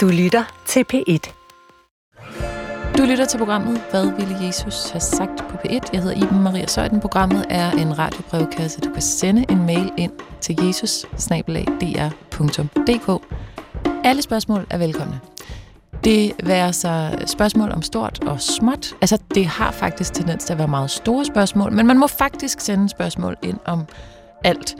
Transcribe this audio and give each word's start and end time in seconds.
Du 0.00 0.08
lytter 0.08 0.62
til 0.66 0.84
P1. 0.92 1.32
Du 2.98 3.02
lytter 3.02 3.24
til 3.24 3.38
programmet 3.38 3.82
Hvad 3.90 4.06
ville 4.18 4.46
Jesus 4.46 4.90
have 4.90 5.00
sagt 5.00 5.38
på 5.48 5.56
P1? 5.56 5.90
Jeg 5.92 6.02
hedder 6.02 6.26
Iben 6.26 6.42
Maria 6.42 6.66
Søjden. 6.66 7.00
Programmet 7.00 7.46
er 7.48 7.70
en 7.70 7.98
radiobrevkasse. 7.98 8.80
Du 8.80 8.92
kan 8.92 9.02
sende 9.02 9.44
en 9.48 9.66
mail 9.66 9.92
ind 9.96 10.12
til 10.40 10.58
jesus 10.62 11.06
Alle 14.04 14.22
spørgsmål 14.22 14.66
er 14.70 14.78
velkomne. 14.78 15.20
Det 16.04 16.32
være 16.42 16.72
sig 16.72 17.22
spørgsmål 17.26 17.70
om 17.70 17.82
stort 17.82 18.24
og 18.24 18.40
småt. 18.40 18.94
Altså, 19.00 19.18
det 19.34 19.46
har 19.46 19.70
faktisk 19.70 20.12
tendens 20.12 20.44
til 20.44 20.52
at 20.52 20.58
være 20.58 20.68
meget 20.68 20.90
store 20.90 21.24
spørgsmål, 21.24 21.72
men 21.72 21.86
man 21.86 21.98
må 21.98 22.06
faktisk 22.06 22.60
sende 22.60 22.88
spørgsmål 22.88 23.36
ind 23.42 23.58
om 23.64 23.86
alt. 24.44 24.76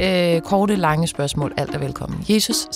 Øh, 0.00 0.40
korte, 0.40 0.76
lange 0.76 1.06
spørgsmål, 1.06 1.54
alt 1.56 1.74
er 1.74 1.78
velkommen. 1.78 2.24
jesus 2.28 2.68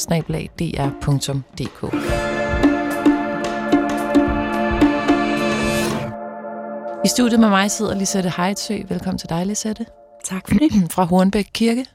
I 7.05 7.09
studiet 7.09 7.41
med 7.41 7.49
mig 7.49 7.71
sidder 7.71 7.95
Lisette 7.95 8.33
Heidsø. 8.37 8.79
Velkommen 8.89 9.19
til 9.19 9.29
dig, 9.29 9.47
Lisette. 9.47 9.87
Tak 10.25 10.49
for 10.49 10.59
det. 10.59 10.73
Fra 10.95 11.05
Hornbæk 11.05 11.49
Kirke. 11.55 11.87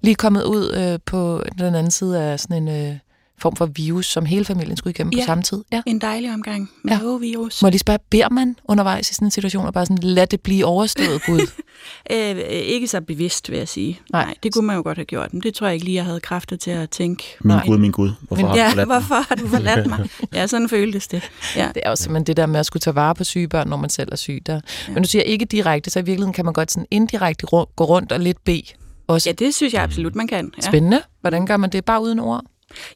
Lige 0.00 0.14
kommet 0.14 0.44
ud 0.44 0.74
øh, 0.74 0.98
på 1.06 1.42
den 1.58 1.74
anden 1.74 1.90
side 1.90 2.22
af 2.22 2.40
sådan 2.40 2.68
en 2.68 2.90
øh, 2.90 2.98
form 3.40 3.56
for 3.56 3.66
virus, 3.66 4.06
som 4.06 4.26
hele 4.26 4.44
familien 4.44 4.76
skulle 4.76 4.90
igennem 4.90 5.12
ja, 5.12 5.22
på 5.22 5.26
samme 5.26 5.42
tid. 5.42 5.64
Ja, 5.72 5.82
en 5.86 5.98
dejlig 5.98 6.32
omgang 6.32 6.70
med 6.84 6.92
ja. 6.92 7.16
virus. 7.16 7.62
Må 7.62 7.70
de 7.70 7.78
spørge, 7.78 7.98
beder 8.10 8.28
man 8.28 8.56
undervejs 8.64 9.10
i 9.10 9.14
sådan 9.14 9.26
en 9.26 9.30
situation, 9.30 9.66
og 9.66 9.72
bare 9.72 9.86
sådan, 9.86 9.98
lad 10.02 10.26
det 10.26 10.40
blive 10.40 10.64
overstået, 10.64 11.22
Gud? 11.26 11.40
øh, 12.12 12.36
ikke 12.48 12.88
så 12.88 13.00
bevidst, 13.00 13.50
vil 13.50 13.58
jeg 13.58 13.68
sige. 13.68 14.00
Nej. 14.12 14.24
Nej, 14.24 14.34
det 14.42 14.54
kunne 14.54 14.66
man 14.66 14.76
jo 14.76 14.82
godt 14.82 14.98
have 14.98 15.04
gjort, 15.04 15.32
men 15.32 15.42
det 15.42 15.54
tror 15.54 15.66
jeg 15.66 15.74
ikke 15.74 15.84
lige, 15.84 15.94
jeg 15.94 16.04
havde 16.04 16.20
kræfter 16.20 16.56
til 16.56 16.70
at 16.70 16.90
tænke. 16.90 17.36
Min 17.40 17.48
Nej. 17.48 17.66
Gud, 17.66 17.78
min 17.78 17.90
Gud, 17.90 18.10
hvorfor 18.20 18.42
men, 18.42 18.58
har 18.58 18.74
du 18.74 18.80
ja, 18.80 18.84
hvorfor 18.84 19.14
har 19.28 19.34
du 19.34 19.48
forladt 19.48 19.86
mig? 19.86 20.08
Ja, 20.34 20.46
sådan 20.46 20.68
føltes 20.68 21.08
det. 21.08 21.30
Ja. 21.56 21.68
Det 21.74 21.82
er 21.84 21.90
jo 21.90 21.96
simpelthen 21.96 22.26
det 22.26 22.36
der 22.36 22.46
med 22.46 22.60
at 22.60 22.66
skulle 22.66 22.80
tage 22.80 22.94
vare 22.94 23.14
på 23.14 23.24
syge 23.24 23.48
børn, 23.48 23.68
når 23.68 23.76
man 23.76 23.90
selv 23.90 24.08
er 24.12 24.16
syg. 24.16 24.42
Der. 24.46 24.54
Ja. 24.88 24.92
Men 24.94 25.02
du 25.02 25.08
siger 25.08 25.22
ikke 25.22 25.44
direkte, 25.44 25.90
så 25.90 25.98
i 25.98 26.02
virkeligheden 26.02 26.32
kan 26.32 26.44
man 26.44 26.54
godt 26.54 26.72
sådan 26.72 26.86
indirekte 26.90 27.46
gå 27.46 27.84
rundt 27.84 28.12
og 28.12 28.20
lidt 28.20 28.44
bede. 28.44 28.62
Også. 29.06 29.28
Ja, 29.28 29.32
det 29.32 29.54
synes 29.54 29.74
jeg 29.74 29.82
absolut, 29.82 30.14
man 30.14 30.26
kan. 30.26 30.52
Ja. 30.56 30.62
Spændende. 30.62 31.02
Hvordan 31.20 31.46
gør 31.46 31.56
man 31.56 31.70
det? 31.70 31.84
Bare 31.84 32.02
uden 32.02 32.18
ord? 32.18 32.44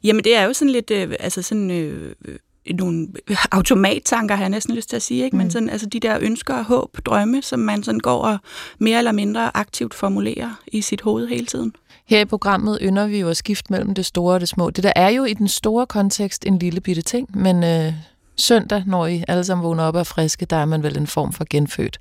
Jamen, 0.03 0.23
det 0.23 0.35
er 0.35 0.43
jo 0.43 0.53
sådan 0.53 0.71
lidt, 0.71 0.91
øh, 0.91 1.15
altså 1.19 1.41
sådan... 1.41 1.71
Øh, 1.71 2.15
øh 2.25 2.35
nogle 2.71 3.07
automattanker, 3.51 4.35
har 4.35 4.43
jeg 4.43 4.49
næsten 4.49 4.75
lyst 4.75 4.89
til 4.89 4.95
at 4.95 5.01
sige, 5.01 5.23
ikke? 5.23 5.37
men 5.37 5.45
mm. 5.45 5.51
sådan, 5.51 5.69
altså 5.69 5.87
de 5.87 5.99
der 5.99 6.17
ønsker, 6.21 6.63
håb, 6.63 6.97
drømme, 7.05 7.41
som 7.41 7.59
man 7.59 7.83
sådan 7.83 7.99
går 7.99 8.21
og 8.21 8.37
mere 8.79 8.97
eller 8.97 9.11
mindre 9.11 9.57
aktivt 9.57 9.93
formulerer 9.93 10.61
i 10.67 10.81
sit 10.81 11.01
hoved 11.01 11.27
hele 11.27 11.45
tiden. 11.45 11.73
Her 12.05 12.19
i 12.19 12.25
programmet 12.25 12.77
ynder 12.81 13.07
vi 13.07 13.19
jo 13.19 13.29
at 13.29 13.37
skifte 13.37 13.73
mellem 13.73 13.93
det 13.93 14.05
store 14.05 14.33
og 14.33 14.39
det 14.39 14.49
små. 14.49 14.69
Det 14.69 14.83
der 14.83 14.93
er 14.95 15.09
jo 15.09 15.23
i 15.23 15.33
den 15.33 15.47
store 15.47 15.85
kontekst 15.85 16.45
en 16.45 16.59
lille 16.59 16.81
bitte 16.81 17.01
ting, 17.01 17.37
men 17.37 17.63
øh, 17.63 17.93
søndag, 18.37 18.83
når 18.87 19.07
I 19.07 19.23
alle 19.27 19.43
sammen 19.43 19.63
vågner 19.63 19.83
op 19.83 19.93
og 19.95 19.99
er 19.99 20.03
friske, 20.03 20.45
der 20.45 20.57
er 20.57 20.65
man 20.65 20.83
vel 20.83 20.97
en 20.97 21.07
form 21.07 21.33
for 21.33 21.45
genfødt. 21.49 21.97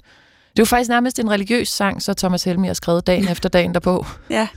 Det 0.52 0.58
er 0.58 0.62
jo 0.62 0.64
faktisk 0.64 0.88
nærmest 0.88 1.18
en 1.18 1.30
religiøs 1.30 1.68
sang, 1.68 2.02
så 2.02 2.14
Thomas 2.14 2.44
Helmi 2.44 2.66
har 2.66 2.74
skrevet 2.74 3.06
dagen 3.06 3.28
efter 3.28 3.48
dagen 3.48 3.74
derpå. 3.74 4.06
Ja, 4.30 4.48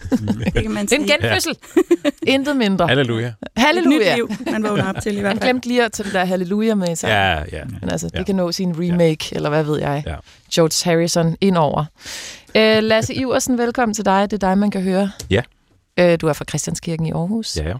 det 0.54 0.54
kan 0.54 0.72
man 0.72 0.88
sige. 0.88 1.02
En 1.02 1.08
genfødsel. 1.08 1.58
Ja. 2.06 2.10
Intet 2.28 2.58
mindre. 2.58 2.88
Halleluja. 2.88 3.34
Halleluja. 3.58 4.14
Et 4.14 4.28
nyt 4.28 4.38
liv, 4.40 4.52
man 4.52 4.64
vågner 4.64 4.90
op 4.90 4.96
til 5.02 5.18
i 5.18 5.20
hvert 5.20 5.32
fald. 5.32 5.44
Han 5.44 5.48
glemte 5.48 5.68
lige 5.68 5.86
at 5.86 5.92
tage 5.92 6.06
det 6.06 6.14
der 6.14 6.26
halleluja 6.26 6.76
med 6.76 6.92
i 6.92 6.96
sang. 6.96 7.14
Ja, 7.14 7.58
ja. 7.58 7.64
Men 7.82 7.90
altså, 7.90 8.10
ja. 8.14 8.18
det 8.18 8.26
kan 8.26 8.36
nå 8.36 8.52
sin 8.52 8.76
remake, 8.80 9.30
ja. 9.32 9.36
eller 9.36 9.50
hvad 9.50 9.64
ved 9.64 9.80
jeg. 9.80 10.04
Ja. 10.06 10.16
George 10.54 10.92
Harrison 10.92 11.38
indover. 11.42 11.86
Uh, 12.56 12.62
Lasse 12.84 13.14
Iversen, 13.14 13.58
velkommen 13.58 13.94
til 13.94 14.06
dig. 14.06 14.32
Det 14.32 14.44
er 14.44 14.48
dig, 14.48 14.58
man 14.58 14.72
kan 14.72 14.82
høre. 14.82 15.12
Ja. 15.30 15.42
Uh, 16.02 16.16
du 16.22 16.28
er 16.28 16.34
fra 16.34 16.46
Christianskirken 16.50 17.06
i 17.06 17.12
Aarhus. 17.12 17.58
Ja, 17.58 17.68
ja. 17.68 17.76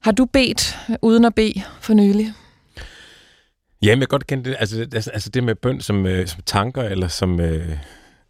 Har 0.00 0.12
du 0.12 0.24
bedt 0.24 0.78
uden 1.02 1.24
at 1.24 1.34
bede 1.34 1.62
for 1.80 1.94
nylig? 1.94 2.32
Jamen, 3.84 4.00
jeg 4.00 4.08
godt 4.08 4.26
kende 4.26 4.50
det. 4.50 4.56
Altså, 4.58 4.80
altså, 4.80 5.10
altså 5.10 5.30
det 5.30 5.44
med 5.44 5.54
bøn 5.54 5.80
som, 5.80 6.06
øh, 6.06 6.26
som 6.26 6.40
tanker, 6.46 6.82
eller 6.82 7.08
som... 7.08 7.40
Øh, 7.40 7.68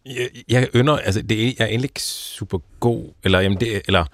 jeg, 0.05 0.29
jeg 0.49 0.67
ynder... 0.75 0.97
Altså, 0.97 1.21
det 1.21 1.41
er, 1.41 1.45
jeg 1.45 1.65
er 1.65 1.65
egentlig 1.65 1.85
ikke 1.85 2.01
super 2.01 2.57
god, 2.79 3.13
eller... 3.23 3.39
Jamen, 3.39 3.59
det, 3.59 3.81
eller 3.87 4.05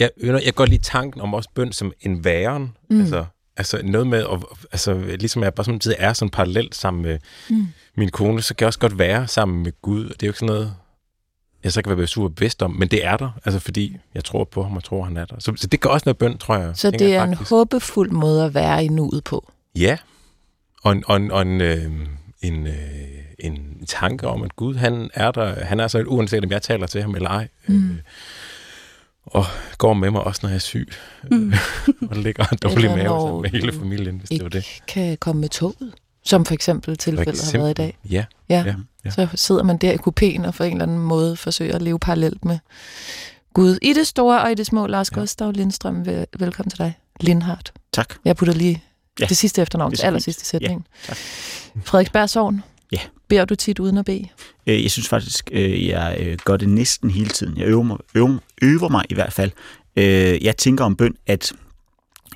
jeg, 0.00 0.10
ynder, 0.22 0.34
jeg 0.34 0.44
kan 0.44 0.52
godt 0.52 0.70
lide 0.70 0.82
tanken 0.82 1.20
om 1.20 1.34
også 1.34 1.50
bøn 1.54 1.72
som 1.72 1.92
en 2.00 2.24
væren. 2.24 2.72
Mm. 2.90 3.00
Altså, 3.00 3.24
altså 3.56 3.80
noget 3.84 4.06
med, 4.06 4.18
at, 4.18 4.38
altså, 4.72 4.94
ligesom 4.94 5.42
jeg 5.42 5.54
bare 5.54 5.64
samtidig 5.64 5.96
er 6.00 6.12
sådan 6.12 6.30
parallelt 6.30 6.74
sammen 6.74 7.02
med 7.02 7.18
mm. 7.50 7.66
min 7.96 8.08
kone, 8.08 8.42
så 8.42 8.54
kan 8.54 8.64
jeg 8.64 8.66
også 8.66 8.78
godt 8.78 8.98
være 8.98 9.28
sammen 9.28 9.62
med 9.62 9.72
Gud. 9.82 10.04
Det 10.04 10.22
er 10.22 10.26
jo 10.26 10.30
ikke 10.30 10.38
sådan 10.38 10.54
noget, 10.54 10.74
jeg 11.64 11.72
så 11.72 11.82
kan 11.82 11.98
være 11.98 12.06
super 12.06 12.28
bevidst 12.28 12.62
om, 12.62 12.70
men 12.70 12.88
det 12.88 13.04
er 13.04 13.16
der, 13.16 13.30
altså 13.44 13.60
fordi 13.60 13.96
jeg 14.14 14.24
tror 14.24 14.44
på 14.44 14.62
ham 14.62 14.76
og 14.76 14.84
tror, 14.84 15.04
han 15.04 15.16
er 15.16 15.24
der. 15.24 15.36
Så, 15.38 15.52
så 15.56 15.66
det 15.66 15.80
gør 15.80 15.90
også 15.90 16.04
noget 16.06 16.18
bøn, 16.18 16.38
tror 16.38 16.56
jeg. 16.56 16.72
Så 16.74 16.90
det 16.90 17.02
er 17.02 17.08
jeg, 17.08 17.24
en 17.24 17.34
håbefuld 17.34 18.10
måde 18.10 18.44
at 18.44 18.54
være 18.54 18.84
i 18.84 18.88
nuet 18.88 19.24
på? 19.24 19.52
Ja, 19.76 19.96
og, 20.82 20.92
en, 20.92 21.04
og, 21.06 21.16
en, 21.16 21.30
og 21.30 21.42
en, 21.42 21.60
øh, 21.60 21.84
en, 22.42 22.66
øh, 22.66 22.74
en 23.38 23.86
tanke 23.86 24.26
om, 24.28 24.42
at 24.42 24.56
Gud, 24.56 24.74
han 24.74 25.10
er 25.14 25.30
der, 25.30 25.64
han 25.64 25.80
er 25.80 25.88
så 25.88 25.98
uanset 26.06 26.44
om 26.44 26.50
jeg 26.50 26.62
taler 26.62 26.86
til 26.86 27.02
ham 27.02 27.14
eller 27.14 27.28
ej, 27.28 27.48
mm. 27.66 27.90
øh, 27.90 27.96
og 29.22 29.44
går 29.78 29.94
med 29.94 30.10
mig 30.10 30.22
også, 30.22 30.40
når 30.42 30.50
jeg 30.50 30.54
er 30.54 30.60
syg, 30.60 30.92
mm. 31.30 31.52
og 32.10 32.16
ligger 32.16 32.44
en 32.52 32.58
dårlig 32.62 32.90
mave 32.90 33.42
med 33.42 33.50
hele 33.50 33.72
familien, 33.72 34.18
hvis 34.18 34.28
det 34.28 34.42
var 34.42 34.48
det. 34.48 34.66
kan 34.88 35.16
komme 35.16 35.40
med 35.40 35.48
toget, 35.48 35.94
som 36.24 36.44
for 36.44 36.54
eksempel 36.54 36.96
tilfældet 36.96 37.52
har 37.52 37.58
været 37.58 37.70
i 37.70 37.74
dag. 37.74 37.98
Ja. 38.10 38.24
Ja. 38.48 38.62
ja. 38.66 38.74
ja. 39.04 39.10
Så 39.10 39.28
sidder 39.34 39.62
man 39.62 39.76
der 39.76 39.92
i 39.92 39.96
kupéen 39.96 40.46
og 40.46 40.54
på 40.54 40.62
en 40.62 40.72
eller 40.72 40.82
anden 40.82 40.98
måde 40.98 41.36
forsøger 41.36 41.74
at 41.74 41.82
leve 41.82 41.98
parallelt 41.98 42.44
med 42.44 42.58
Gud. 43.54 43.78
I 43.82 43.92
det 43.92 44.06
store 44.06 44.42
og 44.42 44.52
i 44.52 44.54
det 44.54 44.66
små, 44.66 44.86
Lars 44.86 45.10
ja. 45.12 45.20
Gustav 45.20 45.52
Lindstrøm, 45.52 46.06
velkommen 46.38 46.70
til 46.70 46.78
dig. 46.78 46.98
Lindhardt. 47.20 47.72
Tak. 47.92 48.14
Jeg 48.24 48.36
putter 48.36 48.54
lige 48.54 48.84
Ja. 49.20 49.26
Det 49.26 49.36
sidste 49.36 49.62
efternavn, 49.62 49.90
det 49.90 50.04
aller 50.04 50.20
sidste 50.20 50.44
sætning. 50.44 50.86
Ja, 51.08 51.14
Frederiksberg. 51.84 52.60
Ja. 52.92 53.00
Beder 53.28 53.44
du 53.44 53.54
tit 53.54 53.78
uden 53.78 53.98
at 53.98 54.04
bede? 54.04 54.28
Øh, 54.66 54.82
jeg 54.82 54.90
synes 54.90 55.08
faktisk, 55.08 55.50
øh, 55.52 55.86
jeg 55.86 56.16
øh, 56.20 56.38
gør 56.44 56.56
det 56.56 56.68
næsten 56.68 57.10
hele 57.10 57.30
tiden. 57.30 57.56
Jeg 57.56 57.66
øver 57.66 57.82
mig, 57.82 57.98
øver, 58.14 58.38
øver 58.62 58.88
mig 58.88 59.04
i 59.10 59.14
hvert 59.14 59.32
fald. 59.32 59.50
Jeg 60.42 60.56
tænker 60.56 60.84
om 60.84 60.96
bøn, 60.96 61.16
at 61.26 61.52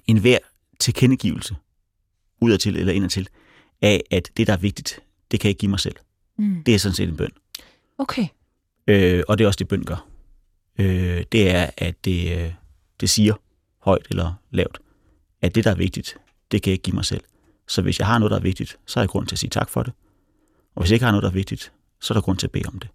enhver 0.06 0.39
tilkendegivelse, 0.81 1.56
udadtil 2.41 2.77
eller 2.77 2.93
indadtil, 2.93 3.28
af 3.83 4.03
at 4.11 4.31
det, 4.37 4.47
der 4.47 4.53
er 4.53 4.56
vigtigt, 4.56 5.00
det 5.31 5.41
kan 5.41 5.49
jeg 5.49 5.50
ikke 5.50 5.59
give 5.59 5.71
mig 5.71 5.81
selv. 5.81 5.97
Mm. 6.39 6.62
Det 6.67 6.75
er 6.75 6.78
sådan 6.78 6.94
set 6.94 7.09
en 7.09 7.17
bøn. 7.17 7.31
Okay. 7.99 8.27
Øh, 8.87 9.23
og 9.28 9.39
det 9.39 9.44
er 9.44 9.49
også 9.49 9.59
det, 9.59 9.69
bøn 9.69 9.84
gør. 9.84 10.06
Øh, 10.78 11.25
det 11.33 11.50
er, 11.50 11.71
at 11.77 12.05
det, 12.05 12.55
det 13.00 13.11
siger 13.11 13.34
højt 13.78 14.06
eller 14.11 14.33
lavt, 14.50 14.78
at 15.43 15.55
det, 15.55 15.65
der 15.65 15.71
er 15.71 15.75
vigtigt, 15.75 16.17
det 16.54 16.62
kan 16.62 16.70
jeg 16.70 16.75
ikke 16.75 16.82
give 16.82 16.94
mig 16.94 17.04
selv. 17.04 17.20
Så 17.69 17.82
hvis 17.82 17.98
jeg 17.98 18.06
har 18.06 18.19
noget, 18.19 18.31
der 18.31 18.37
er 18.37 18.42
vigtigt, 18.42 18.76
så 18.87 19.00
har 19.00 19.03
jeg 19.03 19.09
grund 19.09 19.26
til 19.26 19.34
at 19.34 19.38
sige 19.38 19.50
tak 19.50 19.70
for 19.70 19.82
det. 19.82 19.92
Og 20.75 20.82
hvis 20.82 20.91
jeg 20.91 20.97
ikke 20.97 21.04
har 21.04 21.12
noget, 21.12 21.22
der 21.22 21.28
er 21.28 21.32
vigtigt, 21.32 21.72
så 22.00 22.15
er 22.15 22.16
der 22.16 22.22
grund 22.22 22.38
til 22.38 22.47
at 22.47 22.50
bede 22.50 22.65
om 22.69 22.78
det. 22.78 22.91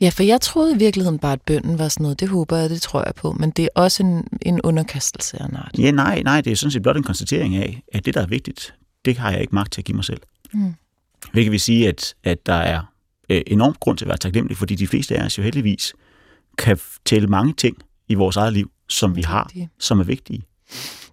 Ja, 0.00 0.08
for 0.08 0.22
jeg 0.22 0.40
troede 0.40 0.74
i 0.74 0.78
virkeligheden 0.78 1.18
bare, 1.18 1.32
at 1.32 1.42
bønden 1.42 1.78
var 1.78 1.88
sådan 1.88 2.02
noget. 2.02 2.20
Det 2.20 2.28
håber 2.28 2.56
jeg, 2.56 2.70
det 2.70 2.82
tror 2.82 3.04
jeg 3.04 3.14
på. 3.14 3.32
Men 3.32 3.50
det 3.50 3.64
er 3.64 3.68
også 3.74 4.02
en, 4.02 4.28
en 4.42 4.60
underkastelse 4.60 5.42
af 5.42 5.46
en 5.46 5.56
art. 5.56 5.78
Ja, 5.78 5.90
nej, 5.90 6.22
nej. 6.22 6.40
Det 6.40 6.52
er 6.52 6.56
sådan 6.56 6.70
set 6.70 6.82
blot 6.82 6.96
en 6.96 7.02
konstatering 7.02 7.56
af, 7.56 7.82
at 7.92 8.06
det, 8.06 8.14
der 8.14 8.22
er 8.22 8.26
vigtigt, 8.26 8.74
det 9.04 9.18
har 9.18 9.30
jeg 9.30 9.40
ikke 9.40 9.54
magt 9.54 9.72
til 9.72 9.80
at 9.80 9.84
give 9.84 9.96
mig 9.96 10.04
selv. 10.04 10.20
Mm. 10.52 10.74
Hvilket 11.32 11.52
vil 11.52 11.60
sige, 11.60 11.88
at, 11.88 12.14
at 12.24 12.46
der 12.46 12.54
er 12.54 12.82
øh, 13.28 13.42
enormt 13.46 13.80
grund 13.80 13.98
til 13.98 14.04
at 14.04 14.08
være 14.08 14.18
taknemmelig, 14.18 14.56
fordi 14.56 14.74
de 14.74 14.86
fleste 14.86 15.16
af 15.16 15.24
os 15.24 15.38
jo 15.38 15.42
heldigvis 15.42 15.94
kan 16.58 16.78
tælle 17.04 17.28
mange 17.28 17.52
ting 17.52 17.76
i 18.08 18.14
vores 18.14 18.36
eget 18.36 18.52
liv, 18.52 18.70
som 18.88 19.16
vi 19.16 19.22
har, 19.22 19.50
som 19.78 20.00
er 20.00 20.04
vigtige. 20.04 20.42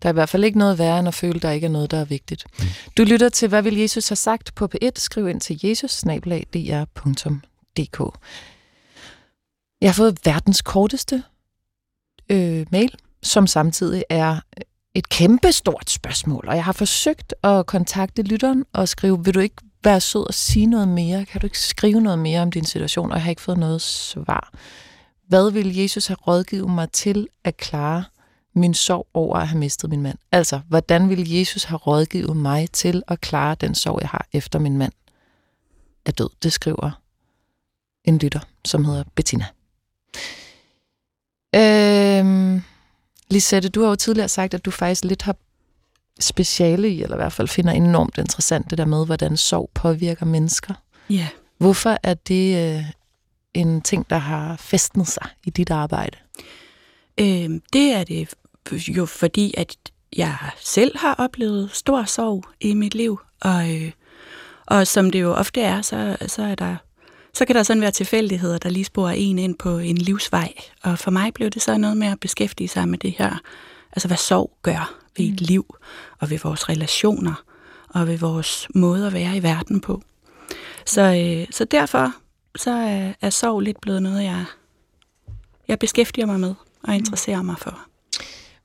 Der 0.01 0.09
er 0.09 0.13
i 0.13 0.13
hvert 0.13 0.29
fald 0.29 0.43
ikke 0.43 0.57
noget 0.57 0.79
værre, 0.79 0.99
end 0.99 1.07
at 1.07 1.13
føle, 1.13 1.35
at 1.35 1.41
der 1.41 1.51
ikke 1.51 1.65
er 1.65 1.71
noget, 1.71 1.91
der 1.91 1.97
er 1.97 2.05
vigtigt. 2.05 2.45
Du 2.97 3.03
lytter 3.03 3.29
til, 3.29 3.47
hvad 3.47 3.61
vil 3.61 3.77
Jesus 3.77 4.09
have 4.09 4.15
sagt 4.15 4.55
på 4.55 4.69
P1? 4.75 4.89
Skriv 4.95 5.27
ind 5.27 5.41
til 5.41 5.59
jesus 5.63 6.05
Jeg 9.81 9.89
har 9.89 9.93
fået 9.93 10.19
verdens 10.25 10.61
korteste 10.61 11.23
øh, 12.29 12.65
mail, 12.71 12.95
som 13.23 13.47
samtidig 13.47 14.03
er 14.09 14.39
et 14.95 15.09
kæmpestort 15.09 15.89
spørgsmål, 15.89 16.45
og 16.47 16.55
jeg 16.55 16.63
har 16.63 16.71
forsøgt 16.71 17.33
at 17.43 17.65
kontakte 17.65 18.21
lytteren 18.21 18.65
og 18.73 18.89
skrive, 18.89 19.25
vil 19.25 19.33
du 19.33 19.39
ikke 19.39 19.55
være 19.83 20.01
sød 20.01 20.27
og 20.27 20.33
sige 20.33 20.65
noget 20.65 20.87
mere? 20.87 21.25
Kan 21.25 21.41
du 21.41 21.47
ikke 21.47 21.59
skrive 21.59 22.01
noget 22.01 22.19
mere 22.19 22.41
om 22.41 22.51
din 22.51 22.65
situation? 22.65 23.11
Og 23.11 23.17
jeg 23.17 23.23
har 23.23 23.29
ikke 23.29 23.41
fået 23.41 23.57
noget 23.57 23.81
svar. 23.81 24.53
Hvad 25.27 25.51
vil 25.51 25.75
Jesus 25.75 26.07
have 26.07 26.17
rådgivet 26.27 26.69
mig 26.69 26.91
til 26.91 27.27
at 27.43 27.57
klare 27.57 28.03
min 28.55 28.73
sorg 28.73 29.07
over 29.13 29.35
at 29.35 29.47
have 29.47 29.59
mistet 29.59 29.89
min 29.89 30.01
mand. 30.01 30.17
Altså, 30.31 30.59
hvordan 30.67 31.09
ville 31.09 31.39
Jesus 31.39 31.63
have 31.63 31.77
rådgivet 31.77 32.37
mig 32.37 32.71
til 32.71 33.03
at 33.07 33.21
klare 33.21 33.55
den 33.55 33.75
sorg, 33.75 33.99
jeg 34.01 34.09
har 34.09 34.27
efter 34.33 34.59
min 34.59 34.77
mand 34.77 34.93
er 36.05 36.11
død? 36.11 36.29
Det 36.43 36.53
skriver 36.53 37.01
en 38.03 38.17
lytter, 38.17 38.39
som 38.65 38.85
hedder 38.85 39.03
Bettina. 39.15 39.45
Øhm, 41.55 42.61
Lisette, 43.29 43.69
du 43.69 43.81
har 43.81 43.89
jo 43.89 43.95
tidligere 43.95 44.29
sagt, 44.29 44.53
at 44.53 44.65
du 44.65 44.71
faktisk 44.71 45.03
lidt 45.03 45.21
har 45.21 45.35
speciale 46.19 46.89
i, 46.89 47.03
eller 47.03 47.15
i 47.15 47.19
hvert 47.19 47.33
fald 47.33 47.47
finder 47.47 47.73
enormt 47.73 48.17
interessant 48.17 48.69
det 48.69 48.77
der 48.77 48.85
med, 48.85 49.05
hvordan 49.05 49.37
sorg 49.37 49.69
påvirker 49.73 50.25
mennesker. 50.25 50.73
Ja. 51.09 51.27
Hvorfor 51.57 51.97
er 52.03 52.13
det 52.13 52.75
øh, 52.77 52.85
en 53.53 53.81
ting, 53.81 54.09
der 54.09 54.17
har 54.17 54.55
festnet 54.55 55.07
sig 55.07 55.27
i 55.43 55.49
dit 55.49 55.71
arbejde? 55.71 56.17
Øh, 57.19 57.49
det 57.73 57.93
er 57.93 58.03
det 58.03 58.33
jo 58.71 59.05
fordi, 59.05 59.53
at 59.57 59.75
jeg 60.17 60.37
selv 60.59 60.97
har 60.97 61.13
oplevet 61.13 61.69
stor 61.73 62.03
sorg 62.03 62.43
i 62.61 62.73
mit 62.73 62.95
liv, 62.95 63.19
og, 63.41 63.75
øh, 63.75 63.91
og 64.65 64.87
som 64.87 65.11
det 65.11 65.21
jo 65.21 65.33
ofte 65.33 65.61
er, 65.61 65.81
så, 65.81 66.17
så 66.27 66.43
er 66.43 66.55
der 66.55 66.75
så 67.35 67.45
kan 67.45 67.55
der 67.55 67.63
sådan 67.63 67.81
være 67.81 67.91
tilfældigheder, 67.91 68.57
der 68.57 68.69
lige 68.69 68.85
sporer 68.85 69.11
en 69.11 69.39
ind 69.39 69.55
på 69.55 69.77
en 69.77 69.97
livsvej. 69.97 70.53
Og 70.83 70.99
for 70.99 71.11
mig 71.11 71.33
blev 71.33 71.49
det 71.49 71.61
så 71.61 71.77
noget 71.77 71.97
med 71.97 72.07
at 72.07 72.19
beskæftige 72.19 72.67
sig 72.67 72.87
med 72.87 72.97
det 72.97 73.11
her, 73.17 73.41
altså 73.91 74.07
hvad 74.07 74.17
sorg 74.17 74.57
gør 74.61 74.95
ved 75.17 75.25
et 75.25 75.31
mm. 75.31 75.45
liv, 75.45 75.75
og 76.19 76.29
ved 76.29 76.39
vores 76.39 76.69
relationer, 76.69 77.43
og 77.89 78.07
ved 78.07 78.17
vores 78.17 78.67
måde 78.75 79.07
at 79.07 79.13
være 79.13 79.37
i 79.37 79.43
verden 79.43 79.81
på. 79.81 80.01
Så, 80.85 81.01
øh, 81.01 81.47
så 81.51 81.65
derfor 81.65 82.13
så 82.55 82.71
er, 82.71 83.13
er 83.21 83.29
sorg 83.29 83.59
lidt 83.59 83.81
blevet 83.81 84.01
noget, 84.01 84.23
jeg, 84.23 84.45
jeg 85.67 85.79
beskæftiger 85.79 86.25
mig 86.25 86.39
med 86.39 86.53
og 86.83 86.89
mm. 86.89 86.93
interesserer 86.93 87.41
mig 87.41 87.55
for. 87.57 87.79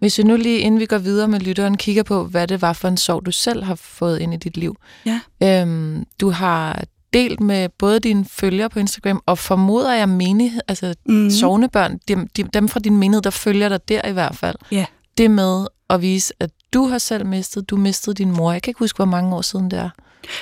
Hvis 0.01 0.19
vi 0.19 0.23
nu 0.23 0.37
lige, 0.37 0.59
inden 0.59 0.81
vi 0.81 0.87
går 0.87 0.99
videre 0.99 1.29
med 1.29 1.41
lytteren, 1.41 1.77
kigger 1.77 2.03
på, 2.03 2.25
hvad 2.25 2.47
det 2.47 2.63
var 2.63 2.73
for 2.73 2.89
en 2.89 2.97
sorg, 2.97 3.27
du 3.27 3.31
selv 3.31 3.63
har 3.63 3.75
fået 3.75 4.19
ind 4.19 4.35
i 4.35 4.37
dit 4.37 4.57
liv. 4.57 4.77
Ja. 5.07 5.21
Øhm, 5.43 6.05
du 6.21 6.31
har 6.31 6.85
delt 7.13 7.41
med 7.41 7.69
både 7.69 8.01
dine 8.01 8.25
følgere 8.25 8.71
på 8.71 8.79
Instagram, 8.79 9.23
og 9.27 9.39
formoder 9.39 9.95
jeg 9.95 10.09
menighed, 10.09 10.61
altså 10.69 10.95
mm. 11.07 11.31
sovnebørn, 11.31 11.99
dem, 12.09 12.29
dem 12.55 12.69
fra 12.69 12.81
din 12.81 12.97
menighed, 12.97 13.23
der 13.23 13.31
følger 13.31 13.69
dig 13.69 13.89
der 13.89 14.09
i 14.09 14.13
hvert 14.13 14.37
fald. 14.37 14.57
Ja. 14.73 14.85
Det 15.19 15.31
med 15.31 15.67
at 15.91 16.03
vise, 16.03 16.35
at 16.41 16.51
du 16.73 16.87
har 16.87 16.99
selv 16.99 17.27
mistet, 17.27 17.71
du 17.71 17.77
mistede 17.77 18.15
din 18.15 18.31
mor. 18.31 18.53
Jeg 18.53 18.63
kan 18.63 18.71
ikke 18.71 18.79
huske, 18.79 18.97
hvor 18.97 19.05
mange 19.05 19.37
år 19.37 19.43
siden 19.43 19.71
det 19.71 19.79
er. 19.79 19.91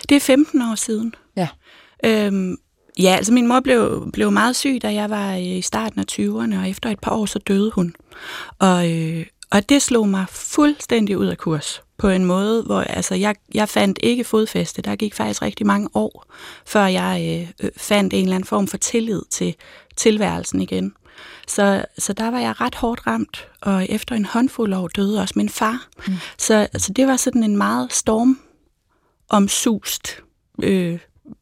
Det 0.09 0.17
er 0.17 0.21
15 0.21 0.63
år 0.63 0.75
siden. 0.75 1.15
Ja. 1.37 1.49
Øhm, 2.05 2.57
ja, 2.99 3.15
altså 3.17 3.33
min 3.33 3.47
mor 3.47 3.61
blev, 3.61 4.11
blev 4.13 4.31
meget 4.31 4.57
syg, 4.57 4.79
da 4.83 4.95
jeg 4.95 5.11
var 5.11 5.35
i 5.35 5.63
starten 5.63 6.01
af 6.01 6.05
20'erne, 6.13 6.59
og 6.59 6.71
efter 6.71 6.91
et 6.91 7.01
par 7.01 7.11
år, 7.11 7.27
så 7.27 7.39
døde 7.39 7.71
hun. 7.75 7.95
Og, 8.59 8.93
øh, 8.93 9.27
og 9.51 9.69
det 9.69 9.83
slog 9.83 10.09
mig 10.09 10.27
fuldstændig 10.29 11.19
ud 11.19 11.27
af 11.27 11.39
kurs 11.39 11.83
på 11.99 12.09
en 12.09 12.25
måde, 12.25 12.63
hvor 12.63 12.81
altså, 12.81 13.15
jeg, 13.15 13.35
jeg 13.55 13.69
fandt 13.69 13.99
ikke 14.03 14.25
fodfæste. 14.25 14.83
Der 14.83 14.97
gik 14.97 15.15
faktisk 15.15 15.43
rigtig 15.43 15.67
mange 15.67 15.89
år, 15.95 16.25
før 16.67 16.87
jeg 16.87 17.43
øh, 17.43 17.51
øh, 17.67 17.71
fandt 17.77 18.15
en 18.15 18.23
eller 18.23 18.35
anden 18.35 18.47
form 18.47 18.67
for 18.67 18.77
tillid 18.77 19.23
til 19.31 19.55
tilværelsen 19.97 20.61
igen. 20.61 20.93
Så, 21.47 21.85
så 21.99 22.13
der 22.13 22.31
var 22.31 22.41
jeg 22.41 22.61
ret 22.61 22.75
hårdt 22.75 23.07
ramt, 23.07 23.49
og 23.61 23.87
efter 23.89 24.15
en 24.15 24.25
håndfuld 24.25 24.75
år 24.75 24.89
døde 24.89 25.21
også 25.21 25.35
min 25.37 25.49
far. 25.49 25.89
Mm. 26.07 26.15
Så 26.39 26.55
altså, 26.55 26.93
det 26.93 27.07
var 27.07 27.17
sådan 27.17 27.43
en 27.43 27.57
meget 27.57 27.93
stormomsust 27.93 30.23
øh, 30.63 30.99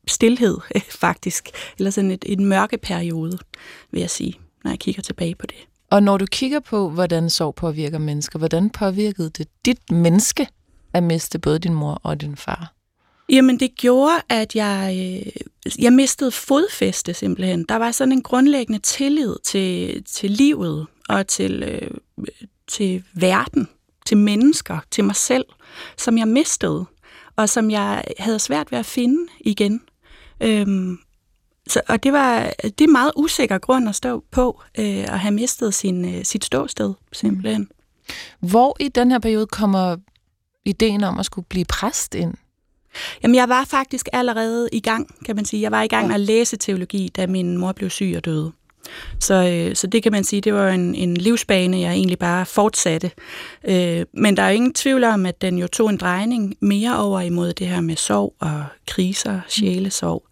stillhed, 0.07 0.59
faktisk. 1.05 1.49
Eller 1.79 1.91
sådan 1.91 2.11
et, 2.11 2.25
en 2.29 2.45
mørke 2.45 2.79
periode, 2.79 3.39
vil 3.91 4.01
jeg 4.01 4.11
sige, 4.11 4.41
når 4.65 4.71
jeg 4.71 4.79
kigger 4.79 5.03
tilbage 5.03 5.35
på 5.35 5.47
det. 5.47 5.67
Og 5.91 6.03
når 6.03 6.17
du 6.17 6.27
kigger 6.27 6.61
på, 6.61 6.91
hvordan 6.91 7.31
sorg 7.31 7.55
påvirker 7.55 7.99
mennesker, 7.99 8.39
hvordan 8.39 8.71
påvirkede 8.71 9.31
det 9.31 9.49
dit 9.65 9.91
menneske 9.91 10.49
at 10.93 11.03
miste 11.03 11.39
både 11.39 11.59
din 11.59 11.75
mor 11.75 12.01
og 12.03 12.21
din 12.21 12.37
far? 12.37 12.73
Jamen, 13.29 13.61
det 13.61 13.75
gjorde, 13.77 14.15
at 14.29 14.55
jeg, 14.55 14.97
øh, 14.99 15.33
jeg 15.83 15.93
mistede 15.93 16.31
fodfæste 16.31 17.15
simpelthen. 17.15 17.65
Der 17.69 17.77
var 17.77 17.91
sådan 17.91 18.13
en 18.13 18.23
grundlæggende 18.23 18.79
tillid 18.79 19.37
til, 19.45 20.03
til 20.05 20.31
livet 20.31 20.87
og 21.09 21.27
til, 21.27 21.63
øh, 21.63 21.91
til 22.69 23.05
verden, 23.15 23.69
til 24.07 24.17
mennesker, 24.17 24.79
til 24.91 25.05
mig 25.05 25.17
selv, 25.17 25.45
som 25.97 26.19
jeg 26.19 26.29
mistede, 26.29 26.85
og 27.37 27.49
som 27.49 27.71
jeg 27.71 28.05
havde 28.19 28.39
svært 28.39 28.73
ved 28.73 28.79
at 28.79 28.87
finde 28.87 29.27
igen. 29.41 29.83
Øhm, 30.41 30.99
så, 31.69 31.81
og 31.89 32.03
det 32.03 32.13
var 32.13 32.53
det 32.63 32.81
er 32.81 32.93
meget 32.93 33.13
usikker 33.17 33.59
grund 33.59 33.89
at 33.89 33.95
stå 33.95 34.25
på, 34.31 34.63
øh, 34.79 34.85
at 34.99 35.21
have 35.21 35.35
mistet 35.35 35.75
sin, 35.75 36.15
øh, 36.15 36.25
sit 36.25 36.45
ståsted, 36.45 36.95
simpelthen. 37.13 37.69
Hvor 38.41 38.77
i 38.81 38.89
den 38.89 39.11
her 39.11 39.19
periode 39.19 39.47
kommer 39.47 39.97
ideen 40.65 41.05
om 41.05 41.19
at 41.19 41.27
skulle 41.27 41.47
blive 41.49 41.65
præst 41.65 42.15
ind? 42.15 42.35
Jamen, 43.23 43.35
jeg 43.35 43.49
var 43.49 43.65
faktisk 43.65 44.09
allerede 44.13 44.69
i 44.73 44.81
gang, 44.81 45.25
kan 45.25 45.37
man 45.37 45.45
sige. 45.45 45.63
Jeg 45.63 45.73
var 45.73 45.83
i 45.83 45.89
gang 45.89 46.07
med 46.07 46.15
at 46.15 46.21
læse 46.21 46.57
teologi, 46.57 47.09
da 47.17 47.27
min 47.27 47.57
mor 47.57 47.73
blev 47.73 47.91
syg 47.91 48.15
og 48.17 48.25
døde. 48.25 48.53
Så, 49.21 49.35
øh, 49.35 49.77
så 49.77 49.87
det 49.87 50.03
kan 50.03 50.13
man 50.13 50.25
sige, 50.25 50.41
det 50.41 50.55
var 50.55 50.69
en, 50.69 50.95
en 50.95 51.17
livsbane, 51.17 51.81
jeg 51.81 51.93
egentlig 51.93 52.19
bare 52.19 52.47
fortsatte. 52.47 53.11
Øh, 53.65 54.05
men 54.13 54.37
der 54.37 54.43
er 54.43 54.51
ingen 54.51 54.75
tvivl 54.75 55.05
om, 55.05 55.27
at 55.27 55.43
den 55.43 55.59
jo 55.59 55.67
tog 55.67 55.91
en 55.91 55.97
drejning 55.97 56.57
mere 56.61 56.99
over 56.99 57.21
imod 57.21 57.53
det 57.53 57.67
her 57.67 57.81
med 57.81 57.97
sorg 57.97 58.35
og 58.41 58.65
kriser, 58.87 59.41
sjælesorg, 59.49 60.23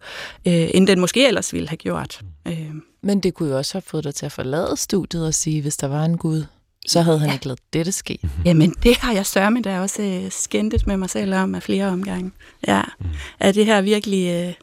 øh, 0.47 0.69
end 0.73 0.87
den 0.87 0.99
måske 0.99 1.27
ellers 1.27 1.53
ville 1.53 1.69
have 1.69 1.77
gjort. 1.77 2.21
Øh. 2.47 2.71
Men 3.03 3.19
det 3.19 3.33
kunne 3.33 3.49
jo 3.49 3.57
også 3.57 3.73
have 3.73 3.81
fået 3.81 4.03
dig 4.03 4.15
til 4.15 4.25
at 4.25 4.31
forlade 4.31 4.77
studiet 4.77 5.27
og 5.27 5.33
sige, 5.33 5.61
hvis 5.61 5.77
der 5.77 5.87
var 5.87 6.05
en 6.05 6.17
Gud, 6.17 6.45
så 6.87 7.01
havde 7.01 7.19
han 7.19 7.27
ja. 7.29 7.33
ikke 7.33 7.45
lavet 7.45 7.59
dette 7.73 7.91
ske. 7.91 8.19
Jamen, 8.45 8.75
det 8.83 8.97
har 8.97 9.13
jeg 9.13 9.25
sørme 9.25 9.61
da 9.61 9.79
også 9.79 10.01
øh, 10.01 10.31
skændtes 10.31 10.87
med 10.87 10.97
mig 10.97 11.09
selv 11.09 11.33
om 11.33 11.55
af 11.55 11.63
flere 11.63 11.87
omgange. 11.87 12.31
Ja, 12.67 12.81
mm. 12.99 13.05
er 13.39 13.51
det 13.51 13.65
her 13.65 13.81
virkelig, 13.81 14.27
øh, 14.27 14.53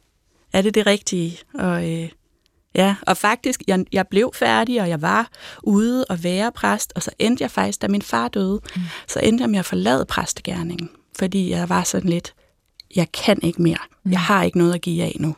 er 0.53 0.63
det 0.63 0.75
det 0.75 0.87
rigtige? 0.87 1.39
Og 1.55 1.91
øh, 1.91 2.09
Ja, 2.75 2.97
og 3.07 3.17
faktisk, 3.17 3.63
jeg, 3.67 3.85
jeg 3.93 4.09
blev 4.09 4.31
færdig, 4.35 4.81
og 4.81 4.89
jeg 4.89 5.03
var 5.03 5.29
ude 5.63 6.05
og 6.05 6.25
være 6.25 6.53
præst, 6.53 6.93
og 6.97 7.03
så 7.03 7.11
endte 7.19 7.43
jeg 7.43 7.51
faktisk, 7.51 7.83
da 7.83 7.89
min 7.89 8.03
far 8.03 8.29
døde, 8.29 8.61
mm. 8.77 8.83
så 9.09 9.21
endte 9.21 9.43
jeg 9.43 9.51
med 9.51 9.59
at 9.59 9.65
forlade 9.65 10.05
præstegærningen, 10.05 10.91
fordi 11.19 11.51
jeg 11.51 11.69
var 11.69 11.83
sådan 11.83 12.11
lidt, 12.11 12.35
jeg 12.97 13.13
kan 13.13 13.39
ikke 13.43 13.63
mere. 13.63 13.79
Mm. 14.05 14.11
Jeg 14.11 14.21
har 14.21 14.43
ikke 14.43 14.59
noget 14.59 14.75
at 14.75 14.81
give 14.81 15.03
af 15.03 15.17
nu. 15.21 15.37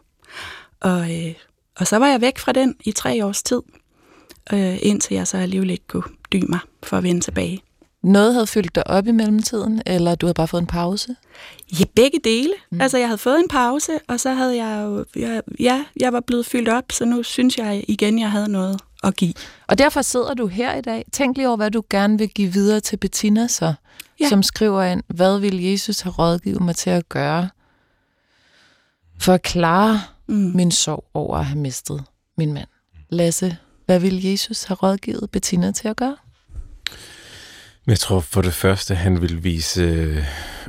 Og, 0.80 1.14
øh, 1.14 1.34
og 1.76 1.86
så 1.86 1.96
var 1.96 2.06
jeg 2.06 2.20
væk 2.20 2.38
fra 2.38 2.52
den 2.52 2.74
i 2.84 2.92
tre 2.92 3.24
års 3.24 3.42
tid, 3.42 3.62
øh, 4.52 4.78
indtil 4.82 5.14
jeg 5.14 5.26
så 5.26 5.36
alligevel 5.36 5.70
ikke 5.70 5.86
kunne 5.86 6.02
dyme 6.32 6.46
mig 6.48 6.60
for 6.82 6.96
at 6.96 7.02
vende 7.02 7.20
tilbage. 7.20 7.62
Noget 8.04 8.34
havde 8.34 8.46
fyldt 8.46 8.74
dig 8.74 8.86
op 8.86 9.06
i 9.06 9.10
mellemtiden, 9.10 9.82
eller 9.86 10.14
du 10.14 10.26
havde 10.26 10.34
bare 10.34 10.48
fået 10.48 10.60
en 10.60 10.66
pause? 10.66 11.16
Ja, 11.80 11.84
begge 11.96 12.18
dele. 12.24 12.52
Mm. 12.70 12.80
Altså, 12.80 12.98
jeg 12.98 13.08
havde 13.08 13.18
fået 13.18 13.38
en 13.38 13.48
pause, 13.48 13.92
og 14.08 14.20
så 14.20 14.34
havde 14.34 14.56
jeg 14.64 14.82
jo... 14.84 15.04
Jeg, 15.16 15.42
ja, 15.60 15.84
jeg 16.00 16.12
var 16.12 16.20
blevet 16.20 16.46
fyldt 16.46 16.68
op, 16.68 16.84
så 16.92 17.04
nu 17.04 17.22
synes 17.22 17.58
jeg 17.58 17.84
igen, 17.88 18.18
jeg 18.18 18.30
havde 18.30 18.48
noget 18.48 18.80
at 19.04 19.16
give. 19.16 19.34
Og 19.66 19.78
derfor 19.78 20.02
sidder 20.02 20.34
du 20.34 20.46
her 20.46 20.74
i 20.74 20.80
dag. 20.80 21.04
Tænk 21.12 21.36
lige 21.36 21.48
over, 21.48 21.56
hvad 21.56 21.70
du 21.70 21.82
gerne 21.90 22.18
vil 22.18 22.28
give 22.28 22.52
videre 22.52 22.80
til 22.80 22.96
Bettina 22.96 23.46
så, 23.46 23.74
ja. 24.20 24.28
som 24.28 24.42
skriver 24.42 24.82
ind, 24.82 25.02
hvad 25.06 25.38
vil 25.38 25.62
Jesus 25.62 26.00
have 26.00 26.12
rådgivet 26.12 26.60
mig 26.62 26.76
til 26.76 26.90
at 26.90 27.08
gøre 27.08 27.48
for 29.20 29.32
at 29.32 29.42
klare 29.42 30.00
mm. 30.28 30.34
min 30.34 30.70
sorg 30.70 31.04
over 31.14 31.36
at 31.36 31.44
have 31.44 31.58
mistet 31.58 32.04
min 32.38 32.52
mand? 32.52 32.68
Lasse, 33.08 33.56
hvad 33.86 34.00
vil 34.00 34.24
Jesus 34.24 34.64
have 34.64 34.76
rådgivet 34.76 35.30
Bettina 35.30 35.72
til 35.72 35.88
at 35.88 35.96
gøre? 35.96 36.16
Jeg 37.86 37.98
tror 37.98 38.20
for 38.20 38.42
det 38.42 38.54
første, 38.54 38.94
han 38.94 39.20
vil 39.22 39.44
vise 39.44 39.82
øh, 39.82 40.24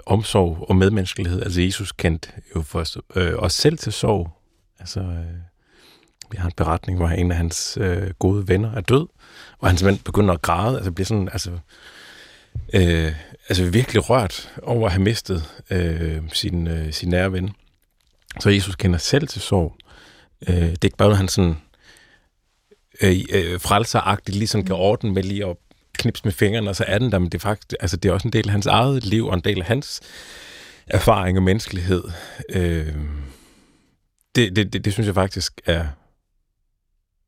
omsorg 0.05 0.65
og 0.69 0.75
medmenneskelighed. 0.75 1.41
Altså 1.41 1.62
Jesus 1.62 1.91
kendte 1.91 2.29
jo 2.55 2.62
først 2.62 2.98
øh, 3.15 3.34
os 3.36 3.53
selv 3.53 3.77
til 3.77 3.93
sorg. 3.93 4.31
Altså, 4.79 5.00
øh, 5.00 5.25
vi 6.31 6.38
har 6.38 6.45
en 6.45 6.53
beretning, 6.57 6.98
hvor 6.98 7.07
en 7.07 7.31
af 7.31 7.38
hans 7.38 7.77
øh, 7.81 8.10
gode 8.19 8.48
venner 8.48 8.72
er 8.72 8.81
død, 8.81 9.07
og 9.60 9.69
han 9.69 9.77
simpelthen 9.77 10.03
begynder 10.03 10.34
at 10.34 10.41
græde. 10.41 10.75
Altså 10.77 10.91
bliver 10.91 11.05
sådan, 11.05 11.29
altså, 11.31 11.51
øh, 12.74 13.13
altså 13.50 13.69
virkelig 13.69 14.10
rørt 14.10 14.53
over 14.63 14.86
at 14.86 14.91
have 14.91 15.03
mistet 15.03 15.63
øh, 15.69 16.22
sin, 16.34 16.67
øh, 16.67 16.93
sin 16.93 17.10
nære 17.10 17.31
ven. 17.31 17.51
Så 18.39 18.50
Jesus 18.50 18.75
kender 18.75 18.98
selv 18.98 19.27
til 19.27 19.41
sorg. 19.41 19.75
Øh, 20.48 20.55
det 20.55 20.65
er 20.65 20.86
ikke 20.86 20.98
bare 20.98 21.07
noget, 21.07 21.17
han 21.17 21.27
sådan 21.27 21.57
øh, 23.01 23.15
øh, 23.31 23.60
frelseragtigt 23.60 24.38
ligesom 24.38 24.63
kan 24.65 24.75
ordne 24.75 25.13
med 25.13 25.24
lige 25.24 25.45
at 25.45 25.57
knips 25.97 26.23
med 26.23 26.31
fingrene, 26.31 26.69
og 26.69 26.75
så 26.75 26.83
er 26.87 26.97
den 26.97 27.11
der, 27.11 27.19
men 27.19 27.29
det 27.29 27.37
er 27.37 27.39
faktisk, 27.39 27.73
altså 27.79 27.97
det 27.97 28.09
er 28.09 28.13
også 28.13 28.27
en 28.27 28.33
del 28.33 28.47
af 28.47 28.51
hans 28.51 28.65
eget 28.65 29.05
liv, 29.05 29.27
og 29.27 29.33
en 29.33 29.41
del 29.41 29.59
af 29.59 29.65
hans 29.65 30.01
erfaring 30.87 31.37
og 31.37 31.43
menneskelighed. 31.43 32.03
Øh, 32.49 32.95
det, 34.35 34.55
det, 34.55 34.73
det, 34.73 34.85
det 34.85 34.93
synes 34.93 35.07
jeg 35.07 35.15
faktisk 35.15 35.61
er 35.65 35.87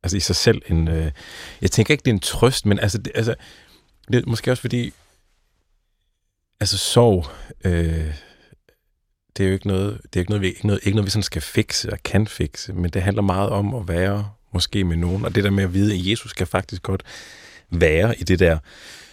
altså 0.02 0.16
i 0.16 0.20
sig 0.20 0.36
selv 0.36 0.62
en... 0.66 0.88
Øh, 0.88 1.12
jeg 1.60 1.70
tænker 1.70 1.94
ikke, 1.94 2.02
det 2.02 2.10
er 2.10 2.14
en 2.14 2.20
trøst, 2.20 2.66
men 2.66 2.78
altså, 2.78 2.98
det, 2.98 3.12
altså, 3.14 3.34
det 4.12 4.22
er 4.22 4.26
måske 4.26 4.50
også 4.50 4.60
fordi, 4.60 4.92
altså 6.60 6.78
sorg, 6.78 7.26
øh, 7.64 8.14
det 9.36 9.44
er 9.44 9.48
jo 9.48 9.54
ikke 9.54 9.66
noget, 9.66 10.00
det 10.02 10.16
er 10.16 10.20
ikke 10.20 10.30
noget, 10.30 10.42
vi, 10.42 10.48
ikke 10.48 10.66
noget, 10.66 10.80
ikke 10.82 10.96
noget, 10.96 11.06
vi 11.06 11.10
sådan 11.10 11.22
skal 11.22 11.42
fikse 11.42 11.92
og 11.92 11.98
kan 12.04 12.26
fikse, 12.26 12.72
men 12.72 12.90
det 12.90 13.02
handler 13.02 13.22
meget 13.22 13.48
om 13.48 13.74
at 13.74 13.88
være 13.88 14.30
måske 14.52 14.84
med 14.84 14.96
nogen, 14.96 15.24
og 15.24 15.34
det 15.34 15.44
der 15.44 15.50
med 15.50 15.64
at 15.64 15.74
vide, 15.74 15.94
at 15.94 16.06
Jesus 16.06 16.32
kan 16.32 16.46
faktisk 16.46 16.82
godt 16.82 17.02
være 17.70 18.20
i 18.20 18.22
det 18.22 18.38
der 18.38 18.58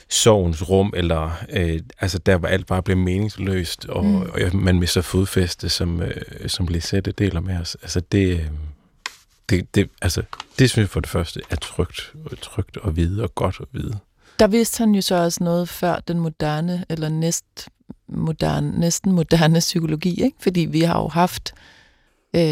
sovens 0.09 0.69
rum, 0.69 0.93
eller 0.95 1.31
øh, 1.49 1.79
altså 1.99 2.17
der, 2.17 2.37
hvor 2.37 2.47
alt 2.47 2.67
bare 2.67 2.83
bliver 2.83 2.97
meningsløst, 2.97 3.85
og, 3.85 4.05
mm. 4.05 4.21
og 4.21 4.29
man 4.53 4.79
mister 4.79 5.01
fodfæste, 5.01 5.69
som, 5.69 6.01
øh, 6.01 6.21
som 6.47 6.67
Lisette 6.67 7.11
deler 7.11 7.41
med 7.41 7.57
os. 7.57 7.77
Altså 7.81 7.99
det, 7.99 8.39
øh, 8.39 8.45
det, 9.49 9.75
det, 9.75 9.89
altså, 10.01 10.21
det 10.59 10.69
synes 10.69 10.83
jeg 10.83 10.89
for 10.89 10.99
det 10.99 11.09
første 11.09 11.41
er 11.49 11.55
trygt, 11.55 12.13
trygt 12.41 12.77
at 12.85 12.95
vide, 12.95 13.23
og 13.23 13.35
godt 13.35 13.57
at 13.59 13.67
vide. 13.71 13.97
Der 14.39 14.47
vidste 14.47 14.77
han 14.77 14.95
jo 14.95 15.01
så 15.01 15.15
også 15.15 15.43
noget 15.43 15.69
før 15.69 15.99
den 16.07 16.19
moderne, 16.19 16.85
eller 16.89 17.09
næst 17.09 17.69
moderne, 18.07 18.79
næsten 18.79 19.11
moderne 19.11 19.59
psykologi, 19.59 20.23
ikke? 20.23 20.37
fordi 20.41 20.59
vi 20.59 20.81
har 20.81 21.01
jo 21.01 21.07
haft 21.07 21.53
øh, 21.53 21.74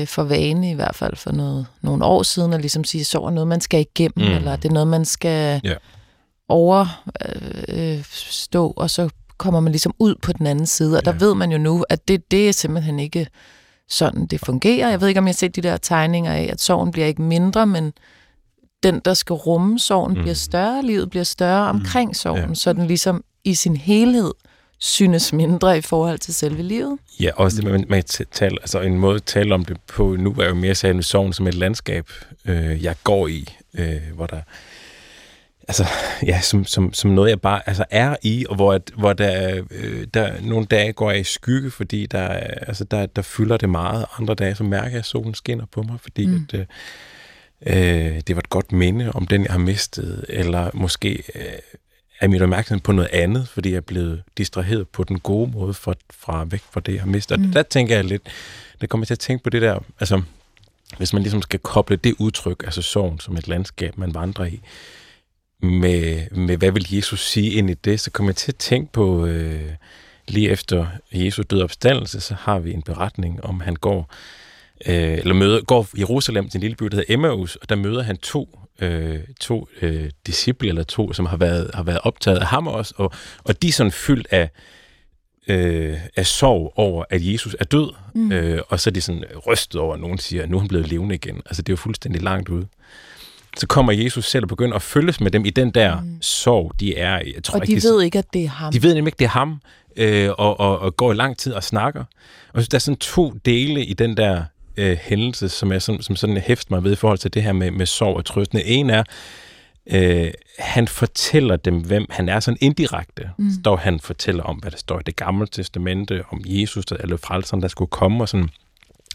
for 0.05 0.23
vane, 0.23 0.71
i 0.71 0.73
hvert 0.73 0.95
fald 0.95 1.15
for 1.15 1.31
noget, 1.31 1.65
nogle 1.81 2.05
år 2.05 2.23
siden, 2.23 2.53
at 2.53 2.61
ligesom 2.61 2.83
sige, 2.83 3.01
at 3.01 3.07
sorg 3.07 3.25
er 3.25 3.31
noget, 3.31 3.47
man 3.47 3.61
skal 3.61 3.79
igennem, 3.79 4.27
mm. 4.27 4.35
eller 4.35 4.55
det 4.55 4.69
er 4.69 4.73
noget, 4.73 4.87
man 4.87 5.05
skal 5.05 5.61
yeah. 5.65 5.77
over, 6.49 7.03
øh, 7.69 7.97
øh, 8.55 8.71
og 8.75 8.89
så 8.89 9.09
kommer 9.37 9.59
man 9.59 9.71
ligesom 9.71 9.93
ud 9.99 10.15
på 10.21 10.33
den 10.33 10.47
anden 10.47 10.65
side. 10.65 10.97
Og 10.97 11.05
der 11.05 11.11
ved 11.11 11.35
man 11.35 11.51
jo 11.51 11.57
nu, 11.57 11.85
at 11.89 12.07
det, 12.07 12.31
det 12.31 12.49
er 12.49 12.53
simpelthen 12.53 12.99
ikke 12.99 13.27
sådan, 13.89 14.25
det 14.25 14.39
fungerer. 14.39 14.89
Jeg 14.89 15.01
ved 15.01 15.07
ikke, 15.07 15.17
om 15.17 15.27
jeg 15.27 15.33
har 15.33 15.37
set 15.37 15.55
de 15.55 15.61
der 15.61 15.77
tegninger 15.77 16.33
af, 16.33 16.49
at 16.51 16.61
sorgen 16.61 16.91
bliver 16.91 17.07
ikke 17.07 17.21
mindre, 17.21 17.67
men 17.67 17.93
den, 18.83 19.01
der 19.05 19.13
skal 19.13 19.33
rumme 19.33 19.79
sorgen, 19.79 20.13
mm. 20.13 20.21
bliver 20.21 20.35
større, 20.35 20.85
livet 20.85 21.09
bliver 21.09 21.23
større 21.23 21.69
omkring 21.69 22.09
mm. 22.09 22.13
sorgen, 22.13 22.49
ja. 22.49 22.55
så 22.55 22.73
den 22.73 22.87
ligesom 22.87 23.23
i 23.43 23.53
sin 23.53 23.77
helhed 23.77 24.31
synes 24.83 25.33
mindre 25.33 25.77
i 25.77 25.81
forhold 25.81 26.19
til 26.19 26.33
selve 26.33 26.61
livet. 26.61 26.97
Ja, 27.19 27.31
også 27.35 27.61
det 27.61 27.71
med, 27.71 27.79
med 27.79 28.25
tale, 28.31 28.57
altså 28.61 28.81
en 28.81 28.99
måde 28.99 29.15
at 29.15 29.23
tale 29.23 29.53
om 29.53 29.65
det 29.65 29.77
på 29.87 30.15
nu, 30.15 30.31
er 30.31 30.47
jo 30.47 30.53
mere 30.55 30.75
sagen 30.75 30.95
med 30.95 31.03
sorgen 31.03 31.33
som 31.33 31.47
et 31.47 31.53
landskab, 31.53 32.09
øh, 32.45 32.83
jeg 32.83 32.95
går 33.03 33.27
i, 33.27 33.57
øh, 33.73 34.01
hvor 34.15 34.25
der 34.25 34.41
altså, 35.67 35.85
ja, 36.25 36.41
som, 36.41 36.65
som, 36.65 36.93
som 36.93 37.11
noget, 37.11 37.29
jeg 37.29 37.41
bare 37.41 37.61
altså, 37.65 37.85
er 37.89 38.15
i, 38.21 38.45
og 38.49 38.55
hvor, 38.55 38.73
at, 38.73 38.91
hvor 38.97 39.13
der, 39.13 39.63
øh, 39.71 40.07
der 40.13 40.41
nogle 40.41 40.65
dage 40.65 40.93
går 40.93 41.11
jeg 41.11 41.19
i 41.19 41.23
skygge, 41.23 41.71
fordi 41.71 42.05
der, 42.05 42.27
altså, 42.27 42.83
der, 42.83 43.05
der 43.05 43.21
fylder 43.21 43.57
det 43.57 43.69
meget. 43.69 44.05
Andre 44.19 44.35
dage, 44.35 44.55
så 44.55 44.63
mærker 44.63 44.89
jeg, 44.89 44.99
at 44.99 45.05
solen 45.05 45.33
skinner 45.33 45.65
på 45.65 45.83
mig, 45.83 45.99
fordi 45.99 46.25
mm. 46.25 46.47
at, 46.53 46.59
øh, 46.59 46.65
øh, 47.65 48.21
det 48.27 48.35
var 48.35 48.39
et 48.39 48.49
godt 48.49 48.71
minde 48.71 49.11
om 49.11 49.27
den, 49.27 49.43
jeg 49.43 49.51
har 49.51 49.59
mistet, 49.59 50.25
eller 50.29 50.69
måske 50.73 51.23
øh, 51.35 51.43
er 52.23 52.27
mit 52.27 52.41
opmærksomhed 52.41 52.81
på 52.81 52.91
noget 52.91 53.09
andet, 53.13 53.47
fordi 53.47 53.69
jeg 53.69 53.77
er 53.77 53.81
blevet 53.81 54.23
distraheret 54.37 54.87
på 54.87 55.03
den 55.03 55.19
gode 55.19 55.51
måde 55.51 55.73
fra, 55.73 55.93
fra 56.13 56.45
væk 56.49 56.61
fra 56.71 56.79
det, 56.79 56.93
jeg 56.93 57.01
har 57.01 57.07
mistet. 57.07 57.39
Mm. 57.39 57.47
Og 57.47 57.53
der 57.53 57.63
tænker 57.63 57.95
jeg 57.95 58.05
lidt, 58.05 58.21
der 58.81 58.87
kommer 58.87 59.05
til 59.05 59.13
at 59.13 59.19
tænke 59.19 59.43
på 59.43 59.49
det 59.49 59.61
der, 59.61 59.79
altså, 59.99 60.21
hvis 60.97 61.13
man 61.13 61.21
ligesom 61.21 61.41
skal 61.41 61.59
koble 61.59 61.95
det 61.95 62.15
udtryk, 62.19 62.63
altså 62.63 62.81
sorgen 62.81 63.19
som 63.19 63.37
et 63.37 63.47
landskab, 63.47 63.97
man 63.97 64.13
vandrer 64.13 64.45
i, 64.45 64.61
med, 65.61 66.29
med 66.31 66.57
hvad 66.57 66.71
vil 66.71 66.95
Jesus 66.95 67.29
sige 67.29 67.51
ind 67.51 67.69
i 67.69 67.73
det, 67.73 67.99
så 67.99 68.11
kommer 68.11 68.29
jeg 68.29 68.35
til 68.35 68.51
at 68.51 68.57
tænke 68.57 68.91
på, 68.91 69.25
øh, 69.25 69.69
lige 70.27 70.49
efter 70.49 70.87
Jesus 71.11 71.45
døde 71.45 71.63
opstandelse, 71.63 72.21
så 72.21 72.35
har 72.39 72.59
vi 72.59 72.73
en 72.73 72.81
beretning 72.81 73.43
om, 73.43 73.59
han 73.59 73.75
går 73.75 74.13
øh, 74.87 75.17
eller 75.17 75.33
møder, 75.33 75.61
går 75.61 75.87
Jerusalem 75.97 76.49
til 76.49 76.57
en 76.57 76.61
lille 76.61 76.75
by, 76.75 76.85
der 76.85 76.95
hedder 76.95 77.13
Emmaus, 77.13 77.55
og 77.55 77.69
der 77.69 77.75
møder 77.75 78.03
han 78.03 78.17
to, 78.17 78.59
øh, 78.83 79.19
to 79.39 79.67
øh, 79.81 80.09
disciple, 80.27 80.69
eller 80.69 80.83
to, 80.83 81.13
som 81.13 81.25
har 81.25 81.37
været, 81.37 81.71
har 81.73 81.83
været 81.83 81.99
optaget 82.03 82.37
af 82.37 82.47
ham 82.47 82.67
også, 82.67 82.93
og, 82.97 83.11
og 83.43 83.61
de 83.61 83.67
er 83.67 83.71
sådan 83.71 83.91
fyldt 83.91 84.27
af, 84.31 84.49
øh, 85.47 85.97
af 86.15 86.25
sorg 86.25 86.73
over, 86.75 87.03
at 87.09 87.33
Jesus 87.33 87.55
er 87.59 87.65
død, 87.65 87.93
mm. 88.15 88.31
øh, 88.31 88.61
og 88.69 88.79
så 88.79 88.89
er 88.89 88.91
de 88.91 89.01
sådan 89.01 89.23
rystet 89.47 89.81
over, 89.81 89.93
at 89.93 89.99
nogen 89.99 90.17
siger, 90.17 90.43
at 90.43 90.49
nu 90.49 90.57
er 90.57 90.61
han 90.61 90.67
blevet 90.67 90.87
levende 90.87 91.15
igen. 91.15 91.41
Altså, 91.45 91.61
det 91.61 91.69
er 91.69 91.73
jo 91.73 91.77
fuldstændig 91.77 92.21
langt 92.21 92.49
ude 92.49 92.67
så 93.57 93.67
kommer 93.67 93.93
Jesus 93.93 94.29
selv 94.29 94.43
og 94.43 94.49
begynder 94.49 94.75
at 94.75 94.81
følges 94.81 95.21
med 95.21 95.31
dem 95.31 95.45
i 95.45 95.49
den 95.49 95.71
der 95.71 96.01
mm. 96.01 96.17
sorg, 96.21 96.71
de 96.79 96.97
er 96.97 97.19
i. 97.19 97.33
Jeg 97.35 97.43
tror, 97.43 97.59
og 97.59 97.67
de 97.67 97.71
ikke, 97.71 97.87
ved 97.87 98.01
ikke, 98.01 98.17
at 98.17 98.25
det 98.33 98.43
er 98.43 98.49
ham. 98.49 98.73
De 98.73 98.83
ved 98.83 98.93
nemlig 98.93 99.07
ikke, 99.07 99.19
det 99.19 99.25
er 99.25 99.29
ham, 99.29 99.61
øh, 99.95 100.29
og, 100.37 100.59
og, 100.59 100.79
og 100.79 100.97
går 100.97 101.11
i 101.11 101.15
lang 101.15 101.37
tid 101.37 101.53
og 101.53 101.63
snakker. 101.63 102.03
Og 102.53 102.61
så 102.61 102.67
der 102.71 102.77
er 102.77 102.79
sådan 102.79 102.97
to 102.97 103.33
dele 103.45 103.85
i 103.85 103.93
den 103.93 104.17
der 104.17 104.43
øh, 104.77 104.97
hændelse, 105.01 105.49
som 105.49 105.71
jeg 105.71 105.81
som, 105.81 106.01
som 106.01 106.15
sådan 106.15 106.37
hæfter 106.37 106.75
mig 106.75 106.83
ved 106.83 106.91
i 106.91 106.95
forhold 106.95 107.17
til 107.17 107.33
det 107.33 107.43
her 107.43 107.53
med, 107.53 107.71
med 107.71 107.85
sorg 107.85 108.15
og 108.17 108.25
trøst. 108.25 108.55
En 108.65 108.89
er, 108.89 109.03
øh, 109.91 110.31
han 110.59 110.87
fortæller 110.87 111.55
dem, 111.55 111.77
hvem 111.77 112.05
han 112.09 112.29
er, 112.29 112.39
sådan 112.39 112.57
indirekte. 112.61 113.29
Mm. 113.37 113.49
Står 113.61 113.75
han 113.75 113.99
fortæller 113.99 114.43
om, 114.43 114.55
hvad 114.57 114.71
der 114.71 114.77
står 114.77 114.99
i 114.99 115.03
det 115.05 115.15
gamle 115.15 115.47
testamente, 115.47 116.23
om 116.29 116.41
Jesus, 116.45 116.85
der, 116.85 116.95
eller 116.95 117.17
frelseren, 117.17 117.61
der 117.61 117.67
skulle 117.67 117.89
komme, 117.89 118.23
og 118.23 118.29
sådan. 118.29 118.49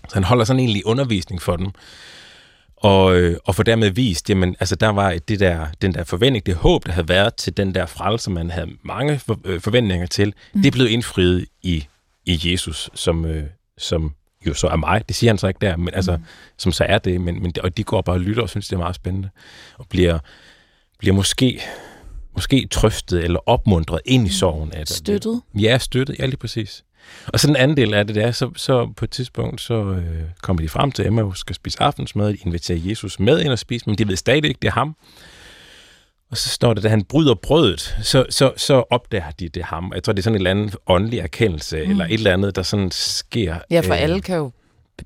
Så 0.08 0.14
han 0.14 0.24
holder 0.24 0.44
sådan 0.44 0.60
egentlig 0.60 0.86
undervisning 0.86 1.42
for 1.42 1.56
dem 1.56 1.70
og, 2.80 3.16
øh, 3.16 3.36
og 3.44 3.54
for 3.54 3.62
dermed 3.62 3.90
vist, 3.90 4.30
jamen, 4.30 4.56
altså 4.60 4.76
der 4.76 4.88
var 4.88 5.14
det 5.28 5.40
der, 5.40 5.66
den 5.82 5.94
der 5.94 6.04
forventning, 6.04 6.46
det 6.46 6.54
håb, 6.54 6.86
der 6.86 6.92
havde 6.92 7.08
været 7.08 7.34
til 7.34 7.56
den 7.56 7.74
der 7.74 7.86
frelse, 7.86 8.30
man 8.30 8.50
havde 8.50 8.70
mange 8.82 9.18
for, 9.18 9.40
øh, 9.44 9.60
forventninger 9.60 10.06
til, 10.06 10.34
mm. 10.54 10.62
det 10.62 10.72
blev 10.72 10.86
indfriet 10.90 11.46
i, 11.62 11.86
i 12.26 12.40
Jesus, 12.44 12.90
som, 12.94 13.24
øh, 13.24 13.44
som 13.78 14.12
jo 14.46 14.54
så 14.54 14.68
er 14.68 14.76
mig. 14.76 15.08
Det 15.08 15.16
siger 15.16 15.30
han 15.30 15.38
så 15.38 15.48
ikke 15.48 15.58
der, 15.60 15.76
men 15.76 15.94
altså, 15.94 16.16
mm. 16.16 16.22
som 16.56 16.72
så 16.72 16.84
er 16.84 16.98
det, 16.98 17.20
men, 17.20 17.42
men, 17.42 17.52
og 17.62 17.76
de 17.76 17.84
går 17.84 18.02
bare 18.02 18.16
og 18.16 18.20
lytter 18.20 18.42
og 18.42 18.48
synes, 18.48 18.68
det 18.68 18.74
er 18.74 18.78
meget 18.78 18.96
spændende, 18.96 19.28
og 19.78 19.86
bliver, 19.88 20.18
bliver 20.98 21.14
måske 21.14 21.60
måske 22.34 22.68
trøstet 22.70 23.24
eller 23.24 23.48
opmuntret 23.48 24.00
ind 24.04 24.22
i 24.22 24.28
mm. 24.28 24.32
sorgen. 24.32 24.72
Af 24.72 24.88
støttet? 24.88 25.40
Ja, 25.54 25.78
støttet, 25.78 26.18
ja 26.18 26.26
lige 26.26 26.36
præcis. 26.36 26.84
Og 27.26 27.40
så 27.40 27.46
den 27.46 27.56
anden 27.56 27.76
del 27.76 27.94
af 27.94 28.06
det, 28.06 28.14
det 28.14 28.24
er, 28.24 28.30
så, 28.30 28.50
så 28.56 28.92
på 28.96 29.04
et 29.04 29.10
tidspunkt, 29.10 29.60
så 29.60 29.74
øh, 29.74 30.22
kommer 30.42 30.62
de 30.62 30.68
frem 30.68 30.92
til, 30.92 31.02
at 31.02 31.06
Emma 31.06 31.22
skal 31.34 31.56
spise 31.56 31.82
aftensmad, 31.82 32.32
de 32.32 32.36
inviterer 32.46 32.78
Jesus 32.78 33.20
med 33.20 33.40
ind 33.40 33.48
og 33.48 33.58
spise, 33.58 33.86
men 33.86 33.98
de 33.98 34.08
ved 34.08 34.16
stadig 34.16 34.44
ikke, 34.44 34.58
det 34.62 34.68
er 34.68 34.72
ham. 34.72 34.96
Og 36.30 36.36
så 36.36 36.48
står 36.48 36.74
det, 36.74 36.82
da 36.82 36.88
han 36.88 37.04
bryder 37.04 37.34
brødet, 37.34 37.96
så, 38.02 38.26
så, 38.30 38.52
så 38.56 38.84
opdager 38.90 39.30
de, 39.30 39.48
det 39.48 39.64
ham. 39.64 39.92
Jeg 39.94 40.02
tror, 40.02 40.12
det 40.12 40.18
er 40.18 40.22
sådan 40.22 40.34
en 40.34 40.36
eller 40.36 40.50
anden 40.50 40.72
åndelig 40.86 41.18
erkendelse, 41.18 41.84
mm. 41.84 41.90
eller 41.90 42.04
et 42.04 42.12
eller 42.12 42.32
andet, 42.32 42.56
der 42.56 42.62
sådan 42.62 42.90
sker. 42.90 43.56
Ja, 43.70 43.80
for 43.80 43.94
øh, 43.94 44.02
alle 44.02 44.20
kan 44.20 44.36
jo 44.36 44.50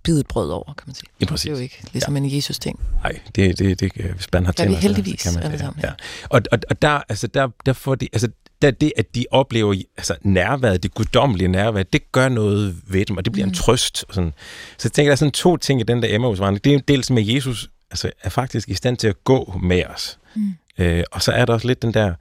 bide 0.02 0.21
et 0.21 0.26
brød 0.26 0.50
over, 0.50 0.64
kan 0.64 0.85
man 0.87 0.95
sige. 0.95 1.09
Ja, 1.21 1.26
præcis. 1.26 1.43
Det 1.43 1.50
er 1.50 1.57
jo 1.57 1.62
ikke 1.62 1.83
ligesom 1.93 2.17
ja. 2.17 2.23
en 2.23 2.37
Jesus-ting. 2.37 2.81
Nej, 3.02 3.21
det, 3.35 3.59
det, 3.59 3.81
det, 3.81 3.93
hvis 3.93 4.26
man 4.33 4.45
har 4.45 4.52
tændt. 4.52 4.69
Det 4.69 4.76
er 4.76 4.81
vi 4.81 4.83
heldigvis 4.83 5.21
så 5.21 5.31
kan 5.31 5.35
man, 5.35 5.45
alle 5.45 5.59
sammen. 5.59 5.81
Ja. 5.83 5.88
ja. 5.88 5.95
Og, 6.29 6.43
og, 6.52 6.59
og 6.71 6.83
der, 6.83 7.00
altså, 7.09 7.26
der, 7.26 7.49
der 7.67 7.73
får 7.73 7.95
de, 7.95 8.09
altså, 8.12 8.29
der 8.62 8.71
det, 8.71 8.93
at 8.97 9.14
de 9.14 9.25
oplever 9.31 9.75
altså, 9.97 10.17
nærværet, 10.23 10.83
det 10.83 10.95
guddommelige 10.95 11.49
nærvær, 11.49 11.83
det 11.83 12.12
gør 12.12 12.29
noget 12.29 12.76
ved 12.87 13.05
dem, 13.05 13.17
og 13.17 13.25
det 13.25 13.33
bliver 13.33 13.47
mm. 13.47 13.50
en 13.50 13.55
trøst. 13.55 14.05
Og 14.09 14.14
sådan. 14.14 14.33
Så 14.79 14.88
jeg 14.88 14.93
tænker, 14.93 15.09
der 15.09 15.12
er 15.12 15.17
sådan 15.17 15.33
to 15.33 15.57
ting 15.57 15.81
i 15.81 15.85
den 15.85 16.02
der 16.02 16.09
Emmaus-vandring. 16.14 16.64
Det 16.64 16.75
er 16.75 16.79
dels 16.79 17.11
med, 17.11 17.23
at 17.23 17.35
Jesus 17.35 17.71
altså, 17.91 18.11
er 18.23 18.29
faktisk 18.29 18.69
i 18.69 18.75
stand 18.75 18.97
til 18.97 19.09
at 19.09 19.25
gå 19.25 19.61
med 19.62 19.85
os. 19.85 20.19
Mm. 20.35 20.55
Øh, 20.79 21.05
og 21.12 21.23
så 21.23 21.33
er 21.33 21.45
der 21.45 21.52
også 21.52 21.67
lidt 21.67 21.83
den 21.83 21.95
der... 21.95 22.14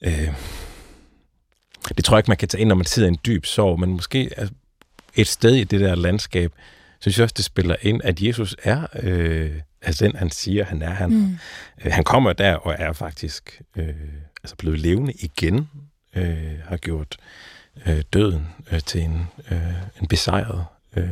Øh, 0.00 0.34
det 1.96 2.04
tror 2.04 2.16
jeg 2.16 2.18
ikke, 2.18 2.30
man 2.30 2.36
kan 2.36 2.48
tage 2.48 2.60
ind, 2.60 2.68
når 2.68 2.74
man 2.74 2.86
sidder 2.86 3.08
i 3.08 3.12
en 3.12 3.18
dyb 3.26 3.44
sorg, 3.44 3.80
men 3.80 3.90
måske 3.90 4.30
et 5.14 5.26
sted 5.26 5.54
i 5.54 5.64
det 5.64 5.80
der 5.80 5.94
landskab, 5.94 6.52
synes 7.00 7.18
jeg 7.18 7.24
også, 7.24 7.34
det 7.36 7.44
spiller 7.44 7.76
ind, 7.82 8.00
at 8.04 8.22
Jesus 8.22 8.56
er 8.62 8.86
øh, 9.02 9.60
altså 9.82 10.04
den, 10.04 10.16
han 10.16 10.30
siger, 10.30 10.64
han 10.64 10.82
er. 10.82 10.90
Han, 10.90 11.10
mm. 11.10 11.38
øh, 11.84 11.92
han 11.92 12.04
kommer 12.04 12.32
der 12.32 12.54
og 12.54 12.74
er 12.78 12.92
faktisk 12.92 13.62
øh, 13.76 13.94
altså 14.42 14.56
blevet 14.56 14.78
levende 14.78 15.12
igen, 15.12 15.68
øh, 16.16 16.58
har 16.64 16.76
gjort 16.76 17.16
øh, 17.86 18.02
døden 18.12 18.48
øh, 18.72 18.80
til 18.80 19.00
en, 19.00 19.28
øh, 19.50 19.72
en 20.00 20.08
besejret 20.08 20.64
øh, 20.96 21.04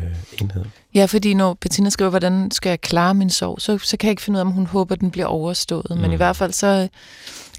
enhed. 0.43 0.65
Ja, 0.95 1.05
fordi 1.05 1.35
når 1.35 1.55
Bettina 1.55 1.91
skriver, 1.91 2.11
hvordan 2.11 2.51
skal 2.51 2.71
jeg 2.71 2.81
klare 2.81 3.15
min 3.15 3.31
sorg, 3.31 3.61
så, 3.61 3.79
så 3.79 3.97
kan 3.97 4.07
jeg 4.07 4.13
ikke 4.13 4.23
finde 4.23 4.37
ud 4.37 4.41
af, 4.41 4.45
om 4.45 4.51
hun 4.51 4.67
håber, 4.67 4.95
at 4.95 5.01
den 5.01 5.11
bliver 5.11 5.27
overstået. 5.27 5.87
Mm. 5.91 5.97
Men 5.97 6.13
i 6.13 6.17
hvert 6.17 6.37
fald 6.37 6.53
så 6.53 6.89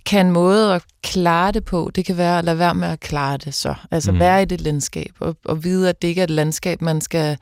kan 0.06 0.26
en 0.26 0.32
måde 0.32 0.74
at 0.76 0.84
klare 1.04 1.52
det 1.52 1.66
på, 1.66 1.92
det 1.96 2.06
kan 2.06 2.18
være 2.18 2.40
at 2.40 2.46
lade 2.46 2.60
være 2.60 2.76
med 2.76 2.88
at 2.88 3.00
klare 3.00 3.38
det 3.38 3.54
så. 3.54 3.74
Altså 3.92 4.12
mm. 4.12 4.20
være 4.20 4.42
i 4.42 4.46
det 4.46 4.62
landskab, 4.62 5.12
og, 5.20 5.36
og 5.46 5.64
vide, 5.64 5.90
at 5.90 6.02
det 6.02 6.08
ikke 6.08 6.20
er 6.20 6.24
et 6.24 6.30
landskab, 6.30 6.82
man 6.82 7.02
skal 7.02 7.38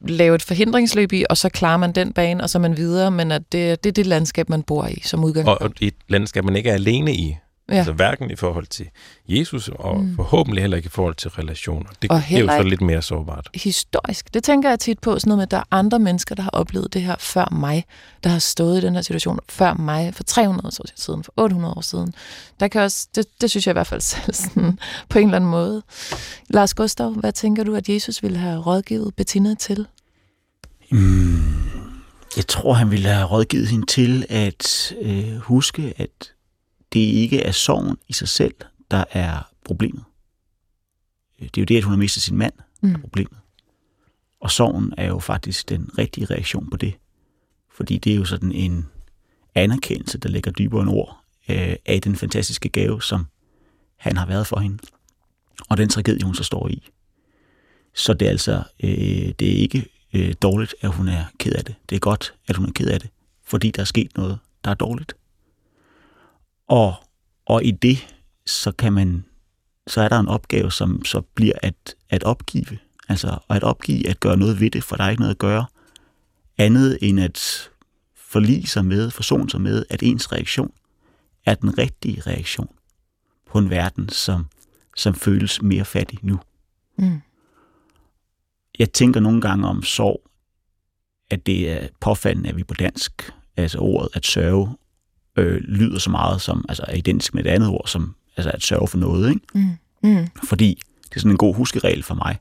lave 0.00 0.34
et 0.34 0.42
forhindringsløb 0.42 1.12
i, 1.12 1.24
og 1.30 1.36
så 1.36 1.48
klarer 1.48 1.76
man 1.76 1.92
den 1.92 2.12
bane, 2.12 2.42
og 2.42 2.50
så 2.50 2.58
er 2.58 2.60
man 2.60 2.76
videre, 2.76 3.10
men 3.10 3.32
at 3.32 3.42
det, 3.52 3.84
det 3.84 3.90
er 3.90 3.94
det 3.94 4.06
landskab, 4.06 4.48
man 4.48 4.62
bor 4.62 4.86
i 4.86 5.00
som 5.04 5.24
udgangspunkt. 5.24 5.62
Og 5.62 5.70
et 5.80 5.94
landskab, 6.08 6.44
man 6.44 6.56
ikke 6.56 6.70
er 6.70 6.74
alene 6.74 7.14
i. 7.14 7.36
Ja. 7.68 7.74
Altså 7.74 7.92
hverken 7.92 8.30
i 8.30 8.36
forhold 8.36 8.66
til 8.66 8.88
Jesus, 9.28 9.68
og 9.68 10.00
mm. 10.00 10.16
forhåbentlig 10.16 10.62
heller 10.62 10.76
ikke 10.76 10.86
i 10.86 10.90
forhold 10.90 11.14
til 11.14 11.30
relationer. 11.30 11.90
Det, 12.02 12.10
og 12.10 12.22
det 12.28 12.36
er 12.36 12.40
jo 12.40 12.46
så 12.46 12.62
lidt 12.62 12.80
mere 12.80 13.02
sårbart. 13.02 13.48
Historisk. 13.54 14.34
Det 14.34 14.44
tænker 14.44 14.68
jeg 14.68 14.80
tit 14.80 14.98
på, 14.98 15.18
sådan 15.18 15.28
noget 15.28 15.38
med, 15.38 15.42
at 15.42 15.50
der 15.50 15.56
er 15.56 15.64
andre 15.70 15.98
mennesker, 15.98 16.34
der 16.34 16.42
har 16.42 16.50
oplevet 16.50 16.94
det 16.94 17.02
her 17.02 17.16
før 17.18 17.48
mig, 17.52 17.84
der 18.24 18.30
har 18.30 18.38
stået 18.38 18.78
i 18.78 18.86
den 18.86 18.94
her 18.94 19.02
situation 19.02 19.38
før 19.48 19.74
mig, 19.74 20.14
for 20.14 20.22
300 20.22 20.66
år 20.66 20.86
siden, 20.96 21.24
for 21.24 21.32
800 21.36 21.74
år 21.74 21.80
siden. 21.80 22.14
Der 22.60 22.68
kan 22.68 22.80
også, 22.80 23.08
det, 23.14 23.26
det 23.40 23.50
synes 23.50 23.66
jeg 23.66 23.72
i 23.72 23.78
hvert 23.78 23.86
fald 23.86 24.00
selv 24.12 24.34
sådan, 24.34 24.78
på 25.08 25.18
en 25.18 25.24
eller 25.24 25.36
anden 25.36 25.50
måde. 25.50 25.82
Lars 26.48 26.74
Gustav, 26.74 27.10
hvad 27.10 27.32
tænker 27.32 27.64
du, 27.64 27.74
at 27.74 27.88
Jesus 27.88 28.22
ville 28.22 28.38
have 28.38 28.60
rådgivet 28.60 29.14
Bettina 29.14 29.54
til? 29.54 29.86
Mm, 30.90 31.42
jeg 32.36 32.46
tror, 32.48 32.72
han 32.72 32.90
ville 32.90 33.08
have 33.08 33.26
rådgivet 33.26 33.68
hende 33.68 33.86
til 33.86 34.26
at 34.28 34.92
øh, 35.02 35.36
huske, 35.36 35.94
at 35.96 36.32
det 36.92 37.00
ikke 37.00 37.42
er 37.42 37.52
sorgen 37.52 37.96
i 38.08 38.12
sig 38.12 38.28
selv, 38.28 38.54
der 38.90 39.04
er 39.10 39.52
problemet. 39.64 40.04
Det 41.40 41.58
er 41.58 41.62
jo 41.62 41.64
det, 41.64 41.76
at 41.76 41.84
hun 41.84 41.92
har 41.92 41.98
mistet 41.98 42.22
sin 42.22 42.36
mand, 42.36 42.52
der 42.80 42.88
er 42.88 42.96
mm. 42.96 43.00
problemet. 43.00 43.38
Og 44.40 44.50
sorgen 44.50 44.94
er 44.96 45.06
jo 45.06 45.18
faktisk 45.18 45.68
den 45.68 45.90
rigtige 45.98 46.26
reaktion 46.26 46.70
på 46.70 46.76
det. 46.76 46.94
Fordi 47.70 47.98
det 47.98 48.12
er 48.12 48.16
jo 48.16 48.24
sådan 48.24 48.52
en 48.52 48.86
anerkendelse, 49.54 50.18
der 50.18 50.28
ligger 50.28 50.50
dybere 50.50 50.82
end 50.82 50.90
ord 50.90 51.24
øh, 51.48 51.76
af 51.86 52.02
den 52.02 52.16
fantastiske 52.16 52.68
gave, 52.68 53.02
som 53.02 53.26
han 53.96 54.16
har 54.16 54.26
været 54.26 54.46
for 54.46 54.60
hende. 54.60 54.78
Og 55.68 55.76
den 55.76 55.88
tragedie, 55.88 56.24
hun 56.24 56.34
så 56.34 56.44
står 56.44 56.68
i. 56.68 56.88
Så 57.94 58.14
det 58.14 58.26
er 58.26 58.30
altså 58.30 58.62
øh, 58.82 58.90
det 59.38 59.42
er 59.42 59.58
ikke 59.58 59.86
øh, 60.12 60.34
dårligt, 60.42 60.74
at 60.80 60.90
hun 60.90 61.08
er 61.08 61.24
ked 61.38 61.52
af 61.52 61.64
det. 61.64 61.74
Det 61.88 61.96
er 61.96 62.00
godt, 62.00 62.34
at 62.48 62.56
hun 62.56 62.66
er 62.66 62.72
ked 62.72 62.88
af 62.88 63.00
det, 63.00 63.10
fordi 63.44 63.70
der 63.70 63.80
er 63.80 63.86
sket 63.86 64.16
noget, 64.16 64.38
der 64.64 64.70
er 64.70 64.74
dårligt. 64.74 65.14
Og, 66.68 66.94
og 67.46 67.64
i 67.64 67.70
det, 67.70 68.16
så 68.46 68.72
kan 68.72 68.92
man, 68.92 69.24
så 69.86 70.00
er 70.00 70.08
der 70.08 70.18
en 70.18 70.28
opgave, 70.28 70.72
som 70.72 71.04
så 71.04 71.20
bliver 71.20 71.54
at, 71.62 71.94
at 72.10 72.22
opgive. 72.22 72.78
Altså 73.08 73.38
at 73.50 73.62
opgive, 73.62 74.08
at 74.08 74.20
gøre 74.20 74.36
noget 74.36 74.60
ved 74.60 74.70
det, 74.70 74.84
for 74.84 74.96
der 74.96 75.04
er 75.04 75.10
ikke 75.10 75.22
noget 75.22 75.34
at 75.34 75.38
gøre 75.38 75.66
andet 76.58 76.98
end 77.02 77.20
at 77.20 77.70
forlige 78.14 78.66
sig 78.66 78.84
med, 78.84 79.10
forsone 79.10 79.50
sig 79.50 79.60
med, 79.60 79.84
at 79.90 80.02
ens 80.02 80.32
reaktion 80.32 80.72
er 81.46 81.54
den 81.54 81.78
rigtige 81.78 82.20
reaktion. 82.20 82.68
på 83.46 83.58
en 83.58 83.70
verden, 83.70 84.08
som, 84.08 84.46
som 84.96 85.14
føles 85.14 85.62
mere 85.62 85.84
fattig 85.84 86.18
nu. 86.22 86.40
Mm. 86.96 87.20
Jeg 88.78 88.92
tænker 88.92 89.20
nogle 89.20 89.40
gange 89.40 89.68
om 89.68 89.82
sorg, 89.82 90.22
at 91.30 91.46
det 91.46 91.70
er 91.70 91.88
påfaldende, 92.00 92.48
at 92.48 92.56
vi 92.56 92.64
på 92.64 92.74
dansk, 92.74 93.32
altså 93.56 93.78
ordet 93.78 94.08
at 94.14 94.26
sørge, 94.26 94.76
øh, 95.38 95.60
lyder 95.60 95.98
så 95.98 96.10
meget 96.10 96.40
som, 96.40 96.64
altså 96.68 96.84
er 96.88 96.94
identisk 96.94 97.34
med 97.34 97.44
et 97.44 97.50
andet 97.50 97.68
ord, 97.68 97.86
som 97.86 98.14
altså 98.36 98.50
at 98.50 98.62
sørge 98.62 98.88
for 98.88 98.98
noget, 98.98 99.30
ikke? 99.30 99.40
Mm. 99.54 99.70
Mm. 100.02 100.26
Fordi 100.44 100.82
det 101.08 101.16
er 101.16 101.20
sådan 101.20 101.30
en 101.30 101.38
god 101.38 101.54
huskeregel 101.54 102.02
for 102.02 102.14
mig. 102.14 102.38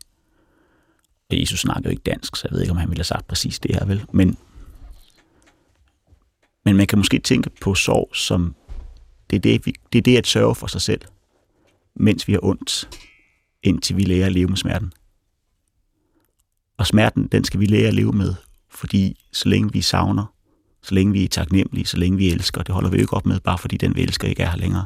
Jesus 1.32 1.60
snakker 1.60 1.82
jo 1.86 1.92
ikke 1.92 2.04
dansk, 2.04 2.36
så 2.36 2.48
jeg 2.48 2.56
ved 2.56 2.62
ikke, 2.62 2.72
om 2.72 2.78
han 2.78 2.90
ville 2.90 3.00
have 3.00 3.04
sagt 3.06 3.28
præcis 3.28 3.60
det 3.60 3.76
her, 3.76 3.86
vel? 3.86 4.06
Men, 4.14 4.38
men 6.66 6.78
man 6.78 6.88
kan 6.88 7.00
måske 7.00 7.20
tænke 7.20 7.50
på 7.62 7.76
sorg 7.76 8.16
som, 8.16 8.56
det 9.30 9.36
er 9.36 9.40
det, 9.40 9.66
vi, 9.66 9.74
det 9.94 9.98
er 9.98 10.04
det 10.04 10.18
at 10.18 10.28
sørge 10.28 10.56
for 10.56 10.68
sig 10.68 10.82
selv, 10.82 11.02
mens 11.96 12.28
vi 12.28 12.34
har 12.34 12.40
ondt, 12.44 12.90
indtil 13.64 13.98
vi 13.98 14.04
lærer 14.04 14.26
at 14.26 14.32
leve 14.32 14.48
med 14.48 14.58
smerten. 14.58 14.94
Og 16.78 16.88
smerten, 16.88 17.28
den 17.28 17.44
skal 17.44 17.60
vi 17.60 17.66
lære 17.66 17.88
at 17.88 17.94
leve 17.94 18.12
med, 18.12 18.36
fordi 18.70 19.26
så 19.32 19.50
længe 19.50 19.74
vi 19.74 19.82
savner, 19.82 20.34
så 20.88 20.94
længe 20.94 21.14
vi 21.14 21.24
er 21.24 21.28
taknemmelige, 21.28 21.86
så 21.86 21.98
længe 21.98 22.18
vi 22.18 22.32
elsker, 22.32 22.64
det 22.64 22.76
holder 22.76 22.90
vi 22.90 22.98
jo 22.98 23.02
ikke 23.02 23.14
op 23.14 23.26
med, 23.26 23.40
bare 23.40 23.58
fordi 23.58 23.78
den 23.78 23.96
vi 23.96 24.02
elsker 24.02 24.28
ikke 24.28 24.44
er 24.44 24.50
her 24.50 24.58
længere, 24.58 24.86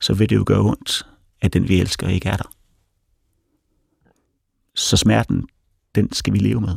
så 0.00 0.14
vil 0.14 0.30
det 0.30 0.36
jo 0.36 0.44
gøre 0.46 0.60
ondt, 0.60 1.06
at 1.40 1.52
den 1.52 1.68
vi 1.68 1.80
elsker 1.80 2.08
ikke 2.08 2.28
er 2.28 2.36
der. 2.36 2.54
Så 4.74 4.96
smerten, 4.96 5.48
den 5.94 6.12
skal 6.12 6.32
vi 6.32 6.38
leve 6.38 6.60
med. 6.60 6.76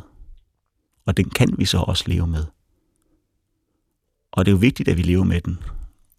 Og 1.06 1.18
den 1.18 1.30
kan 1.30 1.56
vi 1.58 1.66
så 1.66 1.78
også 1.78 2.04
leve 2.08 2.28
med. 2.28 2.46
Og 4.32 4.46
det 4.46 4.52
er 4.52 4.54
jo 4.54 4.60
vigtigt, 4.60 4.90
at 4.90 4.98
vi 4.98 5.02
lever 5.02 5.24
med 5.24 5.42
den, 5.42 5.60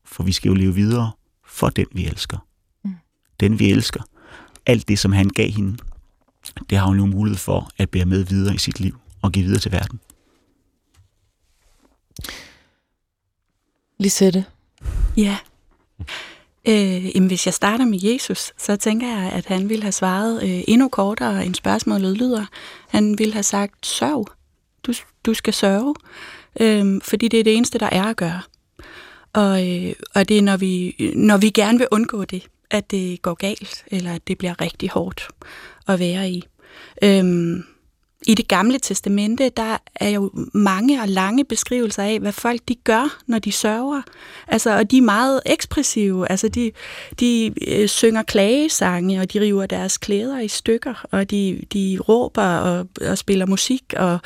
for 0.04 0.22
vi 0.22 0.32
skal 0.32 0.48
jo 0.48 0.54
leve 0.54 0.74
videre 0.74 1.10
for 1.44 1.68
den, 1.68 1.86
vi 1.92 2.06
elsker. 2.06 2.38
Mm. 2.84 2.94
Den, 3.40 3.58
vi 3.58 3.70
elsker. 3.70 4.02
Alt 4.66 4.88
det, 4.88 4.98
som 4.98 5.12
han 5.12 5.28
gav 5.28 5.50
hende, 5.50 5.76
det 6.70 6.78
har 6.78 6.86
hun 6.86 6.96
nu 6.96 7.06
mulighed 7.06 7.38
for 7.38 7.70
at 7.76 7.90
bære 7.90 8.04
med 8.04 8.24
videre 8.24 8.54
i 8.54 8.58
sit 8.58 8.80
liv 8.80 8.98
og 9.22 9.32
give 9.32 9.44
videre 9.44 9.60
til 9.60 9.72
verden. 9.72 10.00
Lisette, 13.98 14.44
Ja. 15.16 15.36
Øh, 16.68 17.16
jamen, 17.16 17.26
hvis 17.26 17.46
jeg 17.46 17.54
starter 17.54 17.84
med 17.84 17.98
Jesus, 18.02 18.52
så 18.58 18.76
tænker 18.76 19.08
jeg, 19.08 19.32
at 19.32 19.46
han 19.46 19.68
ville 19.68 19.82
have 19.82 19.92
svaret 19.92 20.42
øh, 20.42 20.62
endnu 20.68 20.88
kortere, 20.88 21.46
end 21.46 21.54
spørgsmålet 21.54 22.16
lyder. 22.18 22.46
Han 22.88 23.18
ville 23.18 23.32
have 23.32 23.42
sagt, 23.42 23.86
sørg. 23.86 24.26
Du, 24.82 24.92
du 25.26 25.34
skal 25.34 25.54
sørge, 25.54 25.94
øh, 26.60 27.00
fordi 27.02 27.28
det 27.28 27.40
er 27.40 27.44
det 27.44 27.56
eneste, 27.56 27.78
der 27.78 27.88
er 27.92 28.04
at 28.04 28.16
gøre. 28.16 28.40
Og, 29.32 29.68
øh, 29.68 29.92
og 30.14 30.28
det 30.28 30.38
er, 30.38 30.42
når 30.42 30.56
vi, 30.56 30.96
når 31.14 31.36
vi 31.36 31.50
gerne 31.50 31.78
vil 31.78 31.88
undgå 31.90 32.24
det, 32.24 32.46
at 32.70 32.90
det 32.90 33.22
går 33.22 33.34
galt, 33.34 33.84
eller 33.86 34.14
at 34.14 34.28
det 34.28 34.38
bliver 34.38 34.60
rigtig 34.60 34.90
hårdt 34.90 35.28
at 35.88 35.98
være 35.98 36.30
i. 36.30 36.44
Øh, 37.02 37.24
i 38.26 38.34
det 38.34 38.48
gamle 38.48 38.78
testamente, 38.78 39.48
der 39.48 39.76
er 39.94 40.08
jo 40.08 40.30
mange 40.52 41.02
og 41.02 41.08
lange 41.08 41.44
beskrivelser 41.44 42.02
af, 42.02 42.20
hvad 42.20 42.32
folk 42.32 42.60
de 42.68 42.74
gør, 42.74 43.18
når 43.26 43.38
de 43.38 43.52
sørger. 43.52 44.02
Altså, 44.48 44.78
og 44.78 44.90
de 44.90 44.98
er 44.98 45.02
meget 45.02 45.40
ekspressive. 45.46 46.30
Altså, 46.30 46.48
de, 46.48 46.72
de 47.20 47.52
øh, 47.68 47.88
synger 47.88 48.22
klagesange, 48.22 49.20
og 49.20 49.32
de 49.32 49.40
river 49.40 49.66
deres 49.66 49.98
klæder 49.98 50.38
i 50.38 50.48
stykker, 50.48 51.06
og 51.10 51.30
de, 51.30 51.62
de 51.72 51.98
råber 52.08 52.56
og, 52.56 52.86
og 53.00 53.18
spiller 53.18 53.46
musik, 53.46 53.94
og, 53.96 54.18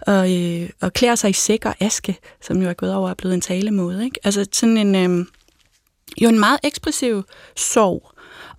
og, 0.00 0.36
øh, 0.36 0.70
og 0.80 0.92
klæder 0.92 1.14
sig 1.14 1.30
i 1.30 1.32
sæk 1.32 1.64
og 1.64 1.74
aske, 1.80 2.18
som 2.42 2.62
jo 2.62 2.68
er 2.68 2.72
gået 2.72 2.94
over 2.94 3.10
og 3.10 3.16
blevet 3.16 3.34
en 3.34 3.40
talemåde. 3.40 4.04
Ikke? 4.04 4.20
Altså, 4.24 4.46
sådan 4.52 4.76
en, 4.76 4.94
øh, 4.94 5.26
jo 6.22 6.28
en 6.28 6.38
meget 6.38 6.58
ekspressiv 6.62 7.22
sorg. 7.56 8.11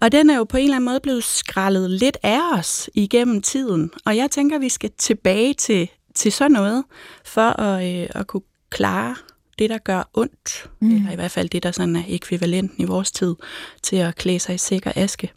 Og 0.03 0.11
den 0.11 0.29
er 0.29 0.37
jo 0.37 0.43
på 0.43 0.57
en 0.57 0.63
eller 0.63 0.75
anden 0.75 0.85
måde 0.85 0.99
blevet 0.99 1.23
skrællet 1.23 1.89
lidt 1.89 2.17
af 2.23 2.57
os 2.57 2.89
igennem 2.93 3.41
tiden. 3.41 3.91
Og 4.05 4.17
jeg 4.17 4.31
tænker, 4.31 4.59
vi 4.59 4.69
skal 4.69 4.91
tilbage 4.97 5.53
til, 5.53 5.89
til 6.15 6.31
sådan 6.31 6.51
noget, 6.51 6.83
for 7.25 7.59
at, 7.61 8.01
øh, 8.01 8.09
at 8.09 8.27
kunne 8.27 8.43
klare 8.69 9.15
det, 9.59 9.69
der 9.69 9.77
gør 9.77 10.09
ondt. 10.13 10.69
Mm. 10.79 10.95
Eller 10.95 11.11
i 11.11 11.15
hvert 11.15 11.31
fald 11.31 11.49
det, 11.49 11.63
der 11.63 11.71
sådan 11.71 11.95
er 11.95 12.03
ekvivalenten 12.07 12.83
i 12.83 12.85
vores 12.85 13.11
tid 13.11 13.35
til 13.81 13.95
at 13.95 14.15
klæde 14.15 14.39
sig 14.39 14.55
i 14.55 14.57
sikker 14.57 14.91
aske. 14.95 15.31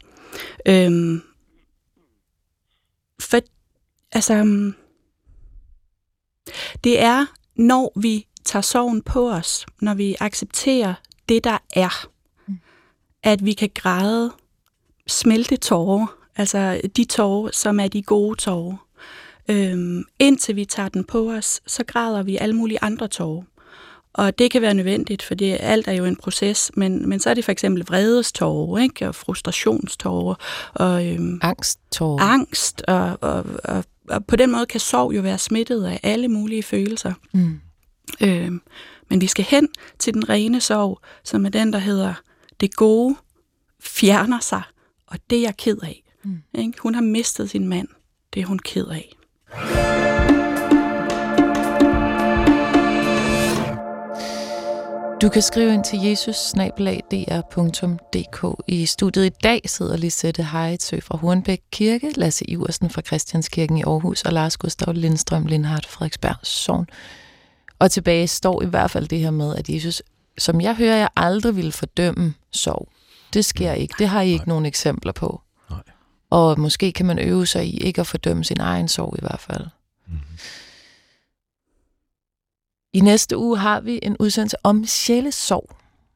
Øhm, 0.67 1.21
for, 3.21 3.39
altså, 4.11 4.43
det 6.83 7.01
er, 7.01 7.25
når 7.55 7.99
vi 7.99 8.27
tager 8.45 8.63
sorgen 8.63 9.01
på 9.01 9.31
os, 9.31 9.65
når 9.81 9.93
vi 9.93 10.15
accepterer 10.19 10.93
det, 11.29 11.43
der 11.43 11.57
er, 11.73 12.07
mm. 12.47 12.59
at 13.23 13.45
vi 13.45 13.53
kan 13.53 13.69
græde 13.75 14.31
smelte 15.07 15.57
tårer, 15.57 16.07
altså 16.35 16.81
de 16.95 17.05
tårer, 17.05 17.51
som 17.53 17.79
er 17.79 17.87
de 17.87 18.01
gode 18.01 18.35
tårer. 18.35 18.77
Øhm, 19.49 20.03
indtil 20.19 20.55
vi 20.55 20.65
tager 20.65 20.89
den 20.89 21.03
på 21.03 21.31
os, 21.31 21.61
så 21.67 21.83
græder 21.83 22.23
vi 22.23 22.37
alle 22.37 22.55
mulige 22.55 22.79
andre 22.81 23.07
tårer. 23.07 23.43
Og 24.13 24.39
det 24.39 24.51
kan 24.51 24.61
være 24.61 24.73
nødvendigt, 24.73 25.23
for 25.23 25.35
det, 25.35 25.57
alt 25.59 25.87
er 25.87 25.91
jo 25.91 26.05
en 26.05 26.15
proces, 26.15 26.71
men, 26.75 27.09
men 27.09 27.19
så 27.19 27.29
er 27.29 27.33
det 27.33 27.45
for 27.45 27.51
eksempel 27.51 27.85
vredestårer, 27.85 28.81
ikke? 28.81 29.07
og 29.07 29.15
frustrationstårer, 29.15 30.35
og 30.73 31.07
øhm, 31.07 31.39
angsttårer. 31.41 32.23
angst, 32.23 32.81
og, 32.87 33.17
og, 33.21 33.45
og, 33.63 33.83
og 34.09 34.25
på 34.25 34.35
den 34.35 34.51
måde 34.51 34.65
kan 34.65 34.79
sorg 34.79 35.15
jo 35.15 35.21
være 35.21 35.37
smittet 35.37 35.85
af 35.85 35.99
alle 36.03 36.27
mulige 36.27 36.63
følelser. 36.63 37.13
Mm. 37.33 37.59
Øhm, 38.21 38.61
men 39.09 39.21
vi 39.21 39.27
skal 39.27 39.45
hen 39.45 39.67
til 39.99 40.13
den 40.13 40.29
rene 40.29 40.61
sorg, 40.61 40.99
som 41.23 41.45
er 41.45 41.49
den, 41.49 41.73
der 41.73 41.79
hedder, 41.79 42.13
det 42.59 42.75
gode 42.75 43.15
fjerner 43.81 44.39
sig, 44.39 44.61
og 45.07 45.17
det 45.29 45.37
er 45.37 45.41
jeg 45.41 45.57
ked 45.57 45.77
af. 45.83 46.03
Mm. 46.23 46.41
Ikke? 46.53 46.73
Hun 46.79 46.95
har 46.95 47.01
mistet 47.01 47.49
sin 47.49 47.67
mand. 47.67 47.87
Det 48.33 48.41
er 48.41 48.45
hun 48.45 48.59
ked 48.59 48.87
af. 48.87 49.13
Du 55.21 55.29
kan 55.29 55.41
skrive 55.41 55.73
ind 55.73 55.83
til 55.83 55.99
jesus 55.99 56.53
I 58.67 58.85
studiet 58.85 59.25
i 59.25 59.35
dag 59.43 59.61
sidder 59.65 59.97
Lisette 59.97 60.43
Heitzø 60.43 60.99
fra 60.99 61.17
Hornbæk 61.17 61.61
Kirke, 61.71 62.11
Lasse 62.15 62.49
Iversen 62.49 62.89
fra 62.89 63.01
Christianskirken 63.01 63.77
i 63.77 63.83
Aarhus 63.83 64.21
og 64.21 64.33
Lars 64.33 64.57
Gustav 64.57 64.93
Lindstrøm 64.93 65.45
Lindhardt 65.45 65.85
Frederiksberg 65.85 66.35
Sogn. 66.43 66.87
Og 67.79 67.91
tilbage 67.91 68.27
står 68.27 68.63
i 68.63 68.65
hvert 68.65 68.91
fald 68.91 69.07
det 69.07 69.19
her 69.19 69.31
med, 69.31 69.55
at 69.55 69.69
Jesus, 69.69 70.03
som 70.37 70.61
jeg 70.61 70.75
hører, 70.75 70.95
jeg 70.95 71.09
aldrig 71.15 71.55
ville 71.55 71.71
fordømme 71.71 72.33
sorg. 72.51 72.89
Det 73.33 73.45
sker 73.45 73.73
ikke. 73.73 73.93
Det 73.99 74.07
har 74.07 74.21
I 74.21 74.29
ikke 74.29 74.45
Nej. 74.45 74.47
nogen 74.47 74.65
eksempler 74.65 75.11
på. 75.11 75.41
Nej. 75.69 75.79
Og 76.29 76.59
måske 76.59 76.91
kan 76.91 77.05
man 77.05 77.19
øve 77.19 77.45
sig 77.47 77.65
i 77.67 77.77
ikke 77.77 78.01
at 78.01 78.07
fordømme 78.07 78.43
sin 78.43 78.59
egen 78.59 78.87
sorg 78.87 79.15
i 79.17 79.21
hvert 79.21 79.39
fald. 79.39 79.65
Mm-hmm. 80.07 80.21
I 82.93 82.99
næste 82.99 83.37
uge 83.37 83.57
har 83.57 83.79
vi 83.79 83.99
en 84.03 84.17
udsendelse 84.19 84.57
om 84.63 84.85
sjælesorg. 84.85 85.69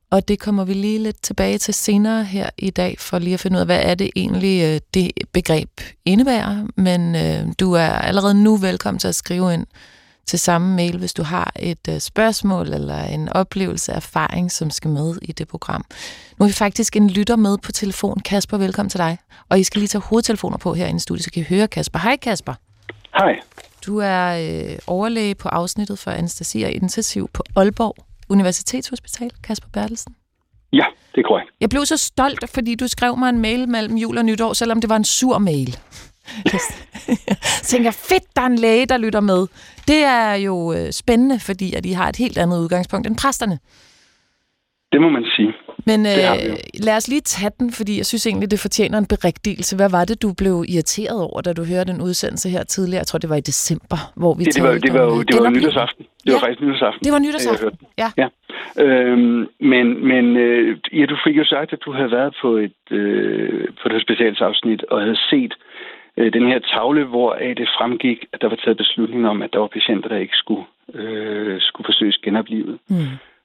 Og 0.09 0.27
det 0.27 0.39
kommer 0.39 0.63
vi 0.65 0.73
lige 0.73 0.99
lidt 0.99 1.21
tilbage 1.21 1.57
til 1.57 1.73
senere 1.73 2.23
her 2.23 2.49
i 2.57 2.69
dag, 2.69 2.99
for 2.99 3.19
lige 3.19 3.33
at 3.33 3.39
finde 3.39 3.57
ud 3.57 3.59
af, 3.59 3.65
hvad 3.65 3.81
er 3.83 3.95
det 3.95 4.11
egentlig, 4.15 4.63
øh, 4.63 4.79
det 4.93 5.11
begreb 5.31 5.69
indebærer. 6.05 6.67
Men 6.75 7.15
øh, 7.15 7.53
du 7.59 7.73
er 7.73 7.89
allerede 7.89 8.43
nu 8.43 8.57
velkommen 8.57 8.99
til 8.99 9.07
at 9.07 9.15
skrive 9.15 9.53
ind 9.53 9.65
til 10.31 10.39
samme 10.39 10.75
mail, 10.75 10.97
hvis 10.97 11.13
du 11.13 11.23
har 11.23 11.51
et 11.59 11.87
øh, 11.89 11.99
spørgsmål 11.99 12.73
eller 12.73 13.03
en 13.03 13.29
oplevelse, 13.29 13.91
erfaring, 13.91 14.51
som 14.51 14.69
skal 14.69 14.91
med 14.91 15.15
i 15.21 15.31
det 15.31 15.47
program. 15.47 15.85
Nu 16.37 16.43
har 16.43 16.47
vi 16.47 16.53
faktisk 16.53 16.95
en 16.95 17.09
lytter 17.09 17.35
med 17.35 17.57
på 17.57 17.71
telefon. 17.71 18.19
Kasper, 18.19 18.57
velkommen 18.57 18.89
til 18.89 18.97
dig. 18.97 19.17
Og 19.49 19.59
I 19.59 19.63
skal 19.63 19.79
lige 19.79 19.87
tage 19.87 20.01
hovedtelefoner 20.01 20.57
på 20.57 20.73
herinde 20.73 20.97
i 20.97 20.99
studiet, 20.99 21.23
så 21.23 21.31
kan 21.31 21.41
I 21.41 21.45
høre 21.49 21.67
Kasper. 21.67 21.99
Hej 21.99 22.17
Kasper. 22.17 22.53
Hej. 23.17 23.39
Du 23.85 23.97
er 23.97 24.25
øh, 24.27 24.77
overlæge 24.87 25.35
på 25.35 25.49
afsnittet 25.49 25.99
for 25.99 26.11
anestesi 26.11 26.61
og 26.61 26.71
intensiv 26.71 27.29
på 27.33 27.43
Aalborg 27.55 27.95
Universitetshospital, 28.29 29.31
Kasper 29.43 29.69
Bertelsen. 29.73 30.15
Ja, 30.73 30.85
det 31.15 31.21
er 31.21 31.27
korrekt. 31.27 31.49
Jeg 31.61 31.69
blev 31.69 31.85
så 31.85 31.97
stolt, 31.97 32.49
fordi 32.49 32.75
du 32.75 32.87
skrev 32.87 33.17
mig 33.17 33.29
en 33.29 33.39
mail 33.39 33.69
mellem 33.69 33.97
jul 33.97 34.17
og 34.17 34.25
nytår, 34.25 34.53
selvom 34.53 34.81
det 34.81 34.89
var 34.89 34.95
en 34.95 35.03
sur 35.03 35.37
mail. 35.37 35.77
Jeg 36.45 36.59
tænker, 37.71 37.91
fedt, 37.91 38.23
der 38.35 38.41
er 38.41 38.45
en 38.45 38.55
læge, 38.55 38.85
der 38.85 38.97
lytter 38.97 39.19
med. 39.19 39.47
Det 39.87 40.03
er 40.03 40.33
jo 40.33 40.73
øh, 40.73 40.91
spændende, 40.91 41.39
fordi 41.39 41.73
at 41.73 41.85
I 41.85 41.91
har 41.91 42.09
et 42.09 42.15
helt 42.15 42.37
andet 42.37 42.59
udgangspunkt 42.59 43.07
end 43.07 43.17
præsterne. 43.17 43.59
Det 44.91 45.01
må 45.01 45.09
man 45.09 45.25
sige. 45.35 45.53
Men 45.89 45.99
øh, 46.05 46.55
lad 46.87 46.95
os 46.99 47.07
lige 47.07 47.21
tage 47.21 47.51
den, 47.59 47.71
fordi 47.79 47.93
jeg 47.97 48.05
synes 48.05 48.27
egentlig, 48.27 48.51
det 48.51 48.59
fortjener 48.59 48.97
en 48.97 49.09
berigtigelse. 49.13 49.75
Hvad 49.75 49.89
var 49.97 50.03
det, 50.05 50.21
du 50.21 50.29
blev 50.41 50.55
irriteret 50.73 51.19
over, 51.27 51.41
da 51.41 51.53
du 51.53 51.63
hørte 51.71 51.91
den 51.93 52.01
udsendelse 52.01 52.49
her 52.49 52.63
tidligere? 52.63 53.01
Jeg 53.03 53.07
tror, 53.07 53.19
det 53.19 53.29
var 53.29 53.39
i 53.43 53.47
december, 53.51 53.99
hvor 54.21 54.33
vi 54.33 54.43
det, 54.43 54.55
det 54.55 54.63
var, 54.63 54.73
det 54.85 54.93
var, 54.93 55.05
det 55.29 55.35
var 55.43 55.49
nytårsaften. 55.49 56.03
Det 56.23 56.27
ja. 56.27 56.33
var 56.33 56.39
faktisk 56.39 56.61
nytårsaften. 56.61 57.03
Det 57.05 57.11
var 57.15 57.19
nytårsaften, 57.25 57.71
ja. 58.03 58.09
ja. 58.21 58.27
Øhm, 58.85 59.39
men 59.71 59.85
men 60.11 60.25
øh, 60.45 60.77
ja, 60.99 61.05
du 61.05 61.17
fik 61.25 61.35
jo 61.41 61.45
sagt, 61.45 61.73
at 61.73 61.79
du 61.85 61.91
havde 61.93 62.11
været 62.11 62.33
på 62.41 62.49
et, 62.65 62.81
øh, 62.91 63.67
på 63.79 63.83
et 63.89 63.93
hospitalsafsnit 63.97 64.81
og 64.91 65.01
havde 65.01 65.19
set 65.29 65.53
øh, 65.53 65.70
den 66.17 66.47
her 66.47 66.59
tavle, 66.59 67.03
hvor 67.03 67.33
det 67.33 67.69
fremgik, 67.77 68.25
at 68.33 68.41
der 68.41 68.49
var 68.49 68.55
taget 68.55 68.77
beslutning 68.77 69.27
om, 69.27 69.41
at 69.41 69.53
der 69.53 69.59
var 69.59 69.67
patienter, 69.67 70.09
der 70.09 70.17
ikke 70.17 70.35
skulle, 70.35 70.63
øh, 70.93 71.61
skulle 71.61 71.85
forsøges 71.85 72.17
genoplevet. 72.17 72.79
Mm. 72.89 72.95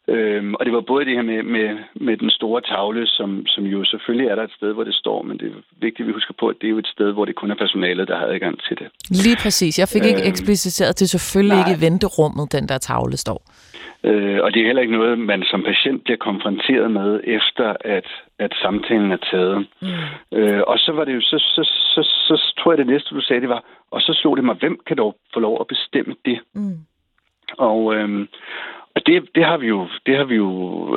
Øhm, 0.09 0.55
og 0.55 0.65
det 0.65 0.73
var 0.73 0.81
både 0.81 1.05
det 1.05 1.15
her 1.15 1.23
med, 1.23 1.43
med, 1.43 1.69
med 1.95 2.17
den 2.17 2.31
store 2.31 2.61
tavle, 2.61 3.07
som, 3.07 3.47
som 3.47 3.65
jo 3.65 3.85
selvfølgelig 3.85 4.29
er 4.29 4.35
der 4.35 4.43
et 4.43 4.57
sted, 4.57 4.73
hvor 4.73 4.85
det 4.85 4.95
står, 4.95 5.23
men 5.23 5.39
det 5.39 5.47
er 5.47 5.55
vigtigt, 5.81 6.01
at 6.01 6.07
vi 6.07 6.13
husker 6.13 6.35
på, 6.41 6.49
at 6.49 6.57
det 6.61 6.67
er 6.67 6.71
jo 6.71 6.79
et 6.79 6.87
sted, 6.87 7.13
hvor 7.13 7.25
det 7.25 7.35
kun 7.35 7.51
er 7.51 7.55
personalet, 7.55 8.09
der 8.09 8.17
har 8.17 8.27
adgang 8.27 8.61
til 8.69 8.79
det. 8.79 8.89
Lige 9.11 9.37
præcis. 9.43 9.79
Jeg 9.79 9.89
fik 9.89 10.03
øhm, 10.03 10.09
ikke 10.09 10.29
ekspliciteret 10.29 10.97
til 10.97 11.09
selvfølgelig 11.09 11.57
nej. 11.57 11.69
ikke 11.69 11.79
i 11.79 11.85
venterummet, 11.87 12.53
den 12.53 12.69
der 12.69 12.79
tavle 12.79 13.17
står. 13.17 13.41
Øh, 14.05 14.39
og 14.45 14.53
det 14.53 14.61
er 14.61 14.67
heller 14.67 14.83
ikke 14.83 14.99
noget, 14.99 15.19
man 15.19 15.43
som 15.43 15.63
patient 15.63 16.05
bliver 16.05 16.17
konfronteret 16.17 16.91
med, 16.91 17.21
efter 17.25 17.77
at, 17.81 18.09
at 18.39 18.55
samtalen 18.63 19.13
er 19.13 19.17
taget. 19.17 19.67
Mm. 19.83 20.39
Øh, 20.39 20.63
og 20.67 20.79
så 20.79 20.93
var 20.93 21.05
det 21.05 21.15
jo, 21.15 21.21
så, 21.21 21.39
så, 21.39 21.63
så, 21.65 22.03
så, 22.03 22.37
så 22.37 22.55
tror 22.59 22.73
jeg, 22.73 22.79
det 22.79 22.87
næste, 22.87 23.15
du 23.15 23.21
sagde, 23.21 23.41
det 23.41 23.49
var, 23.49 23.65
og 23.91 24.01
så 24.01 24.13
slog 24.13 24.37
det 24.37 24.45
mig, 24.45 24.55
hvem 24.55 24.81
kan 24.87 24.97
dog 24.97 25.17
få 25.35 25.41
lov 25.41 25.57
at 25.61 25.67
bestemme 25.67 26.15
det? 26.25 26.41
Mm. 26.55 26.79
Og, 27.59 27.95
øhm, 27.95 28.29
og 28.95 29.07
det, 29.07 29.29
det 29.35 29.45
har 29.45 29.57
vi 29.57 29.67
jo, 29.67 29.89
det 30.07 30.17
har 30.17 30.25
vi 30.25 30.35
jo, 30.35 30.51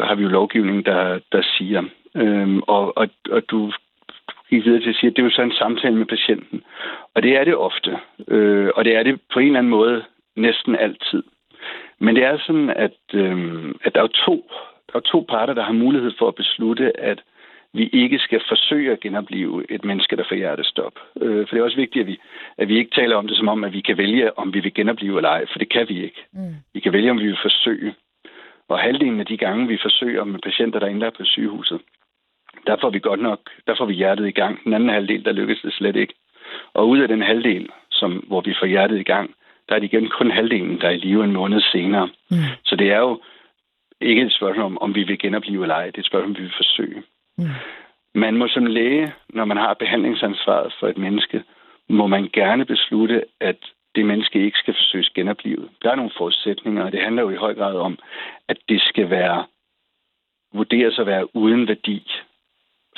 har 0.04 0.16
vi 0.16 0.24
jo 0.24 0.30
lovgivning, 0.30 0.86
der, 0.86 1.20
der 1.32 1.42
siger. 1.58 1.84
Øhm, 2.16 2.62
og, 2.68 2.98
og, 2.98 3.10
og 3.32 3.42
du 3.50 3.72
gik 4.50 4.66
videre 4.66 4.82
til 4.82 4.90
at 4.90 4.96
sige, 4.96 5.10
at 5.10 5.16
det 5.16 5.22
er 5.22 5.26
jo 5.26 5.36
så 5.36 5.42
en 5.42 5.52
samtale 5.52 5.96
med 5.96 6.06
patienten. 6.06 6.64
Og 7.16 7.24
det 7.24 7.38
er 7.38 7.44
det 7.44 7.56
ofte. 7.56 7.98
Øh, 8.28 8.70
og 8.76 8.86
det 8.86 8.96
er 8.96 9.04
det 9.04 9.22
på 9.34 9.40
en 9.40 9.46
eller 9.46 9.60
anden 9.60 9.70
måde 9.70 10.04
næsten 10.36 10.76
altid. 10.76 11.24
Men 12.00 12.16
det 12.16 12.24
er 12.24 12.38
sådan, 12.38 12.70
at, 12.70 13.00
øh, 13.14 13.76
at 13.84 13.96
der, 13.96 14.04
er 14.04 14.08
to, 14.08 14.52
der 14.92 14.96
er 14.96 15.00
to 15.00 15.26
parter, 15.30 15.54
der 15.54 15.64
har 15.64 15.74
mulighed 15.74 16.12
for 16.20 16.28
at 16.28 16.36
beslutte, 16.36 17.00
at 17.00 17.22
vi 17.74 17.88
ikke 17.88 18.20
skal 18.20 18.42
forsøge 18.48 18.92
at 18.92 19.00
genopleve 19.00 19.72
et 19.72 19.86
menneske, 19.86 20.16
der 20.16 20.24
får 20.30 20.36
hjertestop. 20.36 20.94
Øh, 21.22 21.48
for 21.48 21.56
det 21.56 21.60
er 21.60 21.64
også 21.64 21.78
vigtigt, 21.78 22.02
at 22.02 22.08
vi, 22.08 22.20
at 22.58 22.68
vi 22.68 22.78
ikke 22.78 22.96
taler 22.96 23.16
om 23.16 23.28
det 23.28 23.38
som 23.38 23.48
om, 23.48 23.64
at 23.64 23.74
vi 23.74 23.82
kan 23.82 23.98
vælge, 23.98 24.38
om 24.38 24.54
vi 24.54 24.60
vil 24.60 24.74
genopleve 24.74 25.18
eller 25.18 25.30
ej, 25.30 25.46
for 25.52 25.60
det 25.60 25.70
kan 25.70 25.90
vi 25.90 26.04
ikke. 26.04 26.26
Mm. 26.34 26.56
Vi 26.74 26.80
kan 26.80 26.94
vælge, 26.94 27.12
om 27.12 27.20
vi 27.20 27.28
vil 27.28 27.38
forsøge. 27.42 27.94
Og 28.68 28.80
halvdelen 28.80 29.20
af 29.20 29.26
de 29.26 29.38
gange, 29.38 29.68
vi 29.68 29.78
forsøger 29.82 30.24
med 30.24 30.40
patienter, 30.40 30.80
der 30.80 30.86
er 30.86 30.92
indlagt 30.92 31.18
på 31.18 31.24
sygehuset, 31.26 31.82
der 32.68 32.76
får 32.82 32.90
vi 32.90 33.00
godt 33.00 33.20
nok, 33.20 33.40
der 33.68 33.76
får 33.78 33.86
vi 33.86 33.94
hjertet 33.94 34.28
i 34.28 34.32
gang. 34.32 34.64
Den 34.64 34.74
anden 34.74 34.90
halvdel, 34.90 35.26
der 35.26 35.32
lykkes 35.32 35.62
det 35.62 35.74
slet 35.74 35.96
ikke. 35.96 36.14
Og 36.74 36.90
ud 36.90 37.00
af 37.00 37.08
den 37.08 37.22
halvdel, 37.22 37.70
som, 37.92 38.12
hvor 38.12 38.42
vi 38.42 38.56
får 38.60 38.66
hjertet 38.66 39.00
i 39.00 39.04
gang, 39.04 39.36
der 39.70 39.76
er 39.76 39.80
det 39.80 39.94
igen 39.94 40.10
kun 40.10 40.32
halvdelen, 40.32 40.82
der 40.82 40.88
er 40.88 40.92
i 40.92 40.98
live 40.98 41.24
en 41.24 41.32
måned 41.32 41.62
senere. 41.62 42.10
Mm. 42.32 42.38
Så 42.64 42.76
det 42.76 42.92
er 42.92 43.00
jo 43.00 43.22
ikke 44.02 44.22
et 44.22 44.34
spørgsmål 44.34 44.66
om, 44.66 44.78
om 44.78 44.96
vi 44.96 45.04
vil 45.04 45.20
genopleve 45.20 45.64
eller 45.64 45.76
ej. 45.76 45.86
Det 45.86 45.96
er 45.96 46.00
et 46.00 46.06
spørgsmål, 46.06 46.30
om 46.30 46.38
vi 46.38 46.42
vil 46.42 46.54
forsøge. 46.58 47.04
Mm. 47.40 47.50
Man 48.14 48.38
må 48.38 48.48
som 48.48 48.66
læge, 48.66 49.14
når 49.30 49.46
man 49.46 49.58
har 49.58 49.74
behandlingsansvaret 49.74 50.74
for 50.80 50.88
et 50.88 50.98
menneske, 50.98 51.44
må 51.90 52.08
man 52.08 52.30
gerne 52.34 52.66
beslutte, 52.66 53.26
at 53.40 53.58
det 53.96 54.06
menneske 54.06 54.46
ikke 54.46 54.58
skal 54.58 54.74
forsøges 54.74 55.10
genoplevet. 55.10 55.70
Der 55.82 55.92
er 55.92 55.96
nogle 55.96 56.12
forudsætninger, 56.18 56.84
og 56.84 56.92
det 56.92 57.02
handler 57.02 57.22
jo 57.22 57.30
i 57.30 57.36
høj 57.36 57.54
grad 57.56 57.76
om, 57.76 58.00
at 58.48 58.58
det 58.70 58.82
skal 58.82 59.10
være 59.10 59.46
vurderes 60.54 61.00
at 61.00 61.06
være 61.06 61.36
uden 61.36 61.68
værdi 61.68 62.12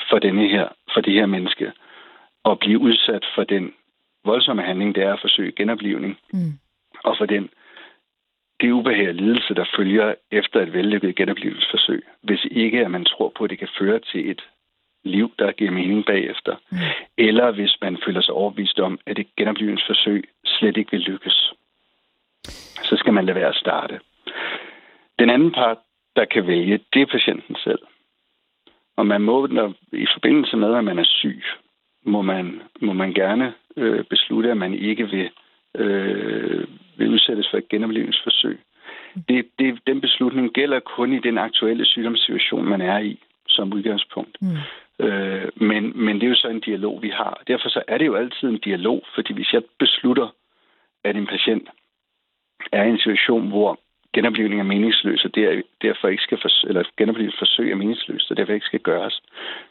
for, 0.10 0.19
denne 0.19 0.47
her, 0.47 0.67
for 0.93 1.01
det 1.01 1.13
her 1.13 1.25
menneske, 1.25 1.71
og 2.43 2.60
blive 2.60 2.80
udsat 2.80 3.25
for 3.36 3.43
den 3.43 3.73
voldsomme 4.25 4.63
handling, 4.63 4.95
det 4.95 5.04
er 5.04 5.13
at 5.13 5.21
forsøge 5.21 5.51
genoplevning, 5.51 6.17
mm. 6.34 6.54
og 7.04 7.17
for 7.17 7.25
den 7.25 7.49
det 8.62 8.71
ubehag 8.71 9.08
og 9.10 9.13
lidelse, 9.15 9.54
der 9.54 9.65
følger 9.78 10.15
efter 10.32 10.62
et 10.62 10.74
vellykket 10.74 11.15
genoplevelsesforsøg, 11.15 12.04
hvis 12.21 12.45
ikke 12.52 12.86
at 12.86 12.91
man 12.91 13.06
tror 13.06 13.32
på, 13.38 13.43
at 13.43 13.50
det 13.50 13.60
kan 13.60 13.67
føre 13.80 14.00
til 14.00 14.30
et 14.32 14.41
liv, 15.04 15.32
der 15.39 15.52
giver 15.52 15.71
mening 15.71 16.06
bagefter, 16.06 16.56
mm. 16.71 16.78
eller 17.17 17.52
hvis 17.52 17.78
man 17.82 17.97
føler 18.06 18.21
sig 18.21 18.34
overbevist 18.34 18.80
om, 18.80 19.00
at 19.06 19.19
et 19.19 19.36
genoplevelsesforsøg 19.38 20.30
slet 20.45 20.78
ikke 20.78 20.91
vil 20.91 21.00
lykkes. 21.00 21.54
Så 22.84 22.95
skal 22.97 23.13
man 23.13 23.26
lade 23.26 23.36
være 23.36 23.50
at 23.50 23.56
starte. 23.56 24.00
Den 25.19 25.30
anden 25.30 25.52
part, 25.52 25.78
der 26.15 26.26
kan 26.26 26.47
vælge, 26.47 26.80
det 26.93 27.02
er 27.02 27.06
patienten 27.06 27.56
selv. 27.56 27.80
Og 28.97 29.06
man 29.06 29.21
må, 29.21 29.47
når, 29.47 29.74
i 29.93 30.08
forbindelse 30.13 30.58
med, 30.58 30.76
at 30.76 30.84
man 30.84 31.00
er 31.00 31.04
syg, 31.04 31.43
må 32.06 32.21
man, 32.21 32.62
må 32.82 32.93
man 32.93 33.13
gerne 33.13 33.54
øh, 33.78 34.04
beslutte, 34.04 34.52
at 34.52 34.58
man 34.58 34.74
ikke 34.74 35.10
vil, 35.10 35.30
øh, 35.77 36.67
vil 36.97 37.10
udsættes 37.10 37.47
for 37.49 37.57
et 37.57 37.69
genoplevelsesforsøg. 37.69 38.60
Det, 39.29 39.47
det, 39.60 39.79
den 39.88 40.01
beslutning 40.01 40.53
gælder 40.53 40.79
kun 40.79 41.13
i 41.13 41.19
den 41.19 41.38
aktuelle 41.38 41.86
sygdomssituation, 41.86 42.65
man 42.65 42.81
er 42.81 42.99
i 42.99 43.19
som 43.47 43.73
udgangspunkt. 43.73 44.38
Mm. 44.41 45.05
Øh, 45.05 45.49
men, 45.55 46.05
men 46.05 46.15
det 46.15 46.23
er 46.23 46.29
jo 46.29 46.36
så 46.36 46.47
en 46.47 46.60
dialog, 46.60 47.01
vi 47.01 47.10
har. 47.10 47.43
Derfor 47.47 47.69
så 47.69 47.84
er 47.88 47.97
det 47.97 48.05
jo 48.05 48.15
altid 48.15 48.47
en 48.49 48.57
dialog, 48.57 49.03
fordi 49.15 49.34
hvis 49.34 49.53
jeg 49.53 49.63
beslutter, 49.79 50.36
at 51.03 51.15
en 51.15 51.27
patient 51.27 51.69
er 52.71 52.84
i 52.84 52.89
en 52.89 52.97
situation, 52.97 53.47
hvor 53.47 53.79
genoplevning 54.13 54.60
er 54.62 54.65
meningsløs, 54.65 55.25
og 55.25 55.36
der, 55.36 55.62
derfor 55.81 56.07
ikke 56.07 56.23
skal 56.23 56.38
for, 56.41 56.67
eller 56.67 56.84
genoplevningsforsøg 56.97 57.71
er 57.71 57.75
meningsløst, 57.75 58.31
og 58.31 58.38
derfor 58.38 58.53
ikke 58.53 58.65
skal 58.65 58.79
gøres, 58.79 59.21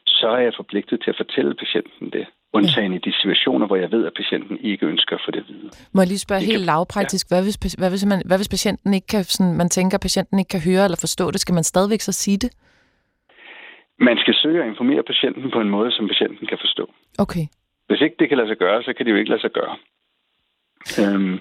så 0.07 0.29
er 0.29 0.39
jeg 0.39 0.53
forpligtet 0.57 1.03
til 1.03 1.11
at 1.11 1.17
fortælle 1.17 1.55
patienten 1.55 2.11
det. 2.11 2.27
Undtagen 2.53 2.93
ja. 2.93 2.99
i 2.99 3.01
de 3.07 3.13
situationer, 3.21 3.67
hvor 3.67 3.77
jeg 3.77 3.91
ved, 3.93 4.07
at 4.07 4.13
patienten 4.21 4.59
ikke 4.71 4.87
ønsker 4.87 5.17
at 5.17 5.23
få 5.27 5.31
det 5.31 5.45
videre. 5.49 5.71
Må 5.95 6.01
jeg 6.01 6.09
lige 6.09 6.19
spørge 6.19 6.41
det 6.41 6.47
helt 6.47 6.65
kan, 6.67 6.67
lavpraktisk, 6.73 7.25
ja. 7.27 7.35
hvad, 7.35 7.43
hvis, 7.47 7.75
hvad, 7.81 7.91
hvis 7.91 8.07
man, 8.07 8.23
hvad 8.29 8.39
hvis 8.39 8.49
patienten 8.57 8.95
ikke 8.95 9.07
kan, 9.07 9.25
sådan, 9.25 9.55
man 9.63 9.69
tænker, 9.69 9.95
at 9.97 10.05
patienten 10.09 10.39
ikke 10.39 10.53
kan 10.57 10.63
høre 10.69 10.85
eller 10.85 11.01
forstå 11.07 11.31
det, 11.31 11.41
skal 11.41 11.55
man 11.55 11.65
stadigvæk 11.65 12.01
så 12.01 12.13
sige 12.13 12.39
det? 12.45 12.51
Man 14.09 14.17
skal 14.23 14.35
søge 14.43 14.63
at 14.63 14.69
informere 14.73 15.03
patienten 15.03 15.51
på 15.55 15.61
en 15.61 15.71
måde, 15.77 15.91
som 15.93 16.09
patienten 16.13 16.47
kan 16.47 16.59
forstå. 16.61 16.85
Okay. 17.25 17.45
Hvis 17.89 18.01
ikke 18.01 18.17
det 18.19 18.29
kan 18.29 18.39
lade 18.39 18.49
sig 18.49 18.59
gøre, 18.65 18.83
så 18.83 18.93
kan 18.93 19.07
det 19.07 19.13
jo 19.13 19.17
ikke 19.17 19.31
lade 19.31 19.41
sig 19.41 19.51
gøre. 19.51 19.77
Øhm, 21.01 21.39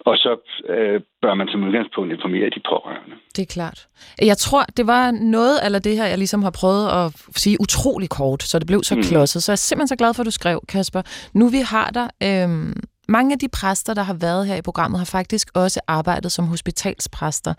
og 0.00 0.16
så 0.16 0.30
øh, 0.68 1.00
bør 1.22 1.34
man 1.34 1.48
som 1.48 1.64
udgangspunkt 1.64 2.12
informere 2.12 2.50
de 2.56 2.60
pårørende. 2.70 3.16
Det 3.36 3.42
er 3.42 3.46
klart. 3.46 3.88
Jeg 4.22 4.38
tror, 4.38 4.64
det 4.76 4.86
var 4.86 5.10
noget 5.10 5.58
af 5.58 5.82
det 5.82 5.96
her, 5.96 6.06
jeg 6.06 6.18
ligesom 6.18 6.42
har 6.42 6.50
prøvet 6.50 6.88
at 6.88 7.06
sige 7.36 7.56
utrolig 7.60 8.08
kort, 8.08 8.42
så 8.42 8.58
det 8.58 8.66
blev 8.66 8.82
så 8.82 8.94
mm. 8.94 9.02
klodset. 9.02 9.42
Så 9.42 9.52
jeg 9.52 9.54
er 9.54 9.56
simpelthen 9.56 9.88
så 9.88 9.96
glad 9.96 10.14
for, 10.14 10.22
at 10.22 10.26
du 10.26 10.30
skrev, 10.30 10.60
Kasper. 10.68 11.02
Nu 11.34 11.48
vi 11.48 11.58
har 11.58 11.90
der... 11.90 12.08
Øhm, 12.22 12.74
mange 13.08 13.32
af 13.32 13.38
de 13.38 13.48
præster, 13.48 13.94
der 13.94 14.02
har 14.02 14.14
været 14.14 14.46
her 14.46 14.56
i 14.56 14.62
programmet, 14.62 15.00
har 15.00 15.04
faktisk 15.04 15.48
også 15.54 15.80
arbejdet 15.86 16.32
som 16.32 16.46
hospitalspræster. 16.46 17.54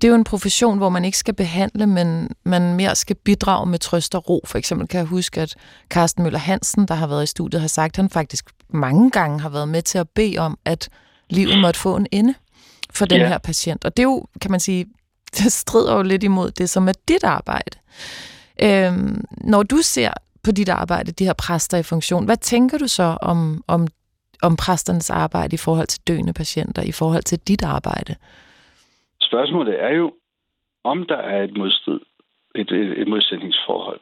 Det 0.00 0.08
er 0.08 0.08
jo 0.08 0.14
en 0.14 0.24
profession, 0.24 0.78
hvor 0.78 0.88
man 0.88 1.04
ikke 1.04 1.18
skal 1.18 1.34
behandle, 1.34 1.86
men 1.86 2.28
man 2.44 2.74
mere 2.74 2.96
skal 2.96 3.16
bidrage 3.16 3.66
med 3.66 3.78
trøst 3.78 4.14
og 4.14 4.28
ro. 4.28 4.42
For 4.44 4.58
eksempel 4.58 4.88
kan 4.88 4.98
jeg 4.98 5.06
huske, 5.06 5.40
at 5.40 5.54
Carsten 5.90 6.22
Møller 6.22 6.38
Hansen, 6.38 6.88
der 6.88 6.94
har 6.94 7.06
været 7.06 7.22
i 7.22 7.26
studiet, 7.26 7.60
har 7.60 7.68
sagt, 7.68 7.92
at 7.92 7.96
han 7.96 8.10
faktisk 8.10 8.50
mange 8.68 9.10
gange 9.10 9.40
har 9.40 9.48
været 9.48 9.68
med 9.68 9.82
til 9.82 9.98
at 9.98 10.08
bede 10.08 10.38
om, 10.38 10.58
at 10.64 10.88
livet 11.30 11.58
måtte 11.58 11.80
få 11.80 11.96
en 11.96 12.06
ende 12.12 12.34
for 12.92 13.06
den 13.06 13.20
ja. 13.20 13.28
her 13.28 13.38
patient. 13.38 13.84
Og 13.84 13.96
det 13.96 14.02
er 14.02 14.06
jo, 14.06 14.26
kan 14.40 14.50
man 14.50 14.60
sige, 14.60 14.86
det 15.38 15.52
strider 15.52 15.96
jo 15.96 16.02
lidt 16.02 16.22
imod 16.22 16.50
det, 16.50 16.70
som 16.70 16.88
er 16.88 16.92
dit 17.08 17.24
arbejde. 17.24 17.78
Øhm, 18.62 19.24
når 19.30 19.62
du 19.62 19.78
ser 19.82 20.10
på 20.42 20.50
dit 20.50 20.68
arbejde, 20.68 21.12
de 21.12 21.24
her 21.24 21.32
præster 21.32 21.78
i 21.78 21.82
funktion, 21.82 22.24
hvad 22.24 22.36
tænker 22.36 22.78
du 22.78 22.88
så 22.88 23.16
om, 23.22 23.64
om, 23.66 23.88
om 24.42 24.56
præsternes 24.56 25.10
arbejde 25.10 25.54
i 25.54 25.56
forhold 25.56 25.86
til 25.86 26.00
døende 26.06 26.32
patienter, 26.32 26.82
i 26.82 26.92
forhold 26.92 27.22
til 27.22 27.38
dit 27.38 27.62
arbejde? 27.62 28.14
Spørgsmålet 29.30 29.82
er 29.82 29.94
jo, 29.94 30.14
om 30.84 31.06
der 31.06 31.16
er 31.16 31.44
et 31.44 31.56
modstrid, 31.56 32.00
et, 32.54 32.72
et, 32.72 33.00
et 33.00 33.08
modsætningsforhold. 33.08 34.00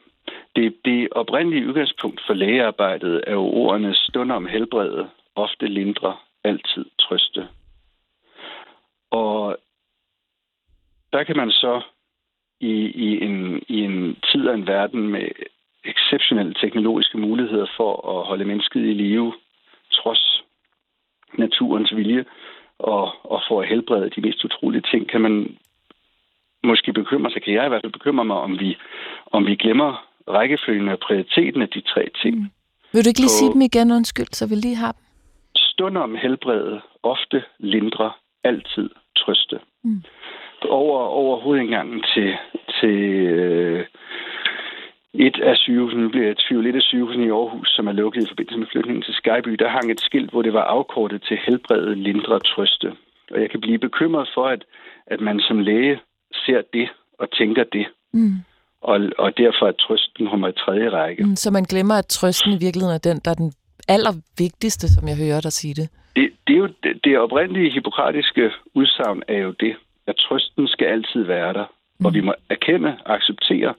Det, 0.56 0.76
det 0.84 1.08
oprindelige 1.12 1.68
udgangspunkt 1.68 2.20
for 2.26 2.34
lægearbejdet 2.34 3.24
er 3.26 3.32
jo 3.32 3.44
ordene 3.44 3.94
stund 3.94 4.32
om 4.32 4.46
helbredet, 4.46 5.10
ofte 5.34 5.66
lindre, 5.66 6.16
altid 6.44 6.84
trøste. 7.00 7.48
Og 9.10 9.56
der 11.12 11.24
kan 11.24 11.36
man 11.36 11.50
så 11.50 11.82
i, 12.60 12.72
i, 13.06 13.24
en, 13.24 13.62
i 13.68 13.80
en 13.80 14.16
tid 14.32 14.48
af 14.48 14.54
en 14.54 14.66
verden 14.66 15.08
med 15.08 15.28
exceptionelle 15.84 16.54
teknologiske 16.54 17.18
muligheder 17.18 17.66
for 17.76 18.18
at 18.18 18.26
holde 18.26 18.44
mennesket 18.44 18.80
i 18.80 18.92
live, 18.92 19.34
trods 19.92 20.44
naturens 21.32 21.96
vilje, 21.96 22.24
og, 22.78 23.04
og 23.32 23.42
for 23.48 23.62
at 23.62 23.68
helbrede 23.68 24.10
de 24.10 24.20
mest 24.20 24.44
utrolige 24.44 24.82
ting, 24.90 25.08
kan 25.08 25.20
man 25.20 25.56
måske 26.64 26.92
bekymre 26.92 27.30
sig, 27.30 27.42
kan 27.42 27.54
jeg 27.54 27.66
i 27.66 27.68
hvert 27.68 27.82
fald 27.82 27.92
bekymre 27.92 28.24
mig, 28.24 28.36
om 28.36 28.60
vi, 28.60 28.76
om 29.32 29.46
vi 29.46 29.56
glemmer 29.56 30.04
rækkefølgen 30.28 30.88
og 30.88 30.98
prioriteten 30.98 31.62
af 31.62 31.68
de 31.68 31.80
tre 31.80 32.08
ting. 32.22 32.36
Mm. 32.36 32.50
Vil 32.92 33.04
du 33.04 33.08
ikke 33.08 33.20
lige 33.20 33.34
på, 33.34 33.40
sige 33.40 33.52
dem 33.52 33.60
igen, 33.60 33.92
undskyld, 33.92 34.32
så 34.32 34.48
vi 34.48 34.54
lige 34.54 34.76
har 34.76 34.92
dem? 34.92 35.04
Stund 35.56 35.98
om 35.98 36.14
helbredet, 36.14 36.80
ofte 37.02 37.42
lindre, 37.58 38.12
altid 38.44 38.90
trøste. 39.16 39.58
Mm. 39.84 40.02
Over, 40.68 41.00
over 41.00 41.40
hovedindgangen 41.40 42.04
til, 42.14 42.36
til 42.80 42.98
øh, 43.38 43.86
et 45.14 45.40
af 45.42 45.56
sygehusene, 45.56 46.02
nu 46.02 46.08
bliver 46.08 46.26
jeg 46.26 46.32
i 46.38 46.42
tvivl, 46.48 46.66
et 46.66 46.76
af 46.76 46.82
sygehusene 46.82 47.26
i 47.26 47.30
Aarhus, 47.30 47.68
som 47.68 47.86
er 47.86 47.92
lukket 47.92 48.22
i 48.22 48.28
forbindelse 48.28 48.58
med 48.58 48.66
flytningen 48.72 49.02
til 49.02 49.14
Skyby, 49.14 49.50
der 49.50 49.68
hang 49.68 49.90
et 49.90 50.00
skilt, 50.00 50.30
hvor 50.30 50.42
det 50.42 50.52
var 50.52 50.64
afkortet 50.64 51.22
til 51.28 51.38
helbredet, 51.46 51.98
lindre, 51.98 52.40
trøste. 52.40 52.92
Og 53.30 53.40
jeg 53.40 53.50
kan 53.50 53.60
blive 53.60 53.78
bekymret 53.78 54.28
for, 54.34 54.46
at, 54.46 54.64
at 55.06 55.20
man 55.20 55.40
som 55.40 55.58
læge 55.58 56.00
ser 56.32 56.62
det 56.72 56.88
og 57.18 57.30
tænker 57.30 57.64
det. 57.64 57.86
Mm. 58.12 58.34
Og, 58.82 59.00
og 59.18 59.38
derfor 59.38 59.66
er 59.66 59.72
trøsten 59.72 60.28
kommer 60.28 60.48
i 60.48 60.52
tredje 60.52 60.90
række. 60.90 61.24
Mm, 61.24 61.36
så 61.36 61.50
man 61.50 61.64
glemmer, 61.64 61.94
at 61.94 62.06
trøsten 62.06 62.52
i 62.52 62.58
virkeligheden 62.60 62.94
er 62.94 63.12
den, 63.12 63.20
der 63.24 63.30
er 63.30 63.34
den 63.34 63.52
allervigtigste, 63.88 64.88
som 64.88 65.08
jeg 65.08 65.16
hører 65.16 65.40
dig 65.40 65.52
sige 65.52 65.74
det. 65.74 65.88
Det, 66.16 66.30
det, 66.46 66.54
er 66.54 66.58
jo, 66.58 66.68
det, 66.82 67.04
det 67.04 67.18
oprindelige 67.18 67.70
hippokratiske 67.70 68.50
udsagn 68.74 69.22
er 69.28 69.38
jo 69.38 69.50
det, 69.50 69.76
at 70.06 70.16
trøsten 70.16 70.68
skal 70.68 70.86
altid 70.86 71.22
være 71.22 71.52
der. 71.52 71.64
hvor 72.00 72.10
vi 72.10 72.20
må 72.20 72.34
erkende 72.50 72.96
og 73.06 73.14
acceptere, 73.14 73.74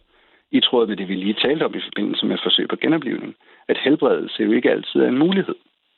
i 0.52 0.60
tråd 0.60 0.88
med 0.88 0.98
det, 0.98 1.08
vi 1.08 1.16
lige 1.16 1.34
talte 1.34 1.64
om 1.64 1.76
i 1.76 1.82
forbindelse 1.82 2.26
med 2.26 2.38
forsøg 2.44 2.68
på 2.68 2.76
genoplevning, 2.76 3.36
at 3.68 3.78
helbredelse 3.78 4.44
jo 4.44 4.52
ikke 4.52 4.72
altid 4.72 5.02
er 5.02 5.08
en 5.08 5.18
mulighed. 5.18 5.56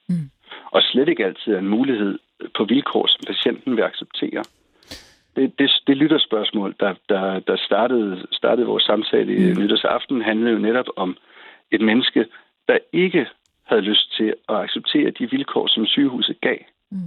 Mm. 0.10 0.30
Og 0.72 0.82
slet 0.82 1.10
ikke 1.10 1.26
altid 1.26 1.54
er 1.54 1.60
en 1.60 1.68
mulighed 1.68 2.20
på 2.58 2.64
vilkår, 2.64 3.08
som 3.08 3.22
patienten 3.28 3.76
vil 3.76 3.84
acceptere. 3.84 4.44
Det, 5.36 5.60
det, 5.60 5.72
det 5.88 5.98
lytterspørgsmål, 5.98 6.76
der, 6.80 6.94
der, 7.10 7.40
der 7.40 7.58
startede, 7.58 8.28
startede 8.32 8.68
vores 8.68 8.84
samtale 8.84 9.36
i 9.36 9.54
mm. 9.54 9.60
nytårsaften, 9.60 10.22
handlede 10.22 10.52
jo 10.52 10.60
netop 10.60 10.86
om 10.96 11.18
et 11.72 11.82
menneske, 11.82 12.26
der 12.68 12.78
ikke 12.94 13.28
havde 13.64 13.82
lyst 13.82 14.16
til 14.18 14.34
at 14.50 14.56
acceptere 14.56 15.12
de 15.12 15.30
vilkår, 15.32 15.68
som 15.68 15.86
sygehuset 15.86 16.42
gav, 16.42 16.58
mm. 16.92 16.98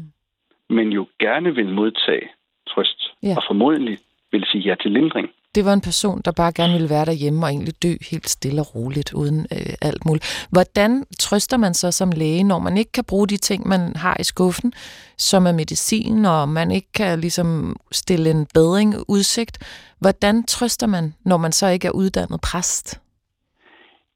men 0.68 0.92
jo 0.92 1.06
gerne 1.18 1.54
vil 1.54 1.68
modtage 1.68 2.28
trøst, 2.68 3.00
ja. 3.22 3.34
og 3.36 3.42
formodentlig 3.46 3.98
vil 4.32 4.44
sige 4.44 4.62
ja 4.62 4.74
til 4.82 4.90
lindring. 4.90 5.30
Det 5.54 5.64
var 5.64 5.72
en 5.72 5.80
person, 5.80 6.20
der 6.24 6.32
bare 6.32 6.52
gerne 6.52 6.72
ville 6.72 6.90
være 6.90 7.04
derhjemme 7.04 7.46
og 7.46 7.50
egentlig 7.50 7.82
dø 7.82 7.94
helt 8.10 8.28
stille 8.28 8.60
og 8.60 8.74
roligt, 8.74 9.12
uden 9.12 9.46
øh, 9.52 9.74
alt 9.82 10.04
muligt. 10.04 10.46
Hvordan 10.50 11.04
trøster 11.18 11.56
man 11.56 11.74
så 11.74 11.90
som 11.90 12.10
læge, 12.12 12.44
når 12.44 12.58
man 12.58 12.76
ikke 12.76 12.92
kan 12.92 13.04
bruge 13.04 13.28
de 13.28 13.36
ting, 13.36 13.68
man 13.68 13.96
har 13.96 14.16
i 14.20 14.24
skuffen, 14.24 14.72
som 15.18 15.46
er 15.46 15.52
medicin, 15.52 16.24
og 16.24 16.48
man 16.48 16.70
ikke 16.70 16.92
kan 16.92 17.20
ligesom 17.20 17.76
stille 17.92 18.30
en 18.30 18.46
bedring 18.54 18.94
udsigt? 19.08 19.58
Hvordan 20.00 20.44
trøster 20.44 20.86
man, 20.86 21.14
når 21.24 21.36
man 21.36 21.52
så 21.52 21.66
ikke 21.66 21.88
er 21.88 21.92
uddannet 21.92 22.40
præst? 22.40 23.00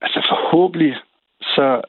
Altså 0.02 0.20
forhåbentlig 0.28 0.94
så 1.40 1.80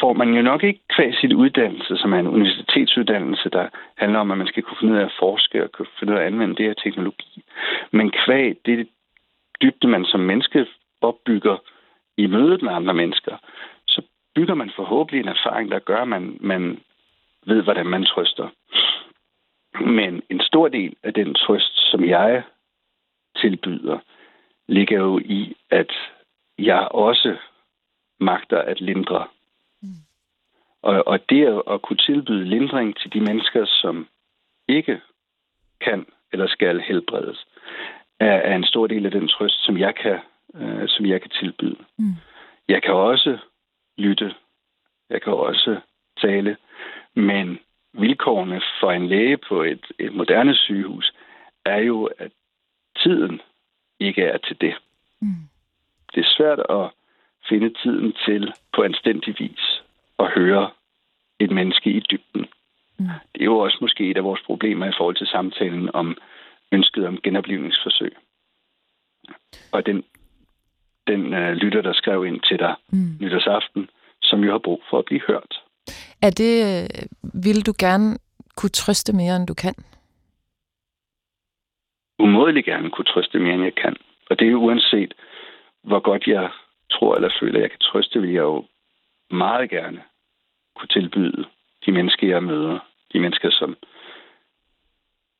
får 0.00 0.12
man 0.12 0.34
jo 0.34 0.42
nok 0.42 0.62
ikke 0.62 0.80
kvæg 0.96 1.14
sit 1.14 1.32
uddannelse, 1.32 1.96
som 1.96 2.12
er 2.12 2.18
en 2.18 2.26
universitetsuddannelse, 2.26 3.48
der 3.50 3.68
handler 3.96 4.18
om, 4.18 4.30
at 4.30 4.38
man 4.38 4.46
skal 4.46 4.62
kunne 4.62 4.76
finde 4.80 4.94
ud 4.94 4.98
af 4.98 5.04
at 5.04 5.18
forske 5.18 5.64
og 5.64 5.72
kunne 5.72 5.88
finde 5.98 6.12
ud 6.12 6.18
af 6.18 6.22
at 6.22 6.26
anvende 6.26 6.56
det 6.56 6.66
her 6.66 6.74
teknologi. 6.74 7.42
Men 7.90 8.10
kvæg, 8.10 8.56
det 8.66 8.80
er 8.80 8.84
dybde, 9.62 9.88
man 9.88 10.04
som 10.04 10.20
menneske 10.20 10.66
opbygger 11.00 11.56
i 12.16 12.26
mødet 12.26 12.62
med 12.62 12.72
andre 12.72 12.94
mennesker, 12.94 13.36
så 13.86 14.02
bygger 14.34 14.54
man 14.54 14.70
forhåbentlig 14.76 15.20
en 15.20 15.28
erfaring, 15.28 15.70
der 15.70 15.78
gør, 15.78 16.02
at 16.02 16.08
man, 16.08 16.38
man 16.40 16.80
ved, 17.46 17.62
hvordan 17.62 17.86
man 17.86 18.04
trøster. 18.04 18.48
Men 19.80 20.22
en 20.30 20.40
stor 20.40 20.68
del 20.68 20.96
af 21.02 21.14
den 21.14 21.34
trøst, 21.34 21.90
som 21.90 22.04
jeg 22.04 22.42
tilbyder, 23.36 23.98
ligger 24.68 24.98
jo 24.98 25.18
i, 25.18 25.56
at 25.70 25.92
jeg 26.58 26.88
også 26.90 27.36
magter 28.20 28.58
at 28.58 28.80
lindre 28.80 29.26
og, 30.86 31.06
og 31.06 31.30
det 31.30 31.62
at 31.70 31.82
kunne 31.82 31.96
tilbyde 31.96 32.44
lindring 32.44 32.96
til 32.96 33.12
de 33.12 33.20
mennesker, 33.20 33.64
som 33.66 34.08
ikke 34.68 35.00
kan 35.80 36.06
eller 36.32 36.46
skal 36.46 36.80
helbredes, 36.80 37.46
er, 38.20 38.36
er 38.50 38.56
en 38.56 38.64
stor 38.64 38.86
del 38.86 39.06
af 39.06 39.12
den 39.12 39.28
trøst, 39.28 39.64
som 39.64 39.78
jeg 39.78 39.94
kan, 39.94 40.18
øh, 40.54 40.88
som 40.88 41.06
jeg 41.06 41.20
kan 41.20 41.30
tilbyde. 41.30 41.76
Mm. 41.98 42.14
Jeg 42.68 42.82
kan 42.82 42.94
også 42.94 43.38
lytte. 43.98 44.34
Jeg 45.10 45.22
kan 45.22 45.32
også 45.32 45.80
tale. 46.20 46.56
Men 47.14 47.58
vilkårene 47.92 48.60
for 48.80 48.92
en 48.92 49.06
læge 49.06 49.36
på 49.48 49.62
et, 49.62 49.86
et 49.98 50.14
moderne 50.14 50.54
sygehus 50.54 51.12
er 51.64 51.78
jo, 51.78 52.04
at 52.18 52.32
tiden 53.02 53.40
ikke 54.00 54.22
er 54.22 54.38
til 54.38 54.60
det. 54.60 54.74
Mm. 55.20 55.28
Det 56.14 56.20
er 56.20 56.34
svært 56.36 56.58
at 56.58 56.90
finde 57.48 57.74
tiden 57.82 58.12
til 58.26 58.52
på 58.74 58.82
anstændig 58.82 59.34
vis 59.38 59.82
at 60.18 60.30
høre 60.30 60.70
et 61.40 61.50
menneske 61.50 61.90
i 61.90 62.00
dybden. 62.00 62.46
Mm. 62.98 63.06
Det 63.34 63.40
er 63.40 63.44
jo 63.44 63.58
også 63.58 63.78
måske 63.80 64.10
et 64.10 64.16
af 64.16 64.24
vores 64.24 64.42
problemer 64.46 64.86
i 64.86 64.96
forhold 64.96 65.16
til 65.16 65.26
samtalen 65.26 65.94
om 65.94 66.16
ønsket 66.72 67.06
om 67.06 67.18
genoplivningsforsøg. 67.22 68.16
Og 69.72 69.86
den, 69.86 70.04
den 71.06 71.20
uh, 71.34 71.52
lytter, 71.52 71.82
der 71.82 71.92
skrev 71.92 72.26
ind 72.26 72.40
til 72.40 72.58
dig 72.58 72.74
mm. 72.92 73.16
nytårsaften, 73.20 73.90
som 74.22 74.44
jo 74.44 74.50
har 74.50 74.58
brug 74.58 74.82
for 74.90 74.98
at 74.98 75.04
blive 75.04 75.20
hørt. 75.28 75.62
Er 76.22 76.30
det, 76.30 76.54
øh, 76.66 77.42
vil 77.44 77.66
du 77.66 77.72
gerne 77.78 78.18
kunne 78.56 78.70
trøste 78.70 79.12
mere, 79.12 79.36
end 79.36 79.46
du 79.46 79.54
kan? 79.54 79.74
Umådelig 82.18 82.64
gerne 82.64 82.90
kunne 82.90 83.04
trøste 83.04 83.38
mere, 83.38 83.54
end 83.54 83.62
jeg 83.62 83.74
kan. 83.74 83.96
Og 84.30 84.38
det 84.38 84.46
er 84.46 84.50
jo 84.50 84.60
uanset, 84.60 85.14
hvor 85.82 86.00
godt 86.00 86.26
jeg 86.26 86.50
tror 86.90 87.14
eller 87.14 87.30
føler, 87.40 87.60
jeg 87.60 87.70
kan 87.70 87.78
trøste, 87.78 88.20
vil 88.20 88.30
jeg 88.30 88.42
jo 88.42 88.64
meget 89.30 89.70
gerne 89.70 90.02
kunne 90.76 90.88
tilbyde 90.98 91.44
de 91.86 91.92
mennesker, 91.92 92.28
jeg 92.28 92.42
møder, 92.42 92.78
de 93.12 93.20
mennesker, 93.20 93.50
som 93.50 93.76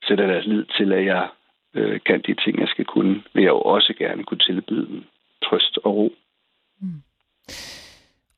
sætter 0.08 0.26
deres 0.26 0.46
lid 0.46 0.64
til, 0.76 0.92
at 0.92 1.04
jeg 1.06 1.28
øh, 1.74 2.00
kan 2.06 2.22
de 2.26 2.34
ting, 2.44 2.60
jeg 2.60 2.68
skal 2.68 2.84
kunne, 2.84 3.14
vil 3.34 3.42
jeg 3.42 3.50
jo 3.56 3.60
også 3.60 3.94
gerne 3.98 4.24
kunne 4.24 4.38
tilbyde 4.38 4.86
dem 4.86 5.04
trøst 5.44 5.78
og 5.84 5.94
ro. 5.96 6.12
Mm. 6.80 7.02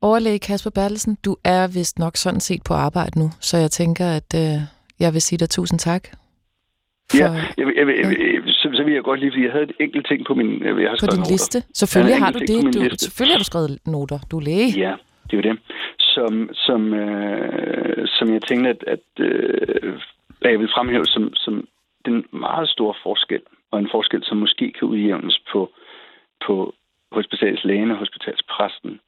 Overlæge 0.01 0.39
Kasper 0.39 0.71
Bertelsen, 0.71 1.19
du 1.25 1.37
er 1.45 1.67
vist 1.75 1.99
nok 1.99 2.17
sådan 2.17 2.41
set 2.41 2.63
på 2.69 2.75
arbejde 2.75 3.19
nu, 3.19 3.29
så 3.41 3.57
jeg 3.57 3.71
tænker, 3.71 4.07
at 4.07 4.31
øh, 4.35 4.61
jeg 5.01 5.13
vil 5.15 5.23
sige 5.23 5.39
dig 5.39 5.51
tusind 5.51 5.79
tak. 5.79 6.05
For, 7.11 7.19
ja, 7.19 7.33
jeg, 7.33 7.67
jeg, 7.77 7.87
jeg, 7.87 8.19
jeg, 8.35 8.43
så, 8.47 8.71
så 8.75 8.83
vil 8.85 8.95
jeg 8.95 9.03
godt 9.03 9.21
lige, 9.21 9.33
fordi 9.33 9.45
jeg 9.45 9.53
havde 9.53 9.65
et 9.65 9.77
enkelt 9.81 10.07
ting 10.07 10.27
på 10.27 10.35
min 10.35 10.51
jeg 10.65 10.91
har 10.91 10.97
på 11.01 11.07
din 11.07 11.19
noter. 11.19 11.31
liste. 11.31 11.63
Selvfølgelig 11.75 12.19
har 12.19 12.31
du 12.33 12.39
det. 12.39 12.75
Du, 12.75 12.81
selvfølgelig 12.99 13.35
har 13.35 13.39
du 13.39 13.45
skrevet 13.45 13.79
noter. 13.87 14.19
Du 14.31 14.37
er 14.37 14.41
læge. 14.41 14.69
Ja, 14.85 14.95
det 15.27 15.33
er 15.33 15.37
jo 15.37 15.43
det 15.43 15.59
som, 16.19 16.51
som, 16.55 16.95
øh, 16.95 18.09
som 18.09 18.33
jeg 18.35 18.43
tænkte, 18.43 18.71
at, 18.71 18.85
at 18.87 19.25
øh, 19.25 20.01
jeg 20.43 20.59
vil 20.59 20.75
fremhæve 20.75 21.05
som, 21.05 21.35
som 21.35 21.69
den 22.05 22.27
meget 22.31 22.69
store 22.69 22.95
forskel, 23.03 23.43
og 23.71 23.79
en 23.79 23.89
forskel, 23.91 24.25
som 24.25 24.37
måske 24.37 24.73
kan 24.73 24.89
udjævnes 24.89 25.43
på, 25.53 25.71
på 26.47 26.75
hospitalslægen 27.13 27.91
og 27.91 27.97
hospitalspræsten. 27.97 29.01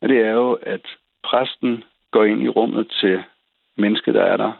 Og 0.00 0.08
det 0.08 0.18
er 0.20 0.30
jo, 0.30 0.52
at 0.52 0.86
præsten 1.24 1.84
går 2.10 2.24
ind 2.24 2.42
i 2.42 2.48
rummet 2.48 2.92
til 3.00 3.22
mennesket, 3.76 4.14
der 4.14 4.22
er 4.22 4.36
der, 4.36 4.52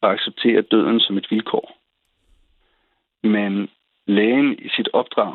og 0.00 0.12
accepterer 0.12 0.62
døden 0.62 1.00
som 1.00 1.16
et 1.16 1.30
vilkår. 1.30 1.76
Men 3.22 3.68
lægen 4.06 4.58
i 4.58 4.68
sit 4.68 4.88
opdrag 4.92 5.34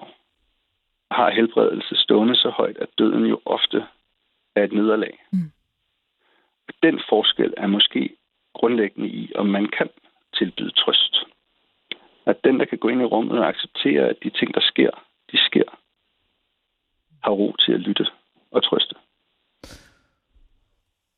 har 1.12 1.30
helbredelse 1.30 1.96
stående 1.96 2.36
så 2.36 2.50
højt, 2.50 2.78
at 2.78 2.90
døden 2.98 3.26
jo 3.26 3.40
ofte 3.46 3.84
er 4.56 4.64
et 4.64 4.74
nederlag. 4.74 5.24
Mm. 5.32 5.52
Den 6.84 7.02
forskel 7.10 7.54
er 7.58 7.68
måske 7.68 8.18
grundlæggende 8.54 9.10
i, 9.10 9.32
om 9.36 9.46
man 9.46 9.66
kan 9.78 9.90
tilbyde 10.38 10.72
trøst. 10.72 11.16
At 12.26 12.38
den, 12.44 12.60
der 12.60 12.66
kan 12.66 12.78
gå 12.78 12.88
ind 12.88 13.02
i 13.02 13.06
rummet 13.06 13.40
og 13.40 13.48
acceptere, 13.48 14.10
at 14.10 14.18
de 14.24 14.30
ting, 14.30 14.54
der 14.54 14.62
sker, 14.62 14.92
de 15.32 15.38
sker, 15.38 15.70
har 17.24 17.32
ro 17.32 17.56
til 17.60 17.74
at 17.74 17.80
lytte 17.80 18.06
og 18.52 18.64
trøste. 18.64 18.96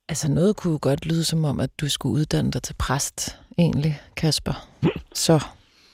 Altså 0.09 0.31
noget 0.31 0.57
kunne 0.57 0.79
godt 0.79 1.05
lyde 1.05 1.23
som 1.23 1.45
om, 1.45 1.59
at 1.59 1.71
du 1.81 1.89
skulle 1.89 2.13
uddanne 2.19 2.51
dig 2.51 2.63
til 2.63 2.75
præst, 2.79 3.17
egentlig, 3.57 3.93
Kasper. 4.17 4.55
Så. 5.13 5.35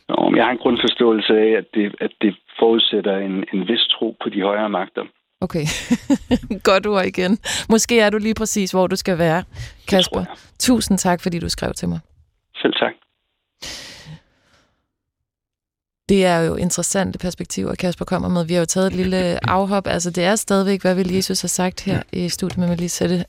Nå, 0.09 0.33
jeg 0.35 0.45
har 0.45 0.51
en 0.51 0.57
grundforståelse 0.57 1.33
af, 1.33 1.49
at 1.61 1.67
det, 1.73 1.95
at 1.99 2.11
det 2.21 2.35
forudsætter 2.59 3.17
en, 3.17 3.45
en 3.53 3.67
vis 3.67 3.87
tro 3.95 4.17
på 4.23 4.29
de 4.29 4.41
højere 4.41 4.69
magter. 4.69 5.05
Okay, 5.41 5.65
godt 6.63 6.87
ord 6.87 7.05
igen. 7.05 7.37
Måske 7.69 7.99
er 7.99 8.09
du 8.09 8.17
lige 8.17 8.33
præcis, 8.33 8.71
hvor 8.71 8.87
du 8.87 8.95
skal 8.95 9.17
være, 9.17 9.43
Kasper. 9.87 10.25
Tusind 10.59 10.97
tak, 10.97 11.21
fordi 11.21 11.39
du 11.39 11.49
skrev 11.49 11.73
til 11.73 11.89
mig. 11.89 11.99
Selv 12.55 12.73
tak. 12.73 12.93
Det 16.09 16.25
er 16.25 16.39
jo 16.39 16.55
interessante 16.55 17.19
perspektiver, 17.19 17.75
Kasper 17.75 18.05
kommer 18.05 18.29
med. 18.29 18.45
Vi 18.45 18.53
har 18.53 18.59
jo 18.61 18.65
taget 18.65 18.87
et 18.87 18.93
lille 18.93 19.39
afhop. 19.49 19.87
Altså, 19.87 20.09
det 20.09 20.23
er 20.23 20.35
stadigvæk, 20.35 20.81
hvad 20.81 20.95
vil 20.95 21.13
Jesus 21.13 21.41
har 21.41 21.47
sagt 21.47 21.81
her 21.81 22.03
i 22.11 22.29
studiet 22.29 22.57
med 22.57 22.77
Lisette 22.77 23.25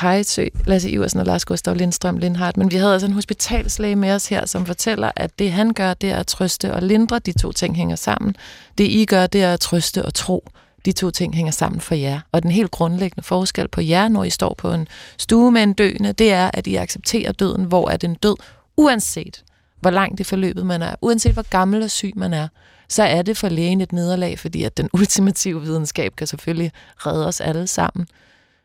Hejsø, 0.00 0.46
Lasse 0.66 0.90
Iversen 0.90 1.20
og 1.20 1.26
Lars 1.26 1.44
Gustav 1.44 1.74
Lindstrøm 1.74 2.16
Lindhardt. 2.16 2.56
Men 2.56 2.70
vi 2.70 2.76
havde 2.76 2.92
altså 2.92 3.06
en 3.06 3.12
hospitalslæge 3.12 3.96
med 3.96 4.12
os 4.12 4.28
her, 4.28 4.46
som 4.46 4.66
fortæller, 4.66 5.10
at 5.16 5.38
det 5.38 5.52
han 5.52 5.72
gør, 5.72 5.94
det 5.94 6.10
er 6.10 6.16
at 6.16 6.26
trøste 6.26 6.74
og 6.74 6.82
lindre. 6.82 7.18
De 7.18 7.32
to 7.32 7.52
ting 7.52 7.76
hænger 7.76 7.96
sammen. 7.96 8.36
Det 8.78 8.84
I 8.84 9.04
gør, 9.04 9.26
det 9.26 9.42
er 9.42 9.52
at 9.52 9.60
trøste 9.60 10.04
og 10.04 10.14
tro 10.14 10.48
de 10.84 10.92
to 10.92 11.10
ting 11.10 11.34
hænger 11.34 11.52
sammen 11.52 11.80
for 11.80 11.94
jer. 11.94 12.20
Og 12.32 12.42
den 12.42 12.50
helt 12.50 12.70
grundlæggende 12.70 13.22
forskel 13.22 13.68
på 13.68 13.80
jer, 13.80 14.08
når 14.08 14.24
I 14.24 14.30
står 14.30 14.54
på 14.58 14.72
en 14.72 14.88
stue 15.18 15.52
med 15.52 15.62
en 15.62 15.72
døende, 15.72 16.12
det 16.12 16.32
er, 16.32 16.50
at 16.54 16.66
I 16.66 16.76
accepterer 16.76 17.32
døden, 17.32 17.64
hvor 17.64 17.90
er 17.90 17.96
den 17.96 18.14
død, 18.14 18.36
uanset 18.76 19.44
hvor 19.80 19.90
langt 19.90 20.20
i 20.20 20.24
forløbet 20.24 20.66
man 20.66 20.82
er, 20.82 20.94
uanset 21.00 21.32
hvor 21.32 21.42
gammel 21.50 21.82
og 21.82 21.90
syg 21.90 22.12
man 22.16 22.32
er, 22.32 22.48
så 22.88 23.02
er 23.02 23.22
det 23.22 23.36
for 23.36 23.48
lægen 23.48 23.80
et 23.80 23.92
nederlag, 23.92 24.38
fordi 24.38 24.64
at 24.64 24.76
den 24.76 24.88
ultimative 24.98 25.62
videnskab 25.62 26.16
kan 26.16 26.26
selvfølgelig 26.26 26.72
redde 26.96 27.26
os 27.26 27.40
alle 27.40 27.66
sammen. 27.66 28.06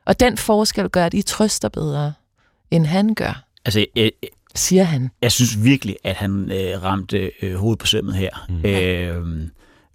Og 0.06 0.20
den 0.20 0.38
forskel 0.38 0.90
gør, 0.90 1.06
at 1.06 1.14
I 1.14 1.22
trøster 1.22 1.70
bedre, 1.70 2.14
end 2.72 2.86
han 2.86 3.16
gør. 3.16 3.44
Altså, 3.66 3.86
jeg, 3.96 4.12
siger 4.56 4.84
han. 4.84 5.12
Jeg 5.22 5.32
synes 5.32 5.64
virkelig, 5.64 5.98
at 6.04 6.16
han 6.16 6.52
øh, 6.52 6.84
ramte 6.84 7.32
øh, 7.42 7.56
hovedet 7.56 7.80
på 7.80 7.86
sømmet 7.86 8.16
her. 8.16 8.46
Mm. 8.50 8.66
Øh, 8.66 9.48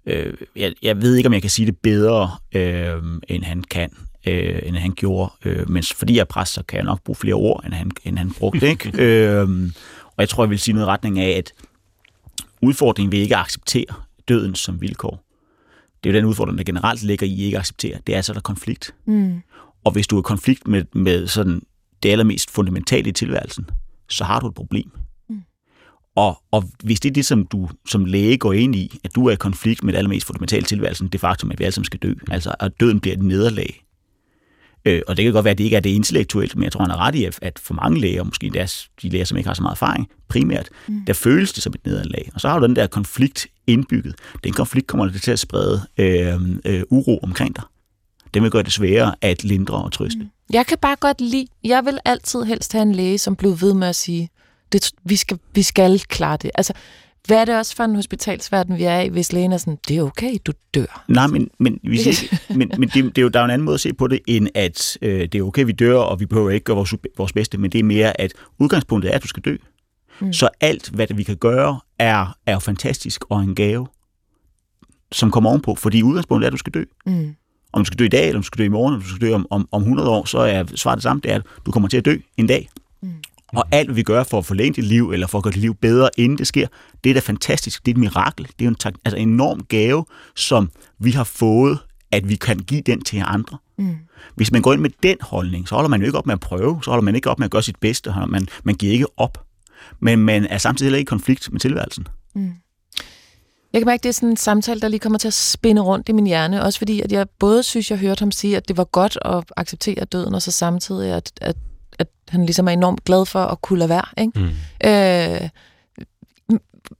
Øh, 0.05 0.33
jeg, 0.55 0.73
jeg 0.81 1.01
ved 1.01 1.15
ikke, 1.15 1.27
om 1.27 1.33
jeg 1.33 1.41
kan 1.41 1.51
sige 1.51 1.65
det 1.65 1.77
bedre, 1.77 2.31
øh, 2.55 3.03
end 3.27 3.43
han 3.43 3.63
kan, 3.63 3.89
øh, 4.27 4.59
end 4.63 4.75
han 4.75 4.91
gjorde. 4.91 5.33
Øh, 5.45 5.69
men 5.69 5.83
fordi 5.83 6.13
jeg 6.15 6.21
er 6.21 6.25
præst, 6.25 6.53
så 6.53 6.63
kan 6.63 6.77
jeg 6.77 6.85
nok 6.85 7.03
bruge 7.03 7.15
flere 7.15 7.35
ord, 7.35 7.63
end 7.65 7.73
han, 7.73 7.91
end 8.03 8.17
han 8.17 8.31
brugte. 8.31 8.69
Ikke? 8.71 8.91
øh, 8.95 9.49
og 10.05 10.19
jeg 10.19 10.29
tror, 10.29 10.43
jeg 10.43 10.49
vil 10.49 10.59
sige 10.59 10.73
noget 10.73 10.87
i 10.87 10.89
retning 10.89 11.19
af, 11.19 11.29
at 11.37 11.53
udfordringen 12.61 13.11
ved 13.11 13.19
ikke 13.19 13.35
at 13.35 13.41
acceptere 13.41 13.95
døden 14.27 14.55
som 14.55 14.81
vilkår, 14.81 15.25
det 16.03 16.09
er 16.09 16.13
jo 16.13 16.17
den 16.17 16.25
udfordring, 16.25 16.57
der 16.57 16.63
generelt 16.63 17.03
ligger 17.03 17.27
i 17.27 17.43
ikke 17.43 17.57
at 17.57 17.59
acceptere, 17.59 17.97
det 18.07 18.13
er 18.13 18.17
altså, 18.17 18.33
der 18.33 18.39
er 18.39 18.41
konflikt. 18.41 18.93
Mm. 19.05 19.41
Og 19.83 19.91
hvis 19.91 20.07
du 20.07 20.15
er 20.15 20.21
i 20.21 20.23
konflikt 20.23 20.67
med, 20.67 20.83
med 20.93 21.27
sådan 21.27 21.61
det 22.03 22.09
allermest 22.09 22.51
fundamentale 22.51 23.09
i 23.09 23.11
tilværelsen, 23.11 23.69
så 24.09 24.23
har 24.23 24.39
du 24.39 24.47
et 24.47 24.53
problem. 24.53 24.91
Og, 26.15 26.41
og 26.51 26.63
hvis 26.83 26.99
det 26.99 27.09
er 27.09 27.13
det, 27.13 27.25
som 27.25 27.45
du 27.45 27.69
som 27.87 28.05
læge 28.05 28.37
går 28.37 28.53
ind 28.53 28.75
i, 28.75 28.99
at 29.03 29.15
du 29.15 29.27
er 29.27 29.31
i 29.31 29.35
konflikt 29.35 29.83
med 29.83 29.93
det 29.93 29.97
allermest 29.97 30.27
fundamentale 30.27 30.63
tilværelsen, 30.63 31.07
det 31.07 31.21
faktum, 31.21 31.51
at 31.51 31.59
vi 31.59 31.63
alle 31.63 31.73
sammen 31.73 31.85
skal 31.85 31.99
dø, 31.99 32.13
altså 32.31 32.55
at 32.59 32.71
døden 32.79 32.99
bliver 32.99 33.15
et 33.15 33.23
nederlag, 33.23 33.85
Øh, 34.85 35.01
og 35.07 35.17
det 35.17 35.23
kan 35.23 35.33
godt 35.33 35.45
være, 35.45 35.51
at 35.51 35.57
det 35.57 35.63
ikke 35.63 35.75
er 35.75 35.79
det 35.79 35.89
intellektuelt, 35.89 36.55
men 36.55 36.63
jeg 36.63 36.71
tror, 36.71 36.81
han 36.81 36.91
er 36.91 36.97
ret 36.97 37.15
i, 37.15 37.25
at 37.41 37.59
for 37.59 37.73
mange 37.73 37.99
læger, 38.01 38.23
måske 38.23 38.49
deres, 38.53 38.89
de 39.01 39.09
læger, 39.09 39.25
som 39.25 39.37
ikke 39.37 39.47
har 39.47 39.53
så 39.53 39.61
meget 39.61 39.75
erfaring, 39.75 40.07
primært, 40.27 40.69
mm. 40.87 41.05
der 41.05 41.13
føles 41.13 41.53
det 41.53 41.63
som 41.63 41.73
et 41.75 41.85
nederlag. 41.85 42.29
Og 42.33 42.41
så 42.41 42.49
har 42.49 42.59
du 42.59 42.65
den 42.65 42.75
der 42.75 42.87
konflikt 42.87 43.47
indbygget. 43.67 44.15
Den 44.43 44.53
konflikt 44.53 44.87
kommer 44.87 45.09
til 45.09 45.31
at 45.31 45.39
sprede 45.39 45.81
øh, 45.97 46.41
øh, 46.65 46.83
uro 46.89 47.19
omkring 47.23 47.55
dig. 47.55 47.63
Det 48.33 48.41
vil 48.41 48.51
gøre 48.51 48.63
det 48.63 48.73
sværere 48.73 49.15
at 49.21 49.43
lindre 49.43 49.83
og 49.83 49.91
trøste. 49.91 50.19
Mm. 50.19 50.29
Jeg 50.53 50.65
kan 50.65 50.77
bare 50.81 50.95
godt 50.95 51.21
lide, 51.21 51.47
jeg 51.63 51.85
vil 51.85 51.99
altid 52.05 52.43
helst 52.43 52.73
have 52.73 52.81
en 52.81 52.95
læge, 52.95 53.17
som 53.17 53.35
blev 53.35 53.61
ved 53.61 53.73
med 53.73 53.87
at 53.87 53.95
sige, 53.95 54.29
det, 54.79 54.91
vi, 55.03 55.15
skal, 55.15 55.39
vi 55.53 55.63
skal 55.63 55.99
klare 55.99 56.37
det. 56.41 56.51
Altså, 56.55 56.73
hvad 57.27 57.37
er 57.37 57.45
det 57.45 57.57
også 57.57 57.75
for 57.75 57.83
en 57.83 57.95
hospitalsverden, 57.95 58.77
vi 58.77 58.83
er 58.83 58.99
i, 58.99 59.07
hvis 59.07 59.33
lægen 59.33 59.51
er 59.51 59.57
sådan, 59.57 59.77
det 59.87 59.97
er 59.97 60.01
okay, 60.01 60.37
du 60.45 60.51
dør? 60.73 61.03
Nej, 61.07 61.27
men, 61.27 61.49
men, 61.59 61.79
vi 61.83 61.97
siger, 61.97 62.37
men, 62.57 62.71
men 62.77 62.89
det, 62.89 63.03
det 63.03 63.17
er 63.17 63.21
jo, 63.21 63.27
der 63.27 63.39
er 63.39 63.43
jo 63.43 63.45
en 63.45 63.51
anden 63.51 63.65
måde 63.65 63.73
at 63.73 63.79
se 63.79 63.93
på 63.93 64.07
det, 64.07 64.19
end 64.27 64.47
at 64.55 64.97
øh, 65.01 65.21
det 65.21 65.35
er 65.35 65.43
okay, 65.43 65.65
vi 65.65 65.71
dør, 65.71 65.97
og 65.97 66.19
vi 66.19 66.25
behøver 66.25 66.49
ikke 66.49 66.63
gøre 66.63 66.75
vores, 66.75 66.93
vores 67.17 67.33
bedste, 67.33 67.57
men 67.57 67.71
det 67.71 67.79
er 67.79 67.83
mere, 67.83 68.21
at 68.21 68.33
udgangspunktet 68.59 69.11
er, 69.11 69.15
at 69.15 69.23
du 69.23 69.27
skal 69.27 69.43
dø. 69.43 69.55
Mm. 70.19 70.33
Så 70.33 70.49
alt, 70.61 70.89
hvad 70.89 71.07
vi 71.15 71.23
kan 71.23 71.37
gøre, 71.37 71.79
er, 71.99 72.37
er 72.45 72.59
fantastisk 72.59 73.23
og 73.29 73.41
en 73.41 73.55
gave, 73.55 73.87
som 75.11 75.31
kommer 75.31 75.49
ovenpå, 75.49 75.75
fordi 75.75 76.03
udgangspunktet 76.03 76.45
er, 76.45 76.49
at 76.49 76.53
du 76.53 76.57
skal 76.57 76.73
dø. 76.73 76.83
Mm. 77.05 77.35
Om 77.73 77.81
du 77.81 77.85
skal 77.85 77.99
dø 77.99 78.05
i 78.05 78.09
dag, 78.09 78.27
eller 78.27 78.37
om 78.37 78.41
du 78.41 78.45
skal 78.45 78.59
dø 78.59 78.63
i 78.63 78.69
morgen, 78.69 78.93
eller 78.93 79.03
du 79.03 79.09
skal 79.09 79.27
dø 79.27 79.33
om, 79.33 79.47
om, 79.49 79.67
om 79.71 79.81
100 79.81 80.09
år, 80.09 80.25
så 80.25 80.37
er 80.37 80.63
svaret 80.75 80.97
det 80.97 81.03
samme, 81.03 81.21
det 81.21 81.31
er, 81.31 81.35
at 81.35 81.41
du 81.65 81.71
kommer 81.71 81.89
til 81.89 81.97
at 81.97 82.05
dø 82.05 82.17
en 82.37 82.47
dag. 82.47 82.69
Mm. 83.01 83.13
Og 83.55 83.65
alt, 83.71 83.87
hvad 83.87 83.95
vi 83.95 84.03
gør 84.03 84.23
for 84.23 84.37
at 84.37 84.45
forlænge 84.45 84.73
dit 84.73 84.83
liv, 84.83 85.11
eller 85.11 85.27
for 85.27 85.37
at 85.37 85.43
gøre 85.43 85.53
dit 85.53 85.61
liv 85.61 85.75
bedre, 85.75 86.09
inden 86.17 86.37
det 86.37 86.47
sker, 86.47 86.67
det 87.03 87.09
er 87.09 87.13
da 87.13 87.19
fantastisk. 87.19 87.85
Det 87.85 87.91
er 87.91 87.95
et 87.95 87.99
mirakel. 87.99 88.47
Det 88.59 88.65
er 88.65 88.69
en 88.69 88.77
altså 89.05 89.17
en 89.17 89.29
enorm 89.29 89.59
gave, 89.69 90.05
som 90.35 90.69
vi 90.99 91.11
har 91.11 91.23
fået, 91.23 91.79
at 92.11 92.29
vi 92.29 92.35
kan 92.35 92.59
give 92.59 92.81
den 92.81 93.01
til 93.01 93.23
andre. 93.25 93.57
Mm. 93.77 93.95
Hvis 94.35 94.51
man 94.51 94.61
går 94.61 94.73
ind 94.73 94.81
med 94.81 94.89
den 95.03 95.17
holdning, 95.21 95.67
så 95.67 95.75
holder 95.75 95.89
man 95.89 95.99
jo 95.99 96.05
ikke 96.05 96.17
op 96.17 96.25
med 96.25 96.33
at 96.33 96.39
prøve, 96.39 96.79
så 96.83 96.89
holder 96.91 97.03
man 97.03 97.15
ikke 97.15 97.29
op 97.29 97.39
med 97.39 97.45
at 97.45 97.51
gøre 97.51 97.63
sit 97.63 97.79
bedste, 97.79 98.13
man, 98.27 98.47
man 98.63 98.75
giver 98.75 98.93
ikke 98.93 99.07
op. 99.17 99.45
Men 99.99 100.19
man 100.19 100.45
er 100.45 100.57
samtidig 100.57 100.87
heller 100.87 100.97
ikke 100.97 101.07
i 101.07 101.13
konflikt 101.15 101.51
med 101.51 101.59
tilværelsen. 101.59 102.07
Mm. 102.35 102.53
Jeg 103.73 103.81
kan 103.81 103.85
mærke, 103.85 103.99
at 103.99 104.03
det 104.03 104.09
er 104.09 104.13
sådan 104.13 104.29
en 104.29 104.37
samtale, 104.37 104.81
der 104.81 104.87
lige 104.87 104.99
kommer 104.99 105.19
til 105.19 105.27
at 105.27 105.33
spinde 105.33 105.81
rundt 105.81 106.09
i 106.09 106.11
min 106.11 106.27
hjerne, 106.27 106.63
også 106.63 106.79
fordi 106.79 107.01
at 107.01 107.11
jeg 107.11 107.27
både 107.39 107.63
synes, 107.63 107.91
jeg 107.91 107.99
hørte 107.99 108.19
ham 108.19 108.31
sige, 108.31 108.57
at 108.57 108.67
det 108.67 108.77
var 108.77 108.83
godt 108.83 109.17
at 109.25 109.43
acceptere 109.57 110.05
døden, 110.05 110.35
og 110.35 110.41
så 110.41 110.51
samtidig, 110.51 111.11
at, 111.11 111.31
at 111.41 111.55
at 111.99 112.07
han 112.29 112.45
ligesom 112.45 112.67
er 112.67 112.71
enormt 112.71 113.03
glad 113.03 113.25
for 113.25 113.39
at 113.39 113.61
kunne 113.61 113.79
lade 113.79 113.89
være. 113.89 114.05
Ikke? 114.17 114.39
Mm. 114.39 114.51
Øh, 114.89 115.49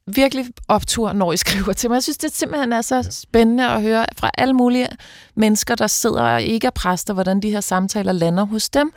virkelig 0.08 0.45
optur, 0.67 1.13
når 1.13 1.34
I 1.34 1.38
skriver 1.45 1.73
til 1.73 1.89
mig. 1.89 1.95
Jeg 1.95 2.03
synes, 2.03 2.17
det 2.17 2.36
simpelthen 2.36 2.73
er 2.73 2.81
så 2.81 3.08
spændende 3.12 3.67
at 3.67 3.81
høre 3.81 4.05
fra 4.17 4.31
alle 4.38 4.53
mulige 4.53 4.88
mennesker, 5.36 5.75
der 5.75 5.88
sidder 5.88 6.21
og 6.21 6.41
ikke 6.41 6.67
er 6.67 6.71
præster, 6.71 7.13
hvordan 7.13 7.39
de 7.39 7.51
her 7.51 7.62
samtaler 7.62 8.12
lander 8.12 8.45
hos 8.45 8.69
dem. 8.69 8.93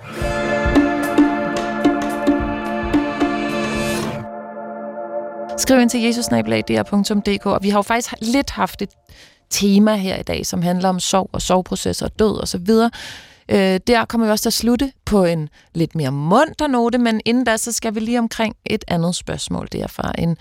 Skriv 5.59 5.81
ind 5.81 5.91
til 5.91 6.01
jesusnabelag.dr.dk, 6.01 7.47
og 7.47 7.59
vi 7.63 7.71
har 7.71 7.79
jo 7.79 7.83
faktisk 7.83 8.15
lidt 8.21 8.51
haft 8.51 8.83
et 8.83 8.91
tema 9.51 9.97
her 9.97 10.17
i 10.17 10.23
dag, 10.23 10.47
som 10.47 10.63
handler 10.63 10.89
om 10.89 11.01
sorg 11.01 11.31
og 11.33 11.43
sorgprocesser 11.43 12.07
og 12.07 12.19
død 12.19 12.41
og 12.41 12.49
så 12.49 12.59
videre. 12.59 12.91
Øh, 13.49 13.81
der 13.87 14.05
kommer 14.05 14.27
vi 14.27 14.31
også 14.31 14.43
til 14.43 14.49
at 14.49 14.53
slutte 14.53 14.93
på 15.05 15.25
en 15.25 15.49
lidt 15.75 15.95
mere 15.95 16.13
munter 16.13 16.67
note, 16.67 16.99
men 16.99 17.21
inden 17.25 17.45
da, 17.45 17.57
så 17.57 17.73
skal 17.73 17.95
vi 17.95 18.01
lige 18.01 18.19
omkring 18.19 18.57
et 18.67 18.85
andet 18.89 19.15
spørgsmål. 19.15 19.69
Det 19.73 19.83
er 19.83 19.87
fra 19.87 20.13
en 20.19 20.37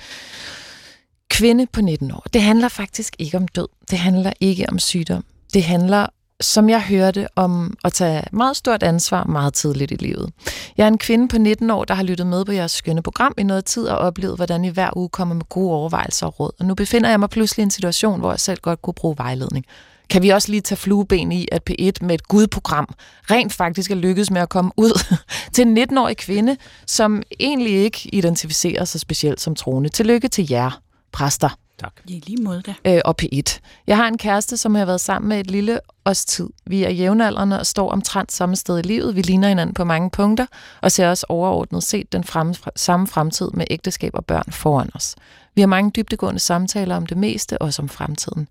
kvinde 1.30 1.67
på 1.67 1.82
19 1.82 2.12
år. 2.12 2.26
Det 2.34 2.41
handler 2.41 2.67
faktisk 2.67 3.15
ikke 3.20 3.38
om 3.38 3.48
død. 3.48 3.67
Det 3.91 4.00
handler 4.00 4.34
ikke 4.39 4.70
om 4.70 4.80
sygdom. 4.80 5.24
Det 5.54 5.63
handler 5.63 6.08
som 6.41 6.70
jeg 6.70 6.82
hørte, 6.82 7.28
om 7.36 7.78
at 7.84 7.93
tage 7.93 8.24
meget 8.32 8.58
stort 8.58 8.84
ansvar 8.84 9.24
meget 9.24 9.54
tidligt 9.54 9.91
i 9.91 9.96
livet. 9.96 10.32
Jeg 10.78 10.84
er 10.84 10.88
en 10.88 10.98
kvinde 10.98 11.28
på 11.28 11.38
19 11.38 11.72
år, 11.72 11.86
der 11.86 11.93
har 11.93 12.04
lyttet 12.04 12.28
med 12.28 12.46
på 12.46 12.52
jeres 12.52 12.72
skønne 12.72 13.02
program 13.02 13.34
i 13.38 13.43
noget 13.43 13.65
tid 13.65 13.88
og 13.88 13.98
oplevet, 13.98 14.36
hvordan 14.36 14.65
I 14.65 14.70
hver 14.70 14.98
uge 14.98 15.10
kommer 15.10 15.36
med 15.36 15.46
gode 15.50 15.74
overvejelser 15.74 16.26
og 16.26 16.39
råd. 16.39 16.52
Og 16.60 16.65
nu 16.65 16.76
befinder 16.76 17.10
jeg 17.10 17.20
mig 17.20 17.30
pludselig 17.30 17.62
i 17.62 17.63
en 17.63 17.72
situation, 17.72 18.20
hvor 18.20 18.32
jeg 18.32 18.39
selv 18.39 18.60
godt 18.62 18.82
kunne 18.82 18.93
bruge 18.93 19.17
vejledning 19.17 19.65
kan 20.10 20.22
vi 20.22 20.30
også 20.30 20.52
lige 20.52 20.62
tage 20.62 20.78
flueben 20.78 21.32
i, 21.32 21.48
at 21.52 21.70
P1 21.70 22.06
med 22.06 22.15
et 22.15 22.28
gudprogram 22.28 22.96
rent 23.32 23.54
faktisk 23.54 23.91
er 23.91 23.96
lykkedes 23.96 24.32
med 24.32 24.41
at 24.41 24.50
komme 24.50 24.72
ud 24.78 25.15
til 25.54 25.67
en 25.67 25.78
19-årig 25.78 26.17
kvinde, 26.17 26.58
som 26.86 27.24
egentlig 27.39 27.74
ikke 27.74 28.10
identificerer 28.13 28.86
sig 28.86 29.02
specielt 29.02 29.41
som 29.41 29.56
troende. 29.56 29.89
Tillykke 29.89 30.28
til 30.28 30.50
jer, 30.50 30.82
præster. 31.12 31.50
Tak. 31.80 31.93
I 32.06 32.24
lige 32.26 32.43
måde 32.43 32.62
da. 32.62 32.74
Øh, 32.86 33.02
og 33.06 33.15
P1. 33.22 33.60
Jeg 33.88 33.98
har 33.98 34.08
en 34.08 34.17
kæreste, 34.17 34.58
som 34.58 34.76
har 34.76 34.86
været 34.86 35.02
sammen 35.02 35.30
med 35.30 35.39
et 35.39 35.52
lille 35.52 35.80
års 36.06 36.26
tid. 36.26 36.50
Vi 36.65 36.84
er 36.84 36.89
jævnaldrende 36.89 37.60
og 37.60 37.65
står 37.65 37.91
omtrent 37.91 38.32
samme 38.32 38.56
sted 38.56 38.80
i 38.80 38.82
livet. 38.82 39.15
Vi 39.15 39.22
ligner 39.22 39.48
hinanden 39.48 39.74
på 39.74 39.84
mange 39.84 40.10
punkter, 40.10 40.46
og 40.82 40.91
ser 40.91 41.10
også 41.10 41.26
overordnet 41.30 41.84
set 41.84 42.13
den 42.13 42.24
frem, 42.24 42.54
samme 42.76 43.08
fremtid 43.08 43.50
med 43.54 43.65
ægteskab 43.70 44.12
og 44.13 44.26
børn 44.26 44.52
foran 44.52 44.89
os. 44.93 45.15
Vi 45.58 45.62
har 45.62 45.67
mange 45.67 45.91
dybtegående 45.96 46.39
samtaler 46.39 46.96
om 46.96 47.06
det 47.06 47.17
meste, 47.17 47.62
også 47.62 47.82
om 47.82 47.89
fremtiden. 47.89 48.48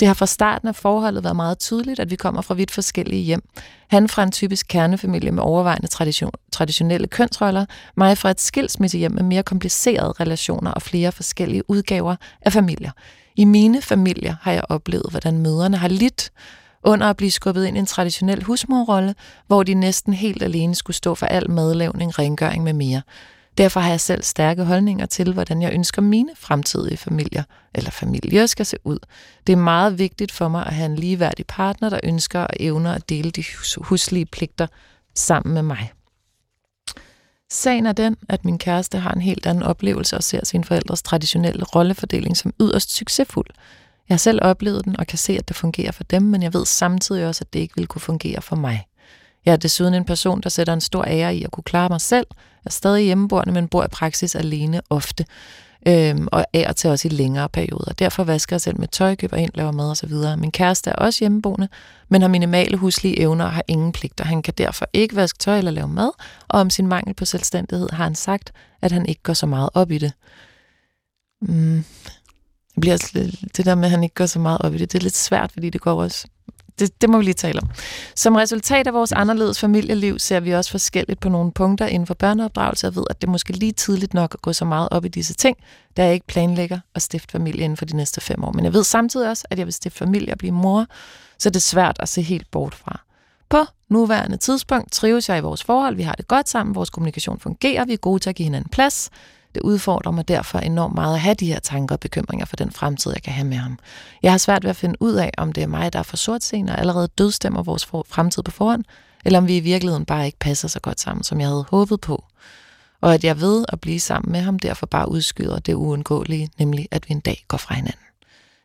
Det 0.00 0.08
har 0.08 0.14
fra 0.14 0.26
starten 0.26 0.68
af 0.68 0.76
forholdet 0.76 1.24
været 1.24 1.36
meget 1.36 1.58
tydeligt, 1.58 2.00
at 2.00 2.10
vi 2.10 2.16
kommer 2.16 2.42
fra 2.42 2.54
vidt 2.54 2.70
forskellige 2.70 3.22
hjem. 3.22 3.42
Han 3.88 4.08
fra 4.08 4.22
en 4.22 4.32
typisk 4.32 4.66
kernefamilie 4.68 5.32
med 5.32 5.42
overvejende 5.42 5.86
tradition, 5.86 6.32
traditionelle 6.52 7.06
kønsroller, 7.06 7.66
mig 7.96 8.18
fra 8.18 8.30
et 8.30 8.40
skilsmissehjem 8.40 9.12
med 9.12 9.22
mere 9.22 9.42
komplicerede 9.42 10.12
relationer 10.20 10.70
og 10.70 10.82
flere 10.82 11.12
forskellige 11.12 11.70
udgaver 11.70 12.16
af 12.42 12.52
familier. 12.52 12.90
I 13.36 13.44
mine 13.44 13.82
familier 13.82 14.36
har 14.42 14.52
jeg 14.52 14.62
oplevet, 14.68 15.06
hvordan 15.10 15.38
møderne 15.38 15.76
har 15.76 15.88
lidt 15.88 16.32
under 16.84 17.06
at 17.06 17.16
blive 17.16 17.30
skubbet 17.30 17.64
ind 17.64 17.76
i 17.76 17.80
en 17.80 17.86
traditionel 17.86 18.42
husmorrolle, 18.42 19.14
hvor 19.46 19.62
de 19.62 19.74
næsten 19.74 20.12
helt 20.12 20.42
alene 20.42 20.74
skulle 20.74 20.96
stå 20.96 21.14
for 21.14 21.26
al 21.26 21.50
madlavning, 21.50 22.18
rengøring 22.18 22.64
med 22.64 22.72
mere. 22.72 23.02
Derfor 23.58 23.80
har 23.80 23.90
jeg 23.90 24.00
selv 24.00 24.22
stærke 24.22 24.64
holdninger 24.64 25.06
til, 25.06 25.32
hvordan 25.32 25.62
jeg 25.62 25.72
ønsker 25.72 26.02
mine 26.02 26.30
fremtidige 26.36 26.96
familier 26.96 27.42
eller 27.74 27.90
familier 27.90 28.46
skal 28.46 28.66
se 28.66 28.76
ud. 28.84 28.98
Det 29.46 29.52
er 29.52 29.56
meget 29.56 29.98
vigtigt 29.98 30.32
for 30.32 30.48
mig 30.48 30.66
at 30.66 30.74
have 30.74 30.86
en 30.86 30.96
ligeværdig 30.96 31.46
partner, 31.46 31.88
der 31.88 32.00
ønsker 32.02 32.40
og 32.40 32.54
evner 32.60 32.92
at 32.92 33.08
dele 33.08 33.30
de 33.30 33.44
huslige 33.78 34.26
pligter 34.26 34.66
sammen 35.14 35.54
med 35.54 35.62
mig. 35.62 35.92
Sagen 37.50 37.86
er 37.86 37.92
den, 37.92 38.16
at 38.28 38.44
min 38.44 38.58
kæreste 38.58 38.98
har 38.98 39.12
en 39.12 39.20
helt 39.20 39.46
anden 39.46 39.62
oplevelse 39.62 40.16
og 40.16 40.22
ser 40.22 40.44
sine 40.44 40.64
forældres 40.64 41.02
traditionelle 41.02 41.64
rollefordeling 41.64 42.36
som 42.36 42.54
yderst 42.60 42.96
succesfuld. 42.96 43.46
Jeg 44.08 44.14
har 44.14 44.18
selv 44.18 44.38
oplevet 44.42 44.84
den 44.84 44.96
og 44.98 45.06
kan 45.06 45.18
se, 45.18 45.38
at 45.38 45.48
det 45.48 45.56
fungerer 45.56 45.92
for 45.92 46.04
dem, 46.04 46.22
men 46.22 46.42
jeg 46.42 46.54
ved 46.54 46.66
samtidig 46.66 47.26
også, 47.26 47.44
at 47.44 47.52
det 47.52 47.60
ikke 47.60 47.74
vil 47.76 47.86
kunne 47.86 48.00
fungere 48.00 48.42
for 48.42 48.56
mig. 48.56 48.86
Jeg 49.46 49.52
er 49.52 49.56
desuden 49.56 49.94
en 49.94 50.04
person, 50.04 50.40
der 50.40 50.48
sætter 50.48 50.72
en 50.72 50.80
stor 50.80 51.04
ære 51.04 51.36
i 51.36 51.44
at 51.44 51.50
kunne 51.50 51.64
klare 51.64 51.88
mig 51.88 52.00
selv. 52.00 52.26
Jeg 52.30 52.66
er 52.66 52.70
stadig 52.70 53.04
hjemmeboende, 53.04 53.52
men 53.52 53.68
bor 53.68 53.84
i 53.84 53.88
praksis 53.88 54.34
alene 54.34 54.80
ofte. 54.90 55.24
Øhm, 55.88 56.28
og 56.32 56.44
er 56.52 56.72
til 56.72 56.90
også 56.90 57.08
i 57.08 57.10
længere 57.10 57.48
perioder. 57.48 57.92
Derfor 57.92 58.24
vasker 58.24 58.56
jeg 58.56 58.60
selv 58.60 58.80
med 58.80 58.88
tøj, 58.88 59.14
køber 59.14 59.36
ind, 59.36 59.50
laver 59.54 59.72
mad 59.72 59.90
osv. 59.90 60.12
Min 60.38 60.52
kæreste 60.52 60.90
er 60.90 60.94
også 60.94 61.18
hjemmeboende, 61.20 61.68
men 62.08 62.22
har 62.22 62.28
minimale 62.28 62.76
huslige 62.76 63.20
evner 63.20 63.44
og 63.44 63.52
har 63.52 63.64
ingen 63.68 63.92
pligter. 63.92 64.24
Han 64.24 64.42
kan 64.42 64.54
derfor 64.58 64.86
ikke 64.92 65.16
vaske 65.16 65.38
tøj 65.38 65.58
eller 65.58 65.70
lave 65.70 65.88
mad, 65.88 66.10
og 66.48 66.60
om 66.60 66.70
sin 66.70 66.86
mangel 66.86 67.14
på 67.14 67.24
selvstændighed 67.24 67.88
har 67.92 68.04
han 68.04 68.14
sagt, 68.14 68.52
at 68.82 68.92
han 68.92 69.06
ikke 69.06 69.22
går 69.22 69.32
så 69.32 69.46
meget 69.46 69.70
op 69.74 69.90
i 69.90 69.98
det. 69.98 70.12
Mm. 71.42 71.84
Det 72.74 72.80
bliver 72.80 72.96
det 73.56 73.66
der 73.66 73.74
med, 73.74 73.84
at 73.84 73.90
han 73.90 74.02
ikke 74.02 74.14
går 74.14 74.26
så 74.26 74.38
meget 74.38 74.58
op 74.60 74.74
i 74.74 74.78
det, 74.78 74.92
det 74.92 74.98
er 74.98 75.02
lidt 75.02 75.16
svært, 75.16 75.52
fordi 75.52 75.70
det 75.70 75.80
går 75.80 76.02
også 76.02 76.26
det, 76.78 77.00
det 77.00 77.10
må 77.10 77.18
vi 77.18 77.24
lige 77.24 77.34
tale 77.34 77.60
om. 77.62 77.70
Som 78.16 78.34
resultat 78.36 78.86
af 78.86 78.94
vores 78.94 79.12
anderledes 79.12 79.60
familieliv 79.60 80.18
ser 80.18 80.40
vi 80.40 80.54
også 80.54 80.70
forskelligt 80.70 81.20
på 81.20 81.28
nogle 81.28 81.52
punkter 81.52 81.86
inden 81.86 82.06
for 82.06 82.14
børneopdragelse 82.14 82.86
og 82.86 82.96
ved, 82.96 83.04
at 83.10 83.20
det 83.20 83.28
måske 83.28 83.52
lige 83.52 83.72
tidligt 83.72 84.14
nok 84.14 84.34
at 84.34 84.42
gå 84.42 84.52
så 84.52 84.64
meget 84.64 84.88
op 84.90 85.04
i 85.04 85.08
disse 85.08 85.34
ting, 85.34 85.56
da 85.96 86.04
jeg 86.04 86.14
ikke 86.14 86.26
planlægger 86.26 86.78
at 86.94 87.02
stifte 87.02 87.32
familie 87.32 87.64
inden 87.64 87.76
for 87.76 87.84
de 87.84 87.96
næste 87.96 88.20
fem 88.20 88.44
år. 88.44 88.52
Men 88.52 88.64
jeg 88.64 88.72
ved 88.72 88.84
samtidig 88.84 89.28
også, 89.28 89.44
at 89.50 89.58
jeg 89.58 89.66
vil 89.66 89.74
stifte 89.74 89.98
familie 89.98 90.32
og 90.32 90.38
blive 90.38 90.52
mor, 90.52 90.86
så 91.38 91.50
det 91.50 91.56
er 91.56 91.60
svært 91.60 91.96
at 92.00 92.08
se 92.08 92.22
helt 92.22 92.50
bort 92.50 92.74
fra. 92.74 93.00
På 93.48 93.58
nuværende 93.88 94.36
tidspunkt 94.36 94.92
trives 94.92 95.28
jeg 95.28 95.38
i 95.38 95.40
vores 95.40 95.64
forhold, 95.64 95.96
vi 95.96 96.02
har 96.02 96.14
det 96.14 96.28
godt 96.28 96.48
sammen, 96.48 96.74
vores 96.74 96.90
kommunikation 96.90 97.40
fungerer, 97.40 97.84
vi 97.84 97.92
er 97.92 97.96
gode 97.96 98.18
til 98.18 98.30
at 98.30 98.36
give 98.36 98.44
hinanden 98.44 98.70
plads, 98.70 99.10
det 99.54 99.62
udfordrer 99.62 100.12
mig 100.12 100.28
derfor 100.28 100.58
enormt 100.58 100.94
meget 100.94 101.14
at 101.14 101.20
have 101.20 101.34
de 101.34 101.46
her 101.46 101.60
tanker 101.60 101.94
og 101.94 102.00
bekymringer 102.00 102.46
for 102.46 102.56
den 102.56 102.70
fremtid, 102.70 103.12
jeg 103.14 103.22
kan 103.22 103.32
have 103.32 103.46
med 103.46 103.56
ham. 103.56 103.78
Jeg 104.22 104.32
har 104.32 104.38
svært 104.38 104.62
ved 104.64 104.70
at 104.70 104.76
finde 104.76 105.02
ud 105.02 105.12
af, 105.14 105.30
om 105.38 105.52
det 105.52 105.62
er 105.62 105.66
mig, 105.66 105.92
der 105.92 105.98
er 105.98 106.02
for 106.02 106.16
sortseende 106.16 106.72
og 106.72 106.78
allerede 106.78 107.08
dødstemmer 107.18 107.62
vores 107.62 107.86
fremtid 107.86 108.42
på 108.42 108.50
forhånd, 108.50 108.84
eller 109.24 109.38
om 109.38 109.48
vi 109.48 109.56
i 109.56 109.60
virkeligheden 109.60 110.04
bare 110.04 110.26
ikke 110.26 110.38
passer 110.38 110.68
så 110.68 110.80
godt 110.80 111.00
sammen, 111.00 111.24
som 111.24 111.40
jeg 111.40 111.48
havde 111.48 111.64
håbet 111.68 112.00
på. 112.00 112.24
og 113.00 113.14
at 113.14 113.24
jeg 113.24 113.40
ved 113.40 113.64
at 113.68 113.80
blive 113.80 114.00
sammen 114.00 114.32
med 114.32 114.40
ham 114.40 114.58
derfor 114.58 114.86
bare 114.86 115.08
udskyder 115.10 115.58
det 115.58 115.74
uundgåelige, 115.74 116.48
nemlig 116.58 116.88
at 116.90 117.08
vi 117.08 117.12
en 117.14 117.20
dag 117.20 117.44
går 117.48 117.56
fra 117.56 117.74
hinanden. 117.74 118.00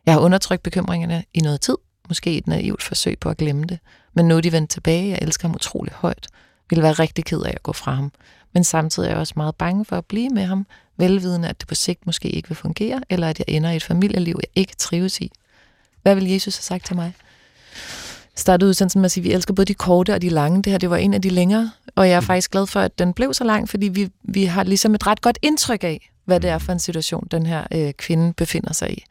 Jeg 0.05 0.13
har 0.13 0.21
undertrykt 0.21 0.63
bekymringerne 0.63 1.23
i 1.33 1.39
noget 1.39 1.61
tid, 1.61 1.77
måske 2.07 2.37
et 2.37 2.47
naivt 2.47 2.83
forsøg 2.83 3.19
på 3.19 3.29
at 3.29 3.37
glemme 3.37 3.63
det, 3.65 3.79
men 4.13 4.27
nu 4.27 4.37
er 4.37 4.41
de 4.41 4.51
vendt 4.51 4.69
tilbage, 4.71 5.09
jeg 5.09 5.19
elsker 5.21 5.47
ham 5.47 5.55
utrolig 5.55 5.93
højt, 5.93 6.27
ville 6.69 6.83
være 6.83 6.93
rigtig 6.93 7.25
ked 7.25 7.41
af 7.41 7.51
at 7.51 7.63
gå 7.63 7.73
fra 7.73 7.93
ham, 7.93 8.11
men 8.53 8.63
samtidig 8.63 9.07
er 9.07 9.11
jeg 9.11 9.19
også 9.19 9.33
meget 9.35 9.55
bange 9.55 9.85
for 9.85 9.95
at 9.95 10.05
blive 10.05 10.29
med 10.29 10.43
ham, 10.43 10.65
velvidende 10.97 11.49
at 11.49 11.59
det 11.59 11.67
på 11.67 11.75
sigt 11.75 12.05
måske 12.05 12.29
ikke 12.29 12.49
vil 12.49 12.55
fungere, 12.55 13.01
eller 13.09 13.29
at 13.29 13.39
jeg 13.39 13.45
ender 13.47 13.71
i 13.71 13.75
et 13.75 13.83
familieliv, 13.83 14.39
jeg 14.41 14.61
ikke 14.61 14.75
trives 14.75 15.21
i. 15.21 15.31
Hvad 16.01 16.15
vil 16.15 16.31
Jesus 16.31 16.55
have 16.57 16.63
sagt 16.63 16.85
til 16.85 16.95
mig? 16.95 17.13
startede 18.39 18.69
udsendelsen 18.69 19.01
med 19.01 19.05
at 19.05 19.11
sige, 19.11 19.21
at 19.21 19.25
vi 19.25 19.33
elsker 19.33 19.53
både 19.53 19.65
de 19.65 19.73
korte 19.73 20.13
og 20.13 20.21
de 20.21 20.29
lange. 20.29 20.61
Det 20.61 20.71
her 20.71 20.77
det 20.77 20.89
var 20.89 20.97
en 20.97 21.13
af 21.13 21.21
de 21.21 21.29
længere, 21.29 21.71
og 21.95 22.09
jeg 22.09 22.15
er 22.15 22.19
mm. 22.19 22.25
faktisk 22.25 22.51
glad 22.51 22.67
for, 22.67 22.79
at 22.79 22.99
den 22.99 23.13
blev 23.13 23.33
så 23.33 23.43
lang, 23.43 23.69
fordi 23.69 23.87
vi, 23.87 24.09
vi 24.23 24.45
har 24.45 24.63
ligesom 24.63 24.95
et 24.95 25.07
ret 25.07 25.21
godt 25.21 25.39
indtryk 25.41 25.83
af, 25.83 26.09
hvad 26.25 26.39
det 26.39 26.49
er 26.49 26.57
for 26.57 26.71
en 26.71 26.79
situation, 26.79 27.27
den 27.31 27.45
her 27.45 27.63
øh, 27.71 27.93
kvinde 27.93 28.33
befinder 28.33 28.73
sig 28.73 28.91
i. 28.91 29.03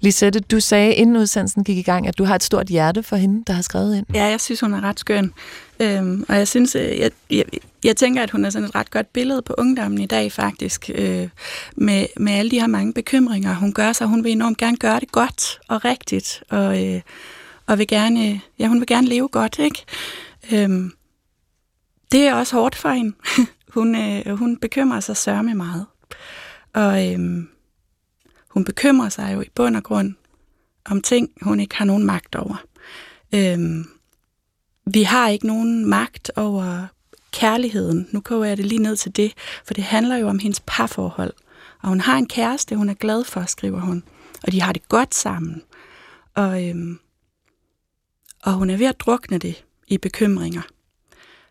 Lisette, 0.00 0.40
du 0.40 0.60
sagde, 0.60 0.94
inden 0.94 1.16
udsendelsen 1.16 1.64
gik 1.64 1.76
i 1.76 1.82
gang, 1.82 2.08
at 2.08 2.18
du 2.18 2.24
har 2.24 2.34
et 2.34 2.42
stort 2.42 2.66
hjerte 2.66 3.02
for 3.02 3.16
hende, 3.16 3.44
der 3.46 3.52
har 3.52 3.62
skrevet 3.62 3.96
ind. 3.96 4.06
Ja, 4.14 4.24
jeg 4.24 4.40
synes, 4.40 4.60
hun 4.60 4.74
er 4.74 4.80
ret 4.80 5.00
skøn. 5.00 5.32
Øhm, 5.80 6.24
og 6.28 6.36
jeg 6.36 6.48
synes, 6.48 6.74
øh, 6.74 6.98
jeg, 6.98 7.10
jeg, 7.30 7.44
jeg 7.84 7.96
tænker, 7.96 8.22
at 8.22 8.30
hun 8.30 8.44
er 8.44 8.50
sådan 8.50 8.68
et 8.68 8.74
ret 8.74 8.90
godt 8.90 9.12
billede 9.12 9.42
på 9.42 9.54
ungdommen 9.58 10.00
i 10.00 10.06
dag, 10.06 10.32
faktisk. 10.32 10.90
Øh, 10.94 11.28
med, 11.76 12.06
med 12.16 12.32
alle 12.32 12.50
de 12.50 12.60
her 12.60 12.66
mange 12.66 12.92
bekymringer, 12.92 13.54
hun 13.54 13.72
gør 13.72 13.92
sig. 13.92 14.06
Hun 14.06 14.24
vil 14.24 14.32
enormt 14.32 14.58
gerne 14.58 14.76
gøre 14.76 15.00
det 15.00 15.12
godt 15.12 15.60
og 15.68 15.84
rigtigt. 15.84 16.42
Og, 16.50 16.86
øh, 16.86 17.00
og 17.66 17.78
vil 17.78 17.86
gerne, 17.86 18.28
øh, 18.28 18.38
ja, 18.58 18.66
hun 18.66 18.80
vil 18.80 18.86
gerne 18.86 19.08
leve 19.08 19.28
godt, 19.28 19.58
ikke? 19.58 19.84
Øhm, 20.52 20.92
det 22.12 22.20
er 22.20 22.34
også 22.34 22.56
hårdt 22.56 22.74
for 22.74 22.88
hende. 22.88 23.16
hun, 23.74 23.94
øh, 23.94 24.38
hun 24.38 24.56
bekymrer 24.56 25.00
sig 25.00 25.16
sørme 25.16 25.54
meget. 25.54 25.86
Og 26.72 27.12
øhm, 27.12 27.48
hun 28.54 28.64
bekymrer 28.64 29.08
sig 29.08 29.34
jo 29.34 29.40
i 29.40 29.48
bund 29.54 29.76
og 29.76 29.82
grund 29.82 30.14
om 30.84 31.02
ting, 31.02 31.30
hun 31.42 31.60
ikke 31.60 31.76
har 31.76 31.84
nogen 31.84 32.06
magt 32.06 32.34
over. 32.34 32.64
Øhm, 33.34 33.84
vi 34.86 35.02
har 35.02 35.28
ikke 35.28 35.46
nogen 35.46 35.86
magt 35.86 36.30
over 36.36 36.86
kærligheden. 37.32 38.08
Nu 38.12 38.20
koger 38.20 38.44
jeg 38.44 38.56
det 38.56 38.66
lige 38.66 38.82
ned 38.82 38.96
til 38.96 39.16
det, 39.16 39.32
for 39.64 39.74
det 39.74 39.84
handler 39.84 40.16
jo 40.16 40.28
om 40.28 40.38
hendes 40.38 40.62
parforhold. 40.66 41.32
Og 41.82 41.88
hun 41.88 42.00
har 42.00 42.18
en 42.18 42.28
kæreste, 42.28 42.76
hun 42.76 42.88
er 42.88 42.94
glad 42.94 43.24
for, 43.24 43.44
skriver 43.46 43.80
hun. 43.80 44.04
Og 44.42 44.52
de 44.52 44.62
har 44.62 44.72
det 44.72 44.88
godt 44.88 45.14
sammen. 45.14 45.62
Og 46.34 46.68
øhm, 46.68 46.98
og 48.44 48.52
hun 48.52 48.70
er 48.70 48.76
ved 48.76 48.86
at 48.86 49.00
drukne 49.00 49.38
det 49.38 49.64
i 49.88 49.98
bekymringer 49.98 50.62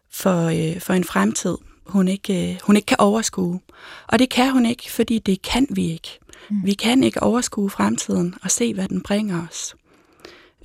for, 0.09 0.45
øh, 0.45 0.81
for 0.81 0.93
en 0.93 1.03
fremtid, 1.03 1.57
hun 1.85 2.07
ikke, 2.07 2.51
øh, 2.51 2.59
hun 2.63 2.75
ikke 2.75 2.85
kan 2.85 2.99
overskue. 2.99 3.59
Og 4.07 4.19
det 4.19 4.29
kan 4.29 4.51
hun 4.51 4.65
ikke, 4.65 4.91
fordi 4.91 5.19
det 5.19 5.41
kan 5.41 5.67
vi 5.69 5.91
ikke. 5.91 6.19
Mm. 6.49 6.65
Vi 6.65 6.73
kan 6.73 7.03
ikke 7.03 7.23
overskue 7.23 7.69
fremtiden 7.69 8.35
og 8.41 8.51
se, 8.51 8.73
hvad 8.73 8.87
den 8.87 9.01
bringer 9.01 9.47
os. 9.47 9.75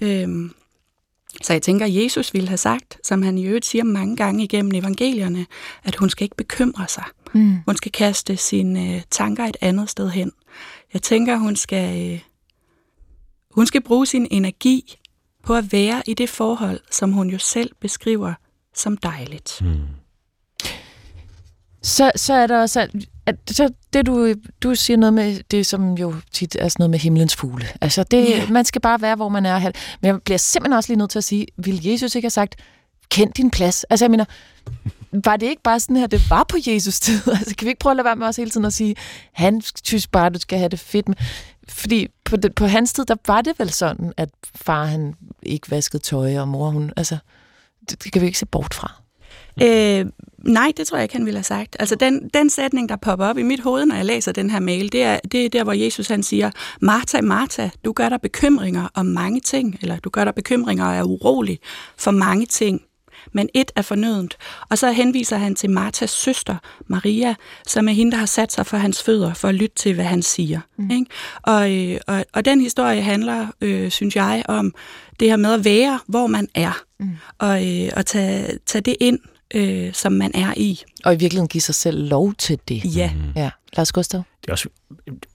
Øhm, 0.00 0.52
så 1.42 1.52
jeg 1.52 1.62
tænker, 1.62 1.86
at 1.86 1.94
Jesus 1.94 2.34
ville 2.34 2.48
have 2.48 2.58
sagt, 2.58 2.98
som 3.04 3.22
han 3.22 3.38
i 3.38 3.46
øvrigt 3.46 3.66
siger 3.66 3.84
mange 3.84 4.16
gange 4.16 4.44
igennem 4.44 4.72
evangelierne, 4.74 5.46
at 5.84 5.96
hun 5.96 6.10
skal 6.10 6.24
ikke 6.24 6.36
bekymre 6.36 6.88
sig. 6.88 7.04
Mm. 7.34 7.56
Hun 7.66 7.76
skal 7.76 7.92
kaste 7.92 8.36
sine 8.36 8.94
øh, 8.94 9.02
tanker 9.10 9.44
et 9.44 9.56
andet 9.60 9.90
sted 9.90 10.10
hen. 10.10 10.32
Jeg 10.92 11.02
tænker, 11.02 11.36
hun 11.36 11.56
skal, 11.56 12.12
øh, 12.12 12.20
hun 13.50 13.66
skal 13.66 13.80
bruge 13.80 14.06
sin 14.06 14.28
energi 14.30 14.98
på 15.42 15.54
at 15.54 15.72
være 15.72 16.02
i 16.06 16.14
det 16.14 16.28
forhold, 16.28 16.80
som 16.90 17.12
hun 17.12 17.30
jo 17.30 17.38
selv 17.38 17.70
beskriver 17.80 18.34
som 18.74 18.96
dejligt. 18.96 19.58
Mm. 19.62 19.80
Så, 21.82 22.12
så 22.16 22.34
er 22.34 22.46
der 22.46 22.60
også, 22.60 23.06
at, 23.28 23.36
så 23.50 23.70
det 23.92 24.06
du, 24.06 24.34
du 24.62 24.74
siger 24.74 24.96
noget 24.96 25.12
med, 25.14 25.40
det 25.50 25.66
som 25.66 25.94
jo 25.94 26.14
tit 26.32 26.56
er 26.58 26.68
sådan 26.68 26.82
noget 26.82 26.90
med 26.90 26.98
himlens 26.98 27.36
fugle. 27.36 27.66
Altså 27.80 28.02
det, 28.02 28.28
yeah. 28.30 28.50
man 28.52 28.64
skal 28.64 28.80
bare 28.80 29.00
være, 29.00 29.16
hvor 29.16 29.28
man 29.28 29.46
er. 29.46 29.58
Men 29.60 29.72
jeg 30.02 30.22
bliver 30.22 30.38
simpelthen 30.38 30.76
også 30.76 30.90
lige 30.92 30.98
nødt 30.98 31.10
til 31.10 31.18
at 31.18 31.24
sige, 31.24 31.46
vil 31.56 31.86
Jesus 31.86 32.14
ikke 32.14 32.26
have 32.26 32.30
sagt, 32.30 32.56
kend 33.10 33.32
din 33.32 33.50
plads? 33.50 33.84
Altså 33.84 34.04
jeg 34.04 34.10
mener, 34.10 34.24
var 35.12 35.36
det 35.36 35.46
ikke 35.46 35.62
bare 35.62 35.80
sådan 35.80 35.96
her, 35.96 36.06
det 36.06 36.30
var 36.30 36.44
på 36.44 36.56
Jesus 36.66 37.00
tid? 37.00 37.20
Altså 37.38 37.56
kan 37.56 37.64
vi 37.64 37.68
ikke 37.68 37.78
prøve 37.78 37.90
at 37.90 37.96
lade 37.96 38.04
være 38.04 38.16
med 38.16 38.26
os 38.26 38.36
hele 38.36 38.50
tiden 38.50 38.66
at 38.66 38.72
sige, 38.72 38.96
han 39.32 39.62
synes 39.84 40.06
bare, 40.06 40.30
du 40.30 40.38
skal 40.38 40.58
have 40.58 40.68
det 40.68 40.80
fedt 40.80 41.08
med. 41.08 41.16
Fordi 41.68 42.08
på, 42.24 42.36
det, 42.36 42.54
på 42.54 42.66
hans 42.66 42.92
tid, 42.92 43.04
der 43.04 43.16
var 43.26 43.40
det 43.40 43.58
vel 43.58 43.70
sådan, 43.70 44.12
at 44.16 44.28
far 44.54 44.84
han 44.84 45.14
ikke 45.42 45.70
vaskede 45.70 46.02
tøj, 46.02 46.38
og 46.38 46.48
mor 46.48 46.70
hun... 46.70 46.92
Altså, 46.96 47.18
det, 47.90 48.04
det 48.04 48.12
kan 48.12 48.22
vi 48.22 48.26
ikke 48.26 48.38
se 48.38 48.46
bort 48.46 48.74
fra. 48.74 49.02
Øh, 49.62 50.06
nej, 50.44 50.72
det 50.76 50.86
tror 50.86 50.98
jeg 50.98 51.02
ikke, 51.02 51.14
han 51.14 51.24
ville 51.24 51.38
have 51.38 51.44
sagt. 51.44 51.76
Altså, 51.78 51.94
den, 51.94 52.30
den 52.34 52.50
sætning, 52.50 52.88
der 52.88 52.96
popper 52.96 53.26
op 53.26 53.38
i 53.38 53.42
mit 53.42 53.60
hoved, 53.60 53.86
når 53.86 53.94
jeg 53.94 54.04
læser 54.04 54.32
den 54.32 54.50
her 54.50 54.60
mail, 54.60 54.92
det 54.92 55.02
er, 55.02 55.18
det 55.32 55.44
er 55.44 55.48
der, 55.48 55.64
hvor 55.64 55.72
Jesus 55.72 56.08
han 56.08 56.22
siger, 56.22 56.50
Martha, 56.80 57.20
Martha, 57.20 57.68
du 57.84 57.92
gør 57.92 58.08
dig 58.08 58.20
bekymringer 58.20 58.88
om 58.94 59.06
mange 59.06 59.40
ting, 59.40 59.78
eller 59.82 59.96
du 59.96 60.10
gør 60.10 60.24
dig 60.24 60.34
bekymringer 60.34 60.86
og 60.86 60.94
er 60.94 61.02
urolig 61.02 61.58
for 61.96 62.10
mange 62.10 62.46
ting 62.46 62.82
men 63.32 63.48
et 63.54 63.70
er 63.76 63.82
fornødent. 63.82 64.36
Og 64.68 64.78
så 64.78 64.92
henviser 64.92 65.36
han 65.36 65.54
til 65.54 65.70
Martas 65.70 66.10
søster, 66.10 66.56
Maria, 66.86 67.34
som 67.66 67.88
er 67.88 67.92
hende, 67.92 68.12
der 68.12 68.18
har 68.18 68.26
sat 68.26 68.52
sig 68.52 68.66
for 68.66 68.76
hans 68.76 69.02
fødder 69.02 69.34
for 69.34 69.48
at 69.48 69.54
lytte 69.54 69.76
til, 69.76 69.94
hvad 69.94 70.04
han 70.04 70.22
siger. 70.22 70.60
Mm. 70.76 70.90
Ikke? 70.90 71.06
Og, 71.42 71.76
øh, 71.76 72.00
og, 72.06 72.24
og 72.34 72.44
den 72.44 72.60
historie 72.60 73.02
handler, 73.02 73.46
øh, 73.60 73.90
synes 73.90 74.16
jeg, 74.16 74.42
om 74.48 74.74
det 75.20 75.28
her 75.28 75.36
med 75.36 75.52
at 75.52 75.64
være, 75.64 75.98
hvor 76.06 76.26
man 76.26 76.48
er, 76.54 76.82
mm. 77.00 77.10
og, 77.38 77.66
øh, 77.68 77.90
og 77.96 78.06
tage, 78.06 78.58
tage 78.66 78.82
det 78.82 78.96
ind, 79.00 79.18
øh, 79.54 79.92
som 79.92 80.12
man 80.12 80.30
er 80.34 80.54
i. 80.56 80.82
Og 81.04 81.14
i 81.14 81.16
virkeligheden 81.16 81.48
give 81.48 81.60
sig 81.60 81.74
selv 81.74 82.08
lov 82.08 82.34
til 82.34 82.58
det. 82.68 82.96
Ja. 82.96 83.10
Mm. 83.14 83.32
ja. 83.36 83.50
Lars 83.76 83.92
Gustav? 83.92 84.22
Det 84.42 84.48
er 84.48 84.52
også 84.52 84.68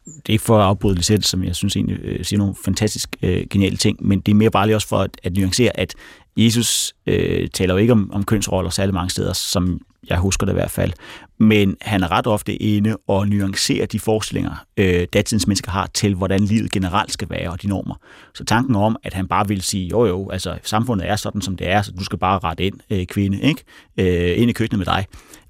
det 0.05 0.29
er 0.29 0.33
ikke 0.33 0.43
for 0.43 0.59
at 0.59 0.65
afbryde 0.65 0.95
Lisette, 0.95 1.27
som 1.27 1.43
jeg 1.43 1.55
synes 1.55 1.75
egentlig 1.75 1.99
øh, 2.03 2.25
siger 2.25 2.37
nogle 2.37 2.55
fantastisk 2.65 3.09
øh, 3.21 3.45
geniale 3.49 3.77
ting, 3.77 4.07
men 4.07 4.19
det 4.19 4.31
er 4.31 4.35
mere 4.35 4.51
bare 4.51 4.65
lige 4.65 4.75
også 4.75 4.87
for 4.87 4.97
at, 4.97 5.09
at 5.23 5.37
nuancere, 5.37 5.79
at 5.79 5.95
Jesus 6.37 6.93
øh, 7.05 7.47
taler 7.49 7.73
jo 7.73 7.77
ikke 7.77 7.93
om, 7.93 8.11
om 8.13 8.23
kønsroller 8.23 8.69
særlig 8.69 8.93
mange 8.93 9.09
steder, 9.09 9.33
som 9.33 9.81
jeg 10.09 10.17
husker 10.17 10.45
det 10.45 10.53
i 10.53 10.55
hvert 10.55 10.71
fald. 10.71 10.93
Men 11.43 11.77
han 11.81 12.03
er 12.03 12.11
ret 12.11 12.27
ofte 12.27 12.55
inde 12.55 12.97
og 13.07 13.27
nuancerer 13.27 13.85
de 13.85 13.99
forestillinger, 13.99 14.65
øh, 14.77 15.07
datidens 15.13 15.47
mennesker 15.47 15.71
har 15.71 15.89
til, 15.93 16.15
hvordan 16.15 16.39
livet 16.39 16.71
generelt 16.71 17.13
skal 17.13 17.29
være 17.29 17.49
og 17.49 17.61
de 17.61 17.67
normer. 17.67 17.95
Så 18.33 18.45
tanken 18.45 18.75
om, 18.75 18.95
at 19.03 19.13
han 19.13 19.27
bare 19.27 19.47
vil 19.47 19.61
sige, 19.61 19.87
jo 19.87 20.05
jo, 20.05 20.29
altså 20.29 20.57
samfundet 20.63 21.09
er 21.09 21.15
sådan, 21.15 21.41
som 21.41 21.55
det 21.57 21.69
er, 21.69 21.81
så 21.81 21.91
du 21.91 22.03
skal 22.03 22.19
bare 22.19 22.39
rette 22.39 22.63
ind, 22.63 22.79
øh, 22.89 23.05
kvinde, 23.05 23.41
ikke? 23.41 23.63
Øh, 23.97 24.41
ind 24.41 24.49
i 24.49 24.53
køkkenet 24.53 24.79
med 24.79 24.85
dig. 24.85 25.05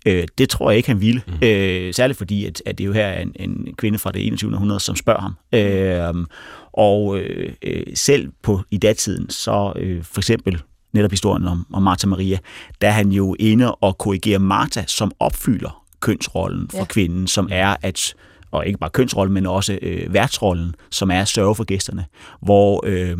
Øh, 0.06 0.28
det 0.38 0.50
tror 0.50 0.70
jeg 0.70 0.78
ikke, 0.78 0.90
han 0.90 1.02
ville. 1.02 1.22
Mm. 1.28 1.48
Øh, 1.48 1.94
særligt 1.94 2.18
fordi, 2.18 2.46
at, 2.46 2.62
at 2.66 2.78
det 2.78 2.86
jo 2.86 2.94
her 2.94 3.06
er 3.06 3.22
en, 3.22 3.32
en 3.36 3.76
kvinde 3.78 4.00
fra 4.00 4.12
det 4.12 4.28
21. 4.28 4.54
århundrede, 4.54 4.80
som 4.80 4.96
spørger 4.96 5.22
ham. 5.22 5.36
Øh, 5.54 6.26
og 6.74 7.20
øh, 7.20 7.84
selv 7.96 8.32
på 8.44 8.62
i 8.72 8.78
datiden, 8.78 9.30
så 9.30 9.74
øh, 9.76 10.04
for 10.04 10.20
eksempel 10.20 10.62
netop 10.94 11.12
historien 11.12 11.48
om, 11.48 11.66
om 11.74 11.84
Martha 11.84 12.08
Maria, 12.08 12.38
der 12.82 12.88
er 12.88 12.92
han 12.92 13.12
jo 13.12 13.36
inde 13.40 13.76
og 13.76 13.98
korrigerer 13.98 14.40
Martha, 14.40 14.84
som 14.88 15.12
opfylder 15.20 15.83
kønsrollen 16.04 16.70
for 16.70 16.78
ja. 16.78 16.86
kvinden, 16.86 17.28
som 17.28 17.48
er 17.52 17.76
at 17.82 18.16
og 18.52 18.68
ikke 18.68 18.80
bare 18.80 18.90
kønsrollen, 18.90 19.34
men 19.34 19.46
også 19.46 19.80
øh, 19.82 20.14
værtsrollen, 20.14 20.76
som 20.90 21.12
er 21.12 21.22
at 21.22 21.28
sørge 21.28 21.56
for 21.56 21.64
gæsterne, 21.64 22.06
hvor 22.42 22.84
øh, 22.86 23.18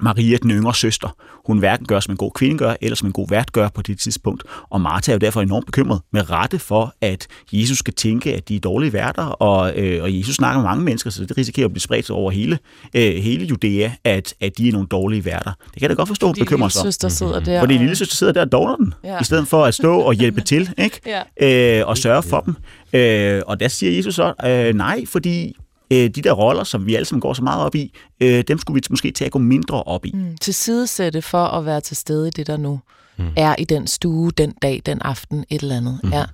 Maria, 0.00 0.36
den 0.36 0.50
yngre 0.50 0.74
søster, 0.74 1.16
hun 1.46 1.58
hverken 1.58 1.86
gør, 1.86 2.00
som 2.00 2.12
en 2.12 2.16
god 2.16 2.30
kvinde 2.34 2.58
gør, 2.58 2.74
eller 2.80 2.96
som 2.96 3.08
en 3.08 3.12
god 3.12 3.28
vært 3.28 3.52
gør 3.52 3.68
på 3.68 3.82
det 3.82 3.98
tidspunkt. 3.98 4.42
Og 4.70 4.80
Martha 4.80 5.12
er 5.12 5.14
jo 5.14 5.18
derfor 5.18 5.42
enormt 5.42 5.66
bekymret 5.66 6.00
med 6.12 6.30
rette 6.30 6.58
for, 6.58 6.94
at 7.00 7.26
Jesus 7.52 7.78
skal 7.78 7.94
tænke, 7.94 8.34
at 8.34 8.48
de 8.48 8.56
er 8.56 8.60
dårlige 8.60 8.92
værter, 8.92 9.22
og, 9.22 9.76
øh, 9.76 10.02
og 10.02 10.18
Jesus 10.18 10.34
snakker 10.34 10.60
med 10.60 10.68
mange 10.68 10.84
mennesker, 10.84 11.10
så 11.10 11.24
det 11.24 11.38
risikerer 11.38 11.66
at 11.66 11.72
blive 11.72 11.80
spredt 11.80 12.10
over 12.10 12.30
hele, 12.30 12.58
øh, 12.94 13.14
hele 13.14 13.44
Judæa, 13.44 13.90
at, 14.04 14.34
at 14.40 14.58
de 14.58 14.68
er 14.68 14.72
nogle 14.72 14.88
dårlige 14.88 15.24
værter. 15.24 15.52
Det 15.64 15.72
kan 15.72 15.82
jeg 15.82 15.90
da 15.90 15.94
godt 15.94 16.08
forstå, 16.08 16.32
bekymrer 16.32 16.68
sig. 16.68 16.94
Fordi 17.00 17.14
sidder 17.14 17.40
der. 17.40 17.60
Fordi 17.60 17.78
lille 17.78 17.96
søster 17.96 18.16
sidder 18.16 18.32
der 18.32 18.40
og 18.40 18.52
dårner 18.52 18.76
den, 18.76 18.94
ja. 19.04 19.20
i 19.20 19.24
stedet 19.24 19.48
for 19.48 19.64
at 19.64 19.74
stå 19.74 19.98
og 20.00 20.14
hjælpe 20.14 20.40
til, 20.40 20.70
ikke? 20.78 21.00
Ja. 21.40 21.80
Øh, 21.80 21.88
og 21.88 21.98
sørge 21.98 22.22
for 22.22 22.40
dem. 22.40 22.56
Øh, 22.92 23.42
og 23.46 23.60
der 23.60 23.68
siger 23.68 23.92
Jesus 23.96 24.14
så, 24.14 24.32
øh, 24.46 24.74
nej, 24.74 25.06
fordi 25.06 25.56
øh, 25.92 26.10
de 26.10 26.22
der 26.22 26.32
roller, 26.32 26.64
som 26.64 26.86
vi 26.86 26.94
alle 26.94 27.04
sammen 27.04 27.20
går 27.20 27.34
så 27.34 27.42
meget 27.42 27.64
op 27.64 27.74
i, 27.74 27.94
øh, 28.20 28.44
dem 28.48 28.58
skulle 28.58 28.74
vi 28.74 28.82
måske 28.90 29.10
tage 29.10 29.26
at 29.26 29.32
gå 29.32 29.38
mindre 29.38 29.82
op 29.82 30.06
i. 30.06 30.12
Mm, 30.14 30.36
til 30.36 30.54
sidesætte 30.54 31.22
for 31.22 31.44
at 31.44 31.66
være 31.66 31.80
til 31.80 31.96
stede 31.96 32.28
i 32.28 32.30
det, 32.30 32.46
der 32.46 32.56
nu 32.56 32.80
mm. 33.16 33.28
er 33.36 33.54
i 33.58 33.64
den 33.64 33.86
stue, 33.86 34.30
den 34.30 34.52
dag, 34.62 34.82
den 34.86 35.02
aften, 35.02 35.44
et 35.50 35.62
eller 35.62 35.76
andet. 35.76 36.00
Mm. 36.02 36.12
Ja. 36.12 36.24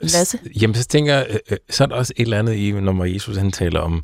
Lasse? 0.00 0.38
Jamen, 0.60 0.74
så 0.74 0.84
tænker 0.84 1.14
jeg, 1.14 1.26
øh, 1.30 1.38
øh, 1.50 1.58
så 1.70 1.84
er 1.84 1.88
der 1.88 1.94
også 1.94 2.12
et 2.16 2.24
eller 2.24 2.38
andet 2.38 2.54
i, 2.54 2.72
når 2.72 3.04
Jesus 3.04 3.36
han 3.36 3.52
taler 3.52 3.80
om 3.80 4.02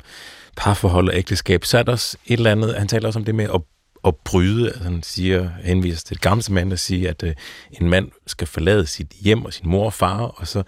parforhold 0.55 1.09
og 1.09 1.15
ægteskab, 1.15 1.65
så 1.65 1.77
er 1.77 1.83
der 1.83 1.91
også 1.91 2.17
et 2.25 2.37
eller 2.37 2.51
andet, 2.51 2.75
han 2.75 2.87
taler 2.87 3.07
også 3.07 3.19
om 3.19 3.25
det 3.25 3.35
med 3.35 3.45
at 3.53 3.61
at 4.05 4.15
bryde, 4.15 4.67
altså 4.67 4.83
han 4.83 5.03
siger, 5.03 5.49
henviser 5.63 6.01
til 6.05 6.15
det 6.15 6.21
gamle 6.21 6.43
mand, 6.49 6.69
der 6.69 6.75
siger, 6.75 7.09
at 7.09 7.23
øh, 7.23 7.33
en 7.81 7.89
mand 7.89 8.11
skal 8.27 8.47
forlade 8.47 8.87
sit 8.87 9.11
hjem 9.21 9.45
og 9.45 9.53
sin 9.53 9.69
mor 9.69 9.85
og 9.85 9.93
far, 9.93 10.19
og 10.19 10.47
så 10.47 10.63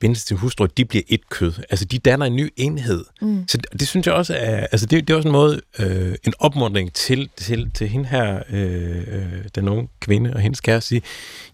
bindes 0.00 0.24
til 0.24 0.36
hustru, 0.36 0.66
de 0.76 0.84
bliver 0.84 1.02
et 1.08 1.28
kød. 1.28 1.52
Altså, 1.70 1.84
de 1.84 1.98
danner 1.98 2.26
en 2.26 2.36
ny 2.36 2.52
enhed. 2.56 3.04
Mm. 3.22 3.44
Så 3.48 3.56
det, 3.56 3.80
det 3.80 3.88
synes 3.88 4.06
jeg 4.06 4.14
også 4.14 4.34
er, 4.34 4.66
altså 4.72 4.86
det, 4.86 5.08
det 5.08 5.14
er 5.14 5.16
også 5.16 5.28
en 5.28 5.32
måde, 5.32 5.60
øh, 5.78 6.14
en 6.24 6.32
opmuntring 6.38 6.92
til, 6.92 7.28
til, 7.36 7.70
til 7.74 7.88
hende 7.88 8.06
her, 8.06 8.42
øh, 8.50 8.96
øh 8.98 9.44
den 9.54 9.68
unge 9.68 9.88
kvinde 10.00 10.34
og 10.34 10.40
hendes 10.40 10.60
kæreste, 10.60 10.88
sige, 10.88 11.02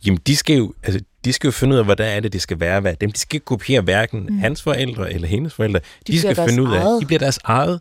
jamen 0.07 0.20
de 0.26 0.36
skal 0.36 0.57
jo, 0.57 0.74
altså 0.82 1.01
de 1.24 1.32
skal 1.32 1.49
jo 1.49 1.53
finde 1.53 1.74
ud 1.74 1.78
af, 1.78 1.84
hvordan 1.84 2.16
er 2.16 2.20
det, 2.20 2.32
det 2.32 2.43
skal 2.43 2.61
være. 2.61 2.80
Hvad 2.80 2.95
dem. 3.01 3.12
De 3.12 3.18
skal 3.18 3.36
ikke 3.36 3.45
kopiere 3.45 3.82
hverken 3.82 4.26
mm. 4.28 4.38
hans 4.38 4.62
forældre 4.62 5.12
eller 5.12 5.28
hendes 5.28 5.55
forældre. 5.55 5.80
De, 6.07 6.12
De 6.12 6.20
skal 6.20 6.36
finde 6.36 6.62
ud 6.62 6.72
af, 6.72 6.80
eget. 6.80 7.01
de 7.01 7.07
bliver 7.07 7.18
deres 7.18 7.38
eget. 7.45 7.80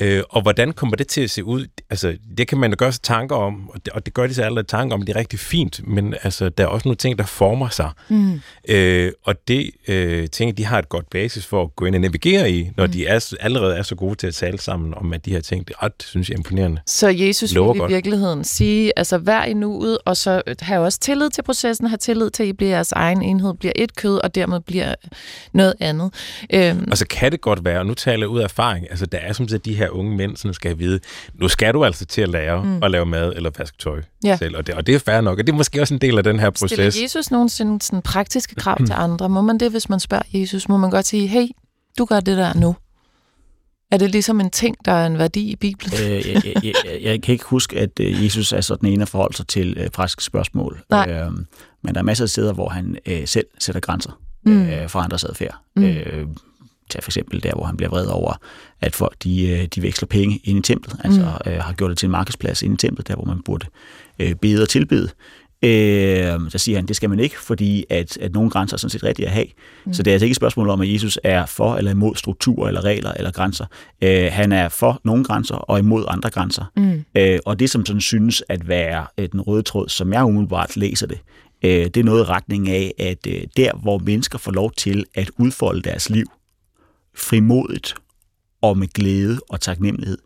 Øh, 0.00 0.22
og 0.30 0.42
hvordan 0.42 0.72
kommer 0.72 0.96
det 0.96 1.06
til 1.06 1.20
at 1.20 1.30
se 1.30 1.44
ud? 1.44 1.66
Altså, 1.90 2.16
det 2.38 2.48
kan 2.48 2.58
man 2.58 2.70
jo 2.70 2.76
gøre 2.78 2.92
sig 2.92 3.02
tanker 3.02 3.36
om, 3.36 3.70
og 3.70 3.84
det, 3.84 3.92
og 3.92 4.06
det 4.06 4.14
gør 4.14 4.26
de 4.26 4.34
sig 4.34 4.44
allerede 4.44 4.66
tanker 4.66 4.94
om, 4.94 5.02
det 5.02 5.16
er 5.16 5.18
rigtig 5.18 5.38
fint, 5.38 5.88
men 5.88 6.14
altså, 6.22 6.48
der 6.48 6.64
er 6.64 6.68
også 6.68 6.88
nogle 6.88 6.96
ting, 6.96 7.18
der 7.18 7.24
former 7.24 7.68
sig. 7.68 7.90
Mm. 8.08 8.40
Øh, 8.68 9.12
og 9.24 9.48
det 9.48 9.70
øh, 9.88 10.28
tænker 10.28 10.54
de 10.54 10.64
har 10.64 10.78
et 10.78 10.88
godt 10.88 11.10
basis 11.10 11.46
for 11.46 11.62
at 11.62 11.76
gå 11.76 11.84
ind 11.84 11.94
og 11.94 12.00
navigere 12.00 12.50
i, 12.50 12.70
når 12.76 12.86
mm. 12.86 12.92
de 12.92 13.06
er, 13.06 13.34
allerede 13.40 13.76
er 13.76 13.82
så 13.82 13.94
gode 13.94 14.14
til 14.14 14.26
at 14.26 14.34
tale 14.34 14.58
sammen 14.60 14.94
om, 14.94 15.12
at 15.12 15.24
de 15.26 15.30
her 15.30 15.40
ting, 15.40 15.68
det 15.68 15.74
er 15.80 15.84
ret, 15.84 15.92
synes 15.98 16.28
jeg, 16.28 16.38
imponerende. 16.38 16.80
Så 16.86 17.08
Jesus 17.08 17.54
vil 17.54 17.60
i 17.60 17.64
godt. 17.64 17.92
virkeligheden 17.92 18.44
sige, 18.44 18.92
altså 18.96 19.18
vær 19.18 19.44
i 19.44 19.54
nuet, 19.54 19.98
og 20.04 20.16
så 20.16 20.42
have 20.60 20.84
også 20.84 20.98
tillid 20.98 21.30
til 21.30 21.42
processen, 21.42 21.86
have 21.86 21.96
tillid 21.98 22.30
til, 22.30 22.42
at 22.42 22.48
I 22.48 22.52
bliver 22.52 22.70
jeres 22.72 22.92
egen 22.92 23.22
enhed, 23.22 23.54
bliver 23.54 23.72
et 23.76 23.96
kød, 23.96 24.18
og 24.24 24.34
dermed 24.34 24.60
bliver 24.60 24.94
noget 25.52 25.74
andet. 25.80 26.14
Øhm, 26.52 26.88
Og 26.90 26.98
så 26.98 27.06
kan 27.06 27.32
det 27.32 27.40
godt 27.40 27.64
være, 27.64 27.78
og 27.78 27.86
nu 27.86 27.94
taler 27.94 28.22
jeg 28.22 28.28
ud 28.28 28.40
af 28.40 28.44
erfaring, 28.44 28.86
altså 28.90 29.06
der 29.06 29.18
er 29.18 29.32
som 29.32 29.48
sagt 29.48 29.64
de 29.64 29.74
her 29.74 29.81
unge 29.90 30.16
mænd, 30.16 30.36
som 30.36 30.52
skal 30.52 30.78
vide, 30.78 31.00
nu 31.34 31.48
skal 31.48 31.74
du 31.74 31.84
altså 31.84 32.04
til 32.06 32.22
at 32.22 32.28
lære 32.28 32.64
mm. 32.64 32.82
at 32.82 32.90
lave 32.90 33.06
mad 33.06 33.32
eller 33.36 33.50
vaske 33.58 33.76
tøj 33.78 34.02
Ja. 34.24 34.36
selv, 34.36 34.56
og 34.56 34.66
det, 34.66 34.74
og 34.74 34.86
det 34.86 34.94
er 34.94 34.98
fair 34.98 35.20
nok, 35.20 35.38
og 35.38 35.46
det 35.46 35.52
er 35.52 35.56
måske 35.56 35.80
også 35.80 35.94
en 35.94 36.00
del 36.00 36.18
af 36.18 36.24
den 36.24 36.40
her 36.40 36.50
proces. 36.50 36.70
Stiller 36.70 37.02
Jesus 37.02 37.30
nogensinde 37.30 37.82
sådan 37.82 38.02
praktiske 38.02 38.54
krav 38.54 38.76
til 38.86 38.94
andre? 38.96 39.28
Må 39.28 39.40
man 39.40 39.58
det, 39.58 39.70
hvis 39.70 39.88
man 39.88 40.00
spørger 40.00 40.24
Jesus? 40.34 40.68
Må 40.68 40.76
man 40.76 40.90
godt 40.90 41.06
sige, 41.06 41.26
hey, 41.26 41.46
du 41.98 42.04
gør 42.04 42.20
det 42.20 42.36
der 42.36 42.54
nu? 42.54 42.76
Er 43.90 43.96
det 43.96 44.10
ligesom 44.10 44.40
en 44.40 44.50
ting, 44.50 44.76
der 44.84 44.92
er 44.92 45.06
en 45.06 45.18
værdi 45.18 45.50
i 45.50 45.56
Bibelen? 45.56 45.92
Øh, 46.02 46.10
jeg, 46.28 46.42
jeg, 46.44 46.54
jeg, 46.64 46.98
jeg 47.02 47.22
kan 47.22 47.32
ikke 47.32 47.44
huske, 47.44 47.78
at 47.78 48.00
øh, 48.00 48.24
Jesus 48.24 48.52
er 48.52 48.60
sådan 48.60 48.88
en, 48.88 49.00
der 49.00 49.06
forholder 49.06 49.36
sig 49.36 49.46
til 49.46 49.76
øh, 49.78 49.88
praktiske 49.90 50.24
spørgsmål. 50.24 50.82
Nej. 50.90 51.10
Øh, 51.10 51.30
men 51.82 51.94
der 51.94 52.00
er 52.00 52.04
masser 52.04 52.24
af 52.24 52.28
steder, 52.28 52.52
hvor 52.52 52.68
han 52.68 52.96
øh, 53.06 53.26
selv 53.26 53.46
sætter 53.58 53.80
grænser 53.80 54.18
Mm. 54.46 54.62
øh, 54.68 54.88
for 54.88 54.98
andres 54.98 55.24
adfærd. 55.24 55.56
Mm. 55.76 55.82
Øh, 55.84 56.26
tag 56.90 57.02
for 57.02 57.10
eksempel 57.10 57.42
der, 57.42 57.52
hvor 57.54 57.64
han 57.64 57.76
bliver 57.76 57.90
vred 57.90 58.06
over, 58.06 58.32
at 58.80 58.94
folk 58.94 59.16
de, 59.22 59.48
øh, 59.48 59.66
de 59.74 59.82
veksler 59.82 60.06
penge 60.06 60.40
ind 60.44 60.58
i 60.58 60.62
templet. 60.62 60.96
Altså 61.04 61.38
øh, 61.46 61.56
har 61.58 61.72
gjort 61.72 61.90
det 61.90 61.98
til 61.98 62.06
en 62.06 62.12
markedsplads 62.12 62.62
ind 62.62 62.74
i 62.74 62.86
templet, 62.86 63.08
der 63.08 63.14
hvor 63.14 63.24
man 63.24 63.42
burde 63.42 63.66
øh, 64.18 64.34
bede 64.34 64.62
og 64.62 64.68
tilbede. 64.68 65.08
Øh, 65.64 65.70
der 66.52 66.58
siger 66.58 66.78
han, 66.78 66.86
det 66.86 66.96
skal 66.96 67.10
man 67.10 67.20
ikke, 67.20 67.40
fordi 67.40 67.84
at, 67.90 68.18
at 68.18 68.32
nogle 68.32 68.50
grænser 68.50 68.76
er 68.76 68.78
sådan 68.78 68.90
set 68.90 69.04
rigtige 69.04 69.26
at 69.26 69.32
have. 69.32 69.46
Mm. 69.84 69.92
Så 69.92 70.02
det 70.02 70.10
er 70.10 70.14
altså 70.14 70.24
ikke 70.24 70.32
et 70.32 70.36
spørgsmål 70.36 70.68
om, 70.68 70.80
at 70.80 70.92
Jesus 70.92 71.18
er 71.24 71.46
for 71.46 71.76
eller 71.76 71.90
imod 71.90 72.16
strukturer 72.16 72.68
eller 72.68 72.84
regler 72.84 73.12
eller 73.12 73.30
grænser. 73.30 73.66
Øh, 74.02 74.28
han 74.32 74.52
er 74.52 74.68
for 74.68 75.00
nogle 75.04 75.24
grænser 75.24 75.54
og 75.54 75.78
imod 75.78 76.04
andre 76.08 76.30
grænser. 76.30 76.64
Mm. 76.76 77.04
Øh, 77.14 77.38
og 77.46 77.58
det, 77.58 77.70
som 77.70 77.86
sådan 77.86 78.00
synes 78.00 78.42
at 78.48 78.68
være 78.68 79.06
øh, 79.18 79.28
den 79.32 79.40
røde 79.40 79.62
tråd, 79.62 79.88
som 79.88 80.12
jeg 80.12 80.24
umiddelbart 80.24 80.76
læser 80.76 81.06
det, 81.06 81.18
øh, 81.62 81.84
det 81.84 81.96
er 81.96 82.04
noget 82.04 82.20
i 82.20 82.24
retning 82.24 82.68
af, 82.68 82.94
at 82.98 83.26
øh, 83.28 83.42
der, 83.56 83.70
hvor 83.82 83.98
mennesker 83.98 84.38
får 84.38 84.52
lov 84.52 84.72
til 84.72 85.04
at 85.14 85.30
udfolde 85.38 85.82
deres 85.82 86.10
liv 86.10 86.26
frimodigt 87.16 87.94
og 88.62 88.78
med 88.78 88.88
glæde 88.88 89.40
og 89.48 89.60
taknemmelighed, 89.60 90.18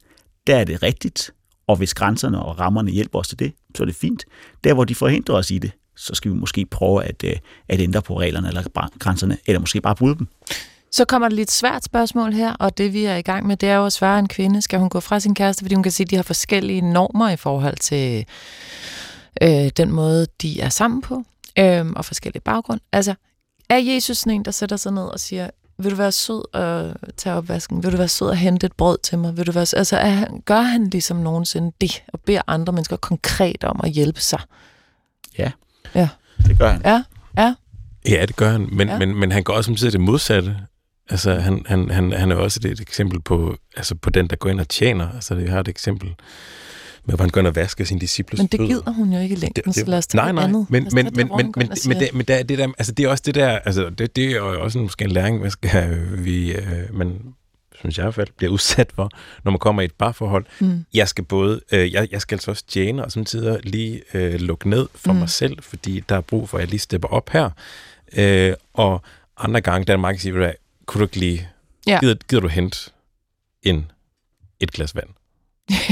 der 0.46 0.56
er 0.56 0.64
det 0.64 0.82
rigtigt. 0.82 1.30
Og 1.66 1.76
hvis 1.76 1.94
grænserne 1.94 2.42
og 2.42 2.60
rammerne 2.60 2.90
hjælper 2.90 3.18
os 3.18 3.28
til 3.28 3.38
det, 3.38 3.52
så 3.74 3.82
er 3.82 3.86
det 3.86 3.96
fint. 3.96 4.24
Der, 4.64 4.74
hvor 4.74 4.84
de 4.84 4.94
forhindrer 4.94 5.34
os 5.34 5.50
i 5.50 5.58
det, 5.58 5.72
så 5.96 6.14
skal 6.14 6.30
vi 6.30 6.36
måske 6.36 6.66
prøve 6.66 7.04
at, 7.04 7.24
øh, 7.24 7.36
at 7.68 7.80
ændre 7.80 8.02
på 8.02 8.20
reglerne 8.20 8.48
eller 8.48 8.88
grænserne, 8.98 9.38
eller 9.46 9.60
måske 9.60 9.80
bare 9.80 9.96
bryde 9.96 10.18
dem. 10.18 10.28
Så 10.92 11.04
kommer 11.04 11.28
der 11.28 11.36
lidt 11.36 11.50
svært 11.50 11.84
spørgsmål 11.84 12.32
her, 12.32 12.52
og 12.52 12.78
det 12.78 12.92
vi 12.92 13.04
er 13.04 13.16
i 13.16 13.22
gang 13.22 13.46
med, 13.46 13.56
det 13.56 13.68
er 13.68 13.74
jo 13.74 13.86
at 13.86 13.92
svare 13.92 14.18
en 14.18 14.28
kvinde. 14.28 14.62
Skal 14.62 14.78
hun 14.78 14.88
gå 14.88 15.00
fra 15.00 15.20
sin 15.20 15.34
kæreste, 15.34 15.64
fordi 15.64 15.74
hun 15.74 15.82
kan 15.82 15.92
sige, 15.92 16.04
at 16.04 16.10
de 16.10 16.16
har 16.16 16.22
forskellige 16.22 16.80
normer 16.80 17.30
i 17.30 17.36
forhold 17.36 17.76
til 17.76 18.26
øh, 19.42 19.70
den 19.76 19.92
måde, 19.92 20.26
de 20.42 20.60
er 20.60 20.68
sammen 20.68 21.02
på, 21.02 21.24
øh, 21.58 21.86
og 21.96 22.04
forskellige 22.04 22.42
baggrund. 22.42 22.80
Altså, 22.92 23.14
er 23.68 23.76
Jesus 23.76 24.18
sådan 24.18 24.32
en, 24.32 24.44
der 24.44 24.50
sætter 24.50 24.76
sig 24.76 24.92
ned 24.92 25.02
og 25.02 25.20
siger, 25.20 25.50
vil 25.78 25.90
du 25.90 25.96
være 25.96 26.12
sød 26.12 26.54
og 26.54 26.94
tage 27.16 27.36
opvasken? 27.36 27.82
Vil 27.82 27.92
du 27.92 27.96
være 27.96 28.08
sød 28.08 28.28
og 28.28 28.36
hente 28.36 28.66
et 28.66 28.72
brød 28.72 28.98
til 29.02 29.18
mig? 29.18 29.36
Vil 29.36 29.46
du 29.46 29.52
være 29.52 29.66
sød? 29.66 29.78
Altså, 29.78 29.96
er 29.96 30.10
han, 30.10 30.42
gør 30.44 30.60
han 30.60 30.84
ligesom 30.84 31.16
nogensinde 31.16 31.72
det, 31.80 32.02
og 32.12 32.20
beder 32.20 32.42
andre 32.46 32.72
mennesker 32.72 32.96
konkret 32.96 33.64
om 33.64 33.80
at 33.84 33.90
hjælpe 33.90 34.20
sig? 34.20 34.40
Det 36.46 36.58
gør 36.58 36.70
han. 36.70 36.82
Ja, 36.84 37.02
ja. 37.38 37.54
Ja, 38.08 38.26
det 38.26 38.36
gør 38.36 38.50
han, 38.50 38.68
men, 38.72 38.88
Ja. 38.88 38.92
ja. 38.92 38.98
men, 38.98 39.14
men 39.16 39.32
han 39.32 39.42
går 39.42 39.54
også 39.54 39.68
samtidig 39.68 39.92
det 39.92 40.00
modsatte. 40.00 40.56
Altså, 41.10 41.34
han, 41.34 41.62
han, 41.66 41.90
han, 41.90 42.12
han 42.12 42.30
er 42.32 42.36
også 42.36 42.60
et, 42.64 42.70
et 42.70 42.80
eksempel 42.80 43.20
på, 43.20 43.56
altså 43.76 43.94
på 43.94 44.10
den, 44.10 44.26
der 44.26 44.36
går 44.36 44.50
ind 44.50 44.60
og 44.60 44.68
tjener. 44.68 45.12
Altså, 45.14 45.34
vi 45.34 45.46
har 45.46 45.60
et 45.60 45.68
eksempel 45.68 46.14
med, 47.06 47.14
hvor 47.14 47.22
han 47.24 47.30
går 47.30 47.40
ind 47.40 47.46
og 47.48 47.56
vasker 47.56 47.84
sine 47.84 48.00
disciples 48.00 48.38
Men 48.38 48.46
det 48.46 48.58
fødder. 48.60 48.68
gider 48.74 48.90
hun 48.92 49.12
jo 49.12 49.18
ikke 49.20 49.32
i 49.32 49.38
længden, 49.38 49.72
så 49.72 49.84
lad 49.86 49.98
os 49.98 50.06
tage 50.06 50.22
nej, 50.22 50.32
nej, 50.32 50.44
andet. 50.44 50.66
men, 50.70 50.88
men, 50.92 51.06
det, 51.06 51.16
men, 51.16 51.28
men, 51.36 51.52
men, 51.56 51.68
men, 51.88 51.98
det, 52.00 52.14
men 52.14 52.26
der, 52.26 52.42
det, 52.42 52.58
der, 52.58 52.68
altså, 52.78 52.92
det 52.92 53.04
er 53.04 53.08
også 53.08 53.22
det 53.26 53.34
der, 53.34 53.48
altså, 53.48 53.90
det, 53.90 54.16
det 54.16 54.24
er 54.24 54.36
jo 54.36 54.62
også 54.62 54.78
en, 54.78 54.84
måske 54.84 55.04
en 55.04 55.10
læring, 55.10 55.40
man 55.40 55.50
skal, 55.50 56.08
vi, 56.24 56.52
øh, 56.54 56.94
man, 56.94 57.20
synes 57.78 57.98
jeg 57.98 58.02
i 58.02 58.04
hvert 58.04 58.14
fald, 58.14 58.28
bliver 58.36 58.52
udsat 58.52 58.92
for, 58.94 59.10
når 59.44 59.50
man 59.52 59.58
kommer 59.58 59.82
i 59.82 59.84
et 59.84 59.94
parforhold. 59.98 60.44
Mm. 60.60 60.84
Jeg 60.94 61.08
skal 61.08 61.24
både, 61.24 61.60
øh, 61.72 61.92
jeg, 61.92 62.08
jeg 62.12 62.20
skal 62.20 62.34
altså 62.34 62.50
også 62.50 62.64
tjene, 62.68 63.04
og 63.04 63.12
samtidig 63.12 63.60
lige 63.64 64.02
øh, 64.14 64.34
lukke 64.40 64.68
ned 64.70 64.88
for 64.94 65.12
Mm. 65.12 65.18
mig 65.18 65.30
selv, 65.30 65.62
fordi 65.62 66.04
der 66.08 66.16
er 66.16 66.20
brug 66.20 66.48
for, 66.48 66.58
at 66.58 66.60
jeg 66.60 66.70
lige 66.70 66.80
stepper 66.80 67.08
op 67.08 67.30
her. 67.30 67.50
Øh, 68.16 68.52
og 68.74 69.02
andre 69.36 69.60
gange, 69.60 69.84
der 69.86 69.92
er 69.92 69.96
mange, 69.96 70.16
der 70.16 70.20
siger, 70.20 70.32
"Ved 70.32 70.40
du 70.40 70.46
hvad, 70.46 70.54
kunne 70.86 70.98
du 71.00 71.04
ikke 71.04 71.16
lige, 71.16 71.48
Ja. 71.86 71.98
gider, 72.00 72.14
gider 72.28 72.40
du 72.40 72.48
hente 72.48 72.78
en, 73.62 73.90
et 74.60 74.72
glas 74.72 74.94
vand? 74.94 75.08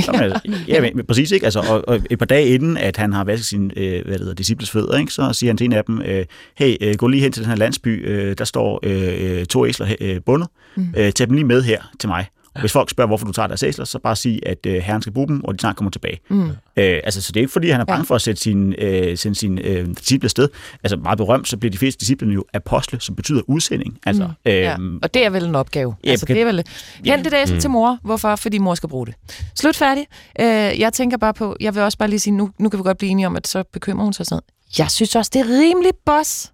Jamen, 0.07 0.21
altså, 0.23 0.41
ja, 0.69 0.81
men, 0.81 0.97
men 0.97 1.07
præcis 1.07 1.31
ikke. 1.31 1.45
Altså, 1.45 1.61
og, 1.61 1.89
og, 1.89 2.01
et 2.11 2.19
par 2.19 2.27
dage 2.27 2.49
inden, 2.49 2.77
at 2.77 2.97
han 2.97 3.13
har 3.13 3.25
vasket 3.25 3.47
sine 3.47 3.71
øh, 3.79 4.05
hvad 4.05 4.13
det 4.13 4.21
hedder, 4.21 4.35
disciples 4.35 4.71
fødder, 4.71 4.99
ikke, 4.99 5.13
så 5.13 5.33
siger 5.33 5.51
han 5.51 5.57
til 5.57 5.65
en 5.65 5.73
af 5.73 5.85
dem, 5.85 6.03
øh, 6.03 6.25
hey, 6.59 6.77
øh, 6.81 6.95
gå 6.95 7.09
lige 7.09 7.23
hen 7.23 7.33
til 7.33 7.43
den 7.43 7.51
her 7.51 7.57
landsby, 7.57 8.09
øh, 8.09 8.35
der 8.39 8.45
står 8.45 8.81
øh, 8.83 9.39
øh, 9.39 9.47
to 9.47 9.67
æsler 9.67 9.87
øh, 10.01 10.21
bundet, 10.27 10.49
Mm. 10.77 10.95
øh, 10.97 11.13
tag 11.13 11.27
dem 11.27 11.35
lige 11.35 11.45
med 11.45 11.63
her 11.63 11.83
til 12.01 12.09
mig. 12.09 12.27
Hvis 12.61 12.73
folk 12.73 12.91
spørger, 12.91 13.07
hvorfor 13.09 13.27
du 13.27 13.33
tager 13.33 13.47
deres 13.47 13.63
æsler, 13.63 13.85
så 13.85 13.99
bare 13.99 14.17
sig, 14.17 14.41
at 14.47 14.67
øh, 14.67 14.75
herren 14.75 15.03
skal 15.03 15.13
bruge 15.13 15.29
dem, 15.29 15.45
og 15.45 15.55
de 15.55 15.59
snart 15.61 15.77
kommer 15.77 15.91
tilbage. 15.91 16.21
Mm. 16.31 16.49
Øh, 16.49 16.55
altså, 16.77 17.23
så 17.23 17.33
det 17.33 17.37
er 17.37 17.43
ikke, 17.43 17.53
fordi 17.53 17.69
han 17.71 17.81
er 17.81 17.85
bange 17.85 17.99
Ja. 18.01 18.05
for 18.05 18.15
at 18.15 18.23
sætte 18.23 18.43
sin, 18.43 18.75
øh, 18.79 19.19
sende 19.19 19.37
sine 19.39 19.63
øh, 19.63 19.87
disciple 19.89 20.29
sted. 20.29 20.49
Altså, 20.85 20.97
meget 20.97 21.19
berømt, 21.19 21.49
så 21.49 21.57
bliver 21.57 21.71
de 21.71 21.79
fleste 21.79 22.01
disciple 22.01 22.33
jo 22.35 22.45
apostle, 22.55 23.01
som 23.01 23.17
betyder 23.17 23.43
udsending. 23.49 23.99
Altså, 24.07 24.25
Mm. 24.27 24.31
Ja. 24.47 24.75
øhm, 24.75 24.99
Og 25.03 25.15
det 25.15 25.25
er 25.25 25.31
vel 25.31 25.45
en 25.45 25.55
opgave. 25.55 25.95
Ja, 26.05 26.11
altså, 26.11 26.27
kan- 26.27 26.37
det 26.37 26.43
er 26.43 26.47
vel... 26.47 26.65
Hent 27.05 27.25
det 27.25 27.33
der 27.33 27.55
Mm. 27.55 27.61
til 27.61 27.71
mor. 27.71 27.99
Hvorfor? 28.03 28.37
Fordi 28.37 28.59
mor 28.59 28.75
skal 28.75 28.89
bruge 28.89 29.07
det. 29.07 29.15
Slut 29.55 29.77
færdig. 29.77 30.07
Øh, 30.41 30.81
jeg 30.81 30.93
tænker 30.93 31.17
bare 31.17 31.35
på... 31.35 31.57
Jeg 31.61 31.75
vil 31.75 31.83
også 31.83 31.99
bare 31.99 32.09
lige 32.11 32.21
sige, 32.21 32.35
nu, 32.35 32.51
nu 32.59 32.69
kan 32.69 32.79
vi 32.79 32.83
godt 32.83 32.99
blive 32.99 33.11
enige 33.11 33.27
om, 33.27 33.37
at 33.37 33.47
så 33.47 33.63
bekymrer 33.73 34.05
hun 34.05 34.13
sig 34.13 34.27
sådan 34.27 34.35
noget. 34.35 34.45
Jeg 34.79 34.91
synes 34.91 35.17
også, 35.17 35.31
det 35.35 35.41
er 35.41 35.47
rimelig 35.61 35.93
boss, 36.07 36.53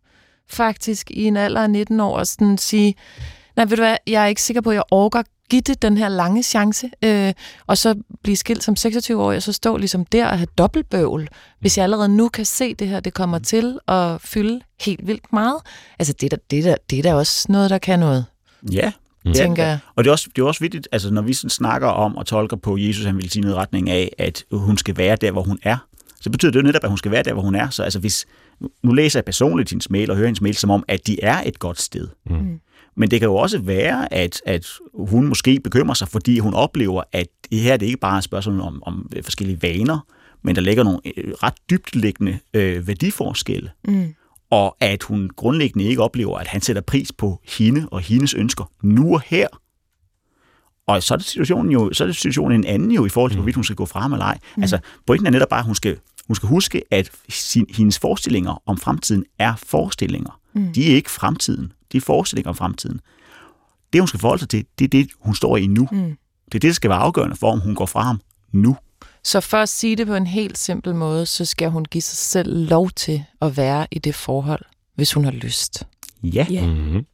faktisk, 0.51 1.11
i 1.11 1.25
en 1.25 1.37
alder 1.37 1.63
af 1.63 1.71
19 1.71 2.01
år, 2.01 2.19
at 2.19 2.29
sådan 2.29 2.59
sige, 2.59 2.95
nej, 3.57 3.65
ved 3.67 3.77
du 3.77 3.83
hvad, 3.83 3.97
jeg 4.07 4.23
er 4.23 4.27
ikke 4.27 4.43
sikker 4.43 4.61
på, 4.61 4.71
at 4.71 4.75
jeg 4.75 4.83
orker 4.91 5.23
give 5.51 5.61
det 5.63 5.83
den 5.83 5.97
her 5.99 6.09
lange 6.09 6.43
chance, 6.43 6.91
øh, 7.05 7.33
og 7.67 7.79
så 7.79 7.95
blive 8.23 8.37
skilt 8.37 8.65
som 8.65 8.75
26-årig, 8.79 9.37
og 9.37 9.43
så 9.43 9.53
stå 9.53 9.77
ligesom 9.77 10.05
der 10.05 10.27
og 10.27 10.39
have 10.39 10.49
dobbeltbøvl, 10.59 11.29
hvis 11.61 11.77
jeg 11.79 11.83
allerede 11.85 12.09
nu 12.09 12.29
kan 12.29 12.45
se 12.45 12.75
det 12.75 12.89
her, 12.89 13.01
det 13.01 13.15
kommer 13.15 13.39
til 13.39 13.79
at 13.89 14.21
fylde 14.21 14.61
helt 14.81 15.07
vildt 15.07 15.33
meget. 15.33 15.57
Altså, 15.99 16.15
det 16.21 16.33
er 16.33 16.37
da, 16.37 16.43
det 16.51 16.59
er 16.59 16.63
da, 16.63 16.77
det 16.91 16.99
er 16.99 17.03
da 17.03 17.15
også 17.15 17.47
noget, 17.53 17.71
der 17.71 17.79
kan 17.79 17.99
noget, 17.99 18.25
ja, 18.73 18.93
Mm. 19.25 19.33
tænker 19.33 19.65
jeg. 19.65 19.79
Og 19.97 20.05
det 20.05 20.09
er, 20.11 20.13
også, 20.13 20.29
det 20.37 20.43
er 20.43 20.47
også 20.47 20.61
vigtigt, 20.61 20.89
altså 20.93 21.11
når 21.11 21.23
vi 21.23 21.33
sådan 21.33 21.51
snakker 21.51 21.89
om 21.89 22.17
og 22.17 22.27
tolker 22.27 22.57
på 22.57 22.77
Jesus, 22.79 23.05
han 23.05 23.17
vil 23.17 23.31
sige 23.31 23.43
noget 23.43 23.55
i 23.55 23.59
retning 23.59 23.91
af, 23.91 24.13
at 24.19 24.45
hun 24.53 24.79
skal 24.79 24.97
være 24.97 25.17
der, 25.17 25.31
hvor 25.31 25.43
hun 25.43 25.59
er, 25.63 25.77
så 26.21 26.31
betyder 26.31 26.53
det 26.53 26.59
jo 26.59 26.65
netop, 26.67 26.85
at 26.85 26.89
hun 26.91 26.99
skal 26.99 27.11
være 27.11 27.23
der, 27.23 27.33
hvor 27.33 27.43
hun 27.43 27.55
er. 27.55 27.71
Så 27.71 27.83
altså 27.83 27.99
hvis, 27.99 28.27
nu 28.83 28.93
læser 28.93 29.19
jeg 29.19 29.25
personligt 29.25 29.71
hendes 29.71 29.91
mail 29.91 30.11
og 30.11 30.17
hører 30.17 30.27
hendes 30.27 30.41
mail 30.41 30.55
som 30.55 30.71
om, 30.71 30.85
at 30.89 31.07
de 31.07 31.23
er 31.23 31.43
et 31.47 31.59
godt 31.59 31.81
sted. 31.81 32.09
Mm. 32.27 32.61
Men 33.01 33.11
det 33.11 33.21
kan 33.21 33.27
jo 33.27 33.35
også 33.37 33.59
være, 33.59 34.13
at, 34.13 34.43
at 34.47 34.67
hun 34.95 35.27
måske 35.27 35.61
bekymrer 35.65 35.95
sig, 35.95 36.09
fordi 36.09 36.39
hun 36.39 36.55
oplever, 36.55 37.03
at 37.13 37.27
det 37.51 37.59
her 37.59 37.77
det 37.77 37.87
ikke 37.87 37.99
bare 37.99 38.15
er 38.15 38.19
et 38.19 38.25
spørgsmål 38.25 38.61
om, 38.61 38.83
om 38.83 39.11
forskellige 39.23 39.63
vaner, 39.63 40.07
men 40.43 40.55
der 40.55 40.61
ligger 40.61 40.85
nogle 40.85 41.01
øh, 41.17 41.35
ret 41.43 41.55
dybtliggende 41.71 42.39
øh, 42.55 42.87
værdiforskelle. 42.87 43.71
Mm. 43.85 44.15
Og 44.51 44.77
at 44.81 45.03
hun 45.03 45.31
grundlæggende 45.37 45.85
ikke 45.85 46.03
oplever, 46.03 46.39
at 46.39 46.47
han 46.47 46.61
sætter 46.61 46.83
pris 46.83 47.13
på 47.13 47.41
hende 47.49 47.89
og 47.91 48.01
hendes 48.01 48.35
ønsker 48.35 48.71
nu 48.83 49.15
og 49.15 49.23
her. 49.27 49.47
Og 50.87 51.03
så 51.03 51.15
er 51.15 51.19
det 51.19 51.27
situationen 51.27 51.73
jo, 51.73 51.93
så 51.93 52.05
er 52.05 52.07
det 52.07 52.17
situationen 52.17 52.61
en 52.61 52.67
anden 52.67 52.91
jo 52.91 53.07
i 53.07 53.09
forhold 53.09 53.31
til, 53.31 53.37
hvorvidt 53.37 53.55
hun 53.55 53.65
skal 53.65 53.77
gå 53.77 53.87
fra 53.87 54.01
ham 54.01 54.13
eller 54.13 54.27
ej. 54.27 54.39
Mm. 54.57 54.63
Altså, 54.63 54.79
pointen 55.07 55.27
er 55.27 55.31
netop 55.31 55.49
bare, 55.49 55.61
at 55.61 55.67
hun 55.67 55.75
skal, 55.75 55.99
hun 56.27 56.37
skal 56.37 56.49
huske, 56.49 56.83
at 56.91 57.11
sin, 57.29 57.67
hendes 57.77 57.99
forestillinger 57.99 58.63
om 58.67 58.79
fremtiden 58.79 59.25
er 59.39 59.55
forestillinger. 59.57 60.41
Mm. 60.55 60.73
De 60.73 60.91
er 60.91 60.95
ikke 60.95 61.11
fremtiden. 61.11 61.73
De 61.93 61.97
er 61.97 62.01
forestillinger 62.01 62.49
om 62.49 62.57
fremtiden. 62.57 63.01
Det, 63.93 64.01
hun 64.01 64.09
skal 64.09 64.21
forholde 64.21 64.41
sig 64.41 64.49
til, 64.49 64.65
det 64.79 64.85
er 64.85 64.89
det, 64.89 65.11
hun 65.21 65.35
står 65.35 65.57
i 65.57 65.67
nu. 65.67 65.89
Mm. 65.93 66.17
Det 66.45 66.55
er 66.55 66.59
det, 66.59 66.63
der 66.63 66.73
skal 66.73 66.91
være 66.91 66.99
afgørende 66.99 67.37
for, 67.37 67.53
om 67.53 67.61
hun 67.61 67.75
går 67.75 67.87
fra 67.87 68.03
ham 68.03 68.21
nu. 68.53 68.77
Så 69.25 69.41
for 69.41 69.57
at 69.57 69.69
sige 69.69 69.97
det 69.97 70.07
på 70.07 70.15
en 70.15 70.27
helt 70.27 70.59
simpel 70.59 70.95
måde, 70.95 71.27
så 71.27 71.45
skal 71.45 71.71
hun 71.71 71.85
give 71.85 72.03
sig 72.03 72.19
selv 72.19 72.69
lov 72.69 72.91
til 72.91 73.25
at 73.41 73.57
være 73.57 73.87
i 73.91 73.99
det 73.99 74.15
forhold, 74.15 74.65
hvis 74.95 75.13
hun 75.13 75.25
har 75.25 75.33
lyst. 75.33 75.87
Ja. 76.23 76.47
Ja. 76.51 76.67
Mm-hmm. 76.67 77.07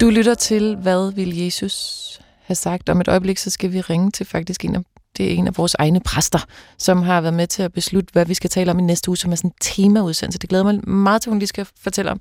Du 0.00 0.10
lytter 0.10 0.34
til, 0.34 0.76
hvad 0.76 1.12
vil 1.12 1.36
Jesus 1.36 2.20
have 2.42 2.56
sagt? 2.56 2.88
Om 2.88 3.00
et 3.00 3.08
øjeblik, 3.08 3.38
så 3.38 3.50
skal 3.50 3.72
vi 3.72 3.80
ringe 3.80 4.10
til 4.10 4.26
faktisk 4.26 4.64
en 4.64 4.76
af 4.76 4.82
det 5.18 5.26
er 5.26 5.36
en 5.36 5.46
af 5.46 5.58
vores 5.58 5.76
egne 5.78 6.00
præster, 6.00 6.46
som 6.78 7.02
har 7.02 7.20
været 7.20 7.34
med 7.34 7.46
til 7.46 7.62
at 7.62 7.72
beslutte, 7.72 8.12
hvad 8.12 8.26
vi 8.26 8.34
skal 8.34 8.50
tale 8.50 8.70
om 8.70 8.78
i 8.78 8.82
næste 8.82 9.08
uge, 9.08 9.16
som 9.16 9.32
er 9.32 9.36
sådan 9.36 9.50
en 9.50 9.54
temaudsendelse. 9.60 10.38
Det 10.38 10.48
glæder 10.48 10.64
mig 10.64 10.88
meget 10.88 11.22
til, 11.22 11.30
hun 11.30 11.38
lige 11.38 11.46
skal 11.48 11.66
fortælle 11.80 12.10
om. 12.10 12.20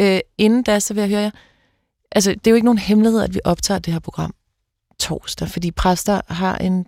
Øh, 0.00 0.20
inden 0.38 0.62
da, 0.62 0.80
så 0.80 0.94
vil 0.94 1.00
jeg 1.00 1.10
høre 1.10 1.20
jer. 1.20 1.30
Altså, 2.12 2.30
det 2.30 2.46
er 2.46 2.50
jo 2.50 2.54
ikke 2.54 2.64
nogen 2.64 2.78
hemmelighed, 2.78 3.20
at 3.20 3.34
vi 3.34 3.40
optager 3.44 3.78
det 3.78 3.92
her 3.92 4.00
program 4.00 4.34
torsdag, 4.98 5.48
fordi 5.48 5.70
præster 5.70 6.20
har 6.28 6.56
en 6.56 6.86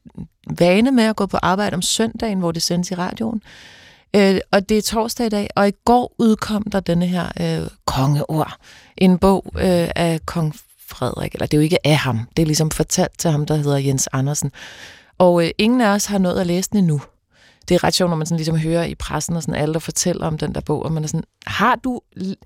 vane 0.51 0.91
med 0.91 1.05
at 1.05 1.17
gå 1.17 1.27
på 1.27 1.37
arbejde 1.43 1.75
om 1.75 1.83
søndagen, 1.83 2.39
hvor 2.39 2.53
det 2.53 2.63
sendes 2.63 2.91
i 2.91 2.95
radioen. 2.95 3.43
Øh, 4.17 4.39
og 4.53 4.69
det 4.69 4.79
er 4.79 4.83
torsdag 4.83 5.27
i 5.27 5.29
dag, 5.29 5.49
og 5.57 5.69
i 5.69 5.73
går 5.85 6.15
udkom 6.19 6.63
der 6.63 6.81
denne 6.81 7.07
her 7.07 7.29
øh, 7.41 7.69
kongeord. 7.85 8.57
En 8.97 9.19
bog 9.19 9.45
øh, 9.55 9.89
af 9.97 10.21
kong 10.27 10.55
Frederik, 10.89 11.35
eller 11.35 11.47
det 11.47 11.55
er 11.55 11.59
jo 11.59 11.63
ikke 11.63 11.87
af 11.87 11.97
ham, 11.97 12.21
det 12.37 12.43
er 12.43 12.47
ligesom 12.47 12.71
fortalt 12.71 13.19
til 13.19 13.31
ham, 13.31 13.47
der 13.47 13.57
hedder 13.57 13.77
Jens 13.77 14.09
Andersen. 14.13 14.53
Og 15.19 15.45
øh, 15.45 15.51
ingen 15.59 15.81
af 15.81 15.89
os 15.89 16.07
har 16.07 16.19
nået 16.19 16.41
at 16.41 16.47
læse 16.47 16.71
den 16.71 16.79
endnu. 16.79 17.01
Det 17.69 17.75
er 17.75 17.85
ret 17.85 17.95
sjovt, 17.95 18.11
når 18.11 18.17
man 18.17 18.27
sådan 18.27 18.37
ligesom 18.37 18.59
hører 18.59 18.85
i 18.85 18.95
pressen, 18.95 19.37
og 19.37 19.43
sådan 19.43 19.55
alle, 19.55 19.73
der 19.73 19.79
fortæller 19.79 20.27
om 20.27 20.39
den 20.39 20.55
der 20.55 20.61
bog, 20.61 20.83
og 20.83 20.93
man 20.93 21.05
er 21.05 21.09
sådan, 21.09 21.25
har 21.47 21.77
du, 21.77 22.01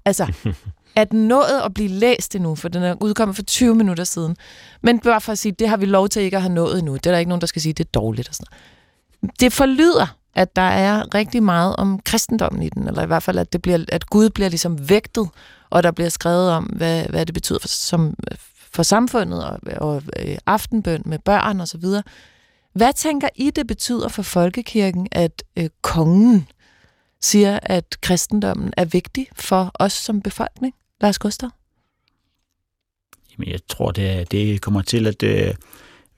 altså, 0.04 0.32
er 0.96 1.04
den 1.04 1.28
nået 1.28 1.60
at 1.64 1.74
blive 1.74 1.88
læst 1.88 2.34
endnu? 2.34 2.54
For 2.54 2.68
den 2.68 2.82
er 2.82 2.94
udkommet 3.00 3.36
for 3.36 3.42
20 3.42 3.74
minutter 3.74 4.04
siden. 4.04 4.36
Men 4.82 4.98
bare 4.98 5.20
for 5.20 5.32
at 5.32 5.38
sige, 5.38 5.52
det 5.52 5.68
har 5.68 5.76
vi 5.76 5.86
lov 5.86 6.08
til 6.08 6.22
ikke 6.22 6.36
at 6.36 6.42
have 6.42 6.54
nået 6.54 6.78
endnu. 6.78 6.94
Det 6.94 7.06
er 7.06 7.10
der 7.10 7.18
ikke 7.18 7.28
nogen, 7.28 7.40
der 7.40 7.46
skal 7.46 7.62
sige, 7.62 7.72
det 7.72 7.84
er 7.84 7.90
dårligt 7.94 8.28
og 8.28 8.34
sådan 8.34 8.46
noget. 8.50 9.40
Det 9.40 9.52
forlyder, 9.52 10.16
at 10.34 10.56
der 10.56 10.62
er 10.62 11.14
rigtig 11.14 11.42
meget 11.42 11.76
om 11.76 12.00
kristendommen 12.04 12.62
i 12.62 12.68
den, 12.68 12.88
eller 12.88 13.02
i 13.02 13.06
hvert 13.06 13.22
fald, 13.22 13.38
at, 13.38 13.52
det 13.52 13.62
bliver, 13.62 13.84
at 13.88 14.06
Gud 14.06 14.30
bliver 14.30 14.48
ligesom 14.48 14.88
vægtet, 14.88 15.28
og 15.70 15.82
der 15.82 15.90
bliver 15.90 16.08
skrevet 16.08 16.50
om, 16.50 16.64
hvad, 16.64 17.04
hvad 17.04 17.26
det 17.26 17.34
betyder 17.34 17.58
for, 17.58 17.68
som, 17.68 18.14
for 18.72 18.82
samfundet, 18.82 19.44
og, 19.44 19.58
og 19.76 20.02
øh, 20.18 20.36
aftenbøn 20.46 21.02
med 21.06 21.18
børn 21.18 21.60
og 21.60 21.68
så 21.68 21.78
videre. 21.78 22.02
Hvad 22.72 22.92
tænker 22.92 23.28
I, 23.36 23.50
det 23.50 23.66
betyder 23.66 24.08
for 24.08 24.22
folkekirken, 24.22 25.08
at 25.12 25.42
øh, 25.56 25.68
kongen 25.82 26.48
siger, 27.20 27.58
at 27.62 27.96
kristendommen 28.00 28.72
er 28.76 28.84
vigtig 28.84 29.26
for 29.36 29.70
os 29.74 29.92
som 29.92 30.22
befolkning? 30.22 30.74
Lars 31.00 31.18
Gustav? 31.18 31.50
Jamen, 33.32 33.52
jeg 33.52 33.60
tror, 33.68 33.90
det, 33.90 34.32
det 34.32 34.60
kommer 34.60 34.82
til 34.82 35.06
at 35.06 35.22
øh, 35.22 35.54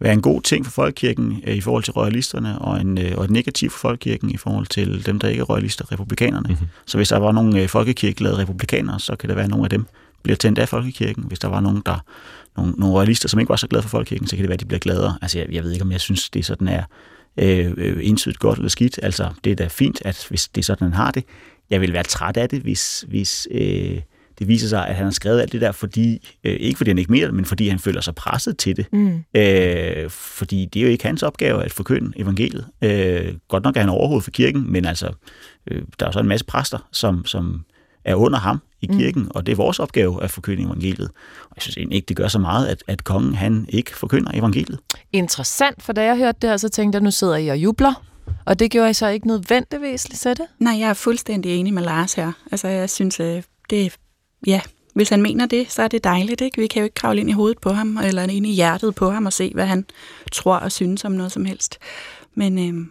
være 0.00 0.12
en 0.12 0.22
god 0.22 0.42
ting 0.42 0.64
for 0.64 0.72
folkekirken 0.72 1.42
øh, 1.46 1.56
i 1.56 1.60
forhold 1.60 1.82
til 1.82 1.92
royalisterne, 1.92 2.58
og 2.58 2.80
en, 2.80 2.98
øh, 2.98 3.12
og 3.16 3.24
et 3.24 3.30
negativ 3.30 3.70
for 3.70 3.78
folkekirken 3.78 4.30
i 4.30 4.36
forhold 4.36 4.66
til 4.66 5.06
dem, 5.06 5.18
der 5.18 5.28
ikke 5.28 5.40
er 5.40 5.44
royalister, 5.44 5.92
republikanerne. 5.92 6.48
Mm-hmm. 6.48 6.68
Så 6.86 6.98
hvis 6.98 7.08
der 7.08 7.18
var 7.18 7.32
nogle 7.32 7.62
øh, 7.62 7.68
folkekirkelade 7.68 8.38
republikanere, 8.38 9.00
så 9.00 9.16
kan 9.16 9.28
det 9.28 9.36
være, 9.36 9.48
nogle 9.48 9.64
af 9.64 9.70
dem 9.70 9.86
bliver 10.22 10.36
tændt 10.36 10.58
af 10.58 10.68
folkekirken. 10.68 11.24
Hvis 11.24 11.38
der 11.38 11.48
var 11.48 11.60
nogen, 11.60 11.82
der, 11.86 12.04
nogle, 12.56 12.72
nogle 12.72 12.94
royalister, 12.94 13.28
som 13.28 13.40
ikke 13.40 13.50
var 13.50 13.56
så 13.56 13.66
glade 13.66 13.82
for 13.82 13.88
folkekirken, 13.88 14.26
så 14.26 14.36
kan 14.36 14.42
det 14.42 14.48
være, 14.48 14.54
at 14.54 14.60
de 14.60 14.64
bliver 14.64 14.80
gladere. 14.80 15.18
Altså, 15.22 15.38
jeg, 15.38 15.52
jeg 15.52 15.64
ved 15.64 15.72
ikke, 15.72 15.84
om 15.84 15.92
jeg 15.92 16.00
synes, 16.00 16.30
det 16.30 16.40
er 16.40 16.44
sådan 16.44 16.68
er 16.68 16.82
øh, 17.36 17.72
øh, 17.76 17.98
entydigt 18.02 18.38
godt 18.38 18.58
eller 18.58 18.68
skidt. 18.68 19.00
Altså, 19.02 19.28
det 19.44 19.52
er 19.52 19.56
da 19.56 19.66
fint, 19.66 20.02
at 20.04 20.26
hvis 20.28 20.48
det 20.48 20.60
er 20.60 20.64
sådan, 20.64 20.84
han 20.84 20.94
har 20.94 21.10
det. 21.10 21.24
Jeg 21.70 21.80
vil 21.80 21.92
være 21.92 22.02
træt 22.02 22.36
af 22.36 22.48
det, 22.48 22.60
hvis, 22.62 23.04
hvis 23.08 23.48
øh, 23.50 24.00
det 24.38 24.48
viser 24.48 24.68
sig, 24.68 24.88
at 24.88 24.94
han 24.94 25.04
har 25.04 25.10
skrevet 25.10 25.40
alt 25.40 25.52
det 25.52 25.60
der, 25.60 25.72
fordi, 25.72 26.28
øh, 26.44 26.52
ikke 26.52 26.76
fordi 26.76 26.90
han 26.90 26.98
ikke 26.98 27.12
mere, 27.12 27.32
men 27.32 27.44
fordi 27.44 27.68
han 27.68 27.78
føler 27.78 28.00
sig 28.00 28.14
presset 28.14 28.58
til 28.58 28.76
det. 28.76 28.86
Mm. 28.92 29.24
Øh, 29.36 30.10
fordi 30.10 30.64
det 30.64 30.80
er 30.80 30.84
jo 30.84 30.90
ikke 30.90 31.06
hans 31.06 31.22
opgave 31.22 31.64
at 31.64 31.72
forkynde 31.72 32.12
evangeliet. 32.16 32.66
Øh, 32.82 33.34
godt 33.48 33.64
nok 33.64 33.76
er 33.76 33.80
han 33.80 33.88
overhovedet 33.88 34.24
for 34.24 34.30
kirken, 34.30 34.72
men 34.72 34.84
altså, 34.84 35.12
øh, 35.70 35.82
der 36.00 36.06
er 36.06 36.10
så 36.10 36.20
en 36.20 36.28
masse 36.28 36.46
præster, 36.46 36.88
som, 36.92 37.26
som 37.26 37.64
er 38.04 38.14
under 38.14 38.38
ham 38.38 38.60
i 38.82 38.86
kirken, 38.86 39.22
mm. 39.22 39.30
og 39.34 39.46
det 39.46 39.52
er 39.52 39.56
vores 39.56 39.78
opgave 39.78 40.22
at 40.22 40.30
forkynde 40.30 40.62
evangeliet. 40.62 41.10
Og 41.42 41.52
jeg 41.56 41.62
synes 41.62 41.76
egentlig 41.76 41.96
ikke, 41.96 42.06
det 42.06 42.16
gør 42.16 42.28
så 42.28 42.38
meget, 42.38 42.66
at, 42.66 42.84
at 42.86 43.04
kongen 43.04 43.34
han 43.34 43.66
ikke 43.68 43.96
forkynder 43.96 44.30
evangeliet. 44.34 44.78
Interessant, 45.12 45.82
for 45.82 45.92
da 45.92 46.04
jeg 46.04 46.16
hørte 46.16 46.38
det 46.42 46.50
her, 46.50 46.56
så 46.56 46.68
tænkte 46.68 46.96
jeg, 46.96 47.02
nu 47.02 47.10
sidder 47.10 47.36
I 47.36 47.48
og 47.48 47.58
jubler. 47.58 48.04
Og 48.44 48.58
det 48.58 48.70
gjorde 48.70 48.90
I 48.90 48.94
så 48.94 49.08
ikke 49.08 49.26
nødvendigvis, 49.26 50.08
Lisette? 50.08 50.42
Nej, 50.58 50.78
jeg 50.78 50.88
er 50.88 50.94
fuldstændig 50.94 51.56
enig 51.56 51.74
med 51.74 51.82
Lars 51.82 52.14
her. 52.14 52.32
Altså, 52.52 52.68
jeg 52.68 52.90
synes, 52.90 53.20
øh, 53.20 53.42
det 53.70 53.92
ja, 54.46 54.60
hvis 54.94 55.08
han 55.08 55.22
mener 55.22 55.46
det, 55.46 55.70
så 55.70 55.82
er 55.82 55.88
det 55.88 56.04
dejligt, 56.04 56.40
ikke? 56.40 56.60
Vi 56.60 56.66
kan 56.66 56.80
jo 56.80 56.84
ikke 56.84 56.94
kravle 56.94 57.20
ind 57.20 57.30
i 57.30 57.32
hovedet 57.32 57.58
på 57.58 57.70
ham, 57.70 57.98
eller 58.04 58.22
ind 58.22 58.46
i 58.46 58.52
hjertet 58.52 58.94
på 58.94 59.10
ham 59.10 59.26
og 59.26 59.32
se, 59.32 59.50
hvad 59.54 59.66
han 59.66 59.84
tror 60.32 60.56
og 60.56 60.72
synes 60.72 61.04
om 61.04 61.12
noget 61.12 61.32
som 61.32 61.44
helst. 61.44 61.78
Men 62.34 62.58
øh, 62.58 62.86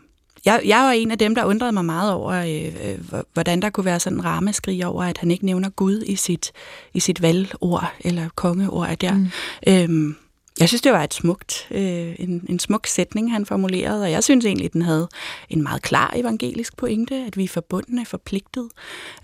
jeg, 0.46 0.62
jeg 0.66 0.80
var 0.80 0.92
en 0.92 1.12
af 1.12 1.18
dem, 1.18 1.36
der 1.36 1.46
undrede 1.46 1.72
mig 1.72 1.86
meget 1.86 2.14
over, 2.14 2.32
øh, 2.32 2.90
øh, 2.90 3.22
hvordan 3.34 3.62
der 3.62 3.70
kunne 3.70 3.86
være 3.86 4.00
sådan 4.00 4.18
en 4.18 4.26
rammeskrig 4.26 4.86
over, 4.86 5.04
at 5.04 5.18
han 5.18 5.32
ikke 5.32 5.46
nævner 5.46 5.70
Gud 5.70 6.04
i 6.08 6.16
sit, 6.16 6.52
i 6.94 7.00
sit 7.00 7.22
valgord, 7.22 7.94
eller 8.00 8.30
kongeord 8.36 8.96
der. 8.98 9.14
Mm. 9.14 9.28
Øh, 9.68 10.16
jeg 10.60 10.68
synes, 10.68 10.82
det 10.82 10.92
var 10.92 11.04
et 11.04 11.14
smukt, 11.14 11.68
øh, 11.72 12.16
en, 12.20 12.46
en 12.50 12.60
smuk 12.60 12.88
sætning, 12.88 13.32
han 13.32 13.46
formulerede, 13.46 14.04
og 14.04 14.12
jeg 14.12 14.24
synes 14.24 14.46
egentlig, 14.46 14.74
den 14.74 14.82
havde 14.82 15.08
en 15.50 15.64
meget 15.64 15.82
klar 15.82 16.14
evangelisk 16.16 16.78
pointe, 16.78 17.16
at 17.16 17.38
vi 17.38 17.44
er 17.44 17.48
forbundne, 17.48 18.06
forpligtet. 18.06 18.70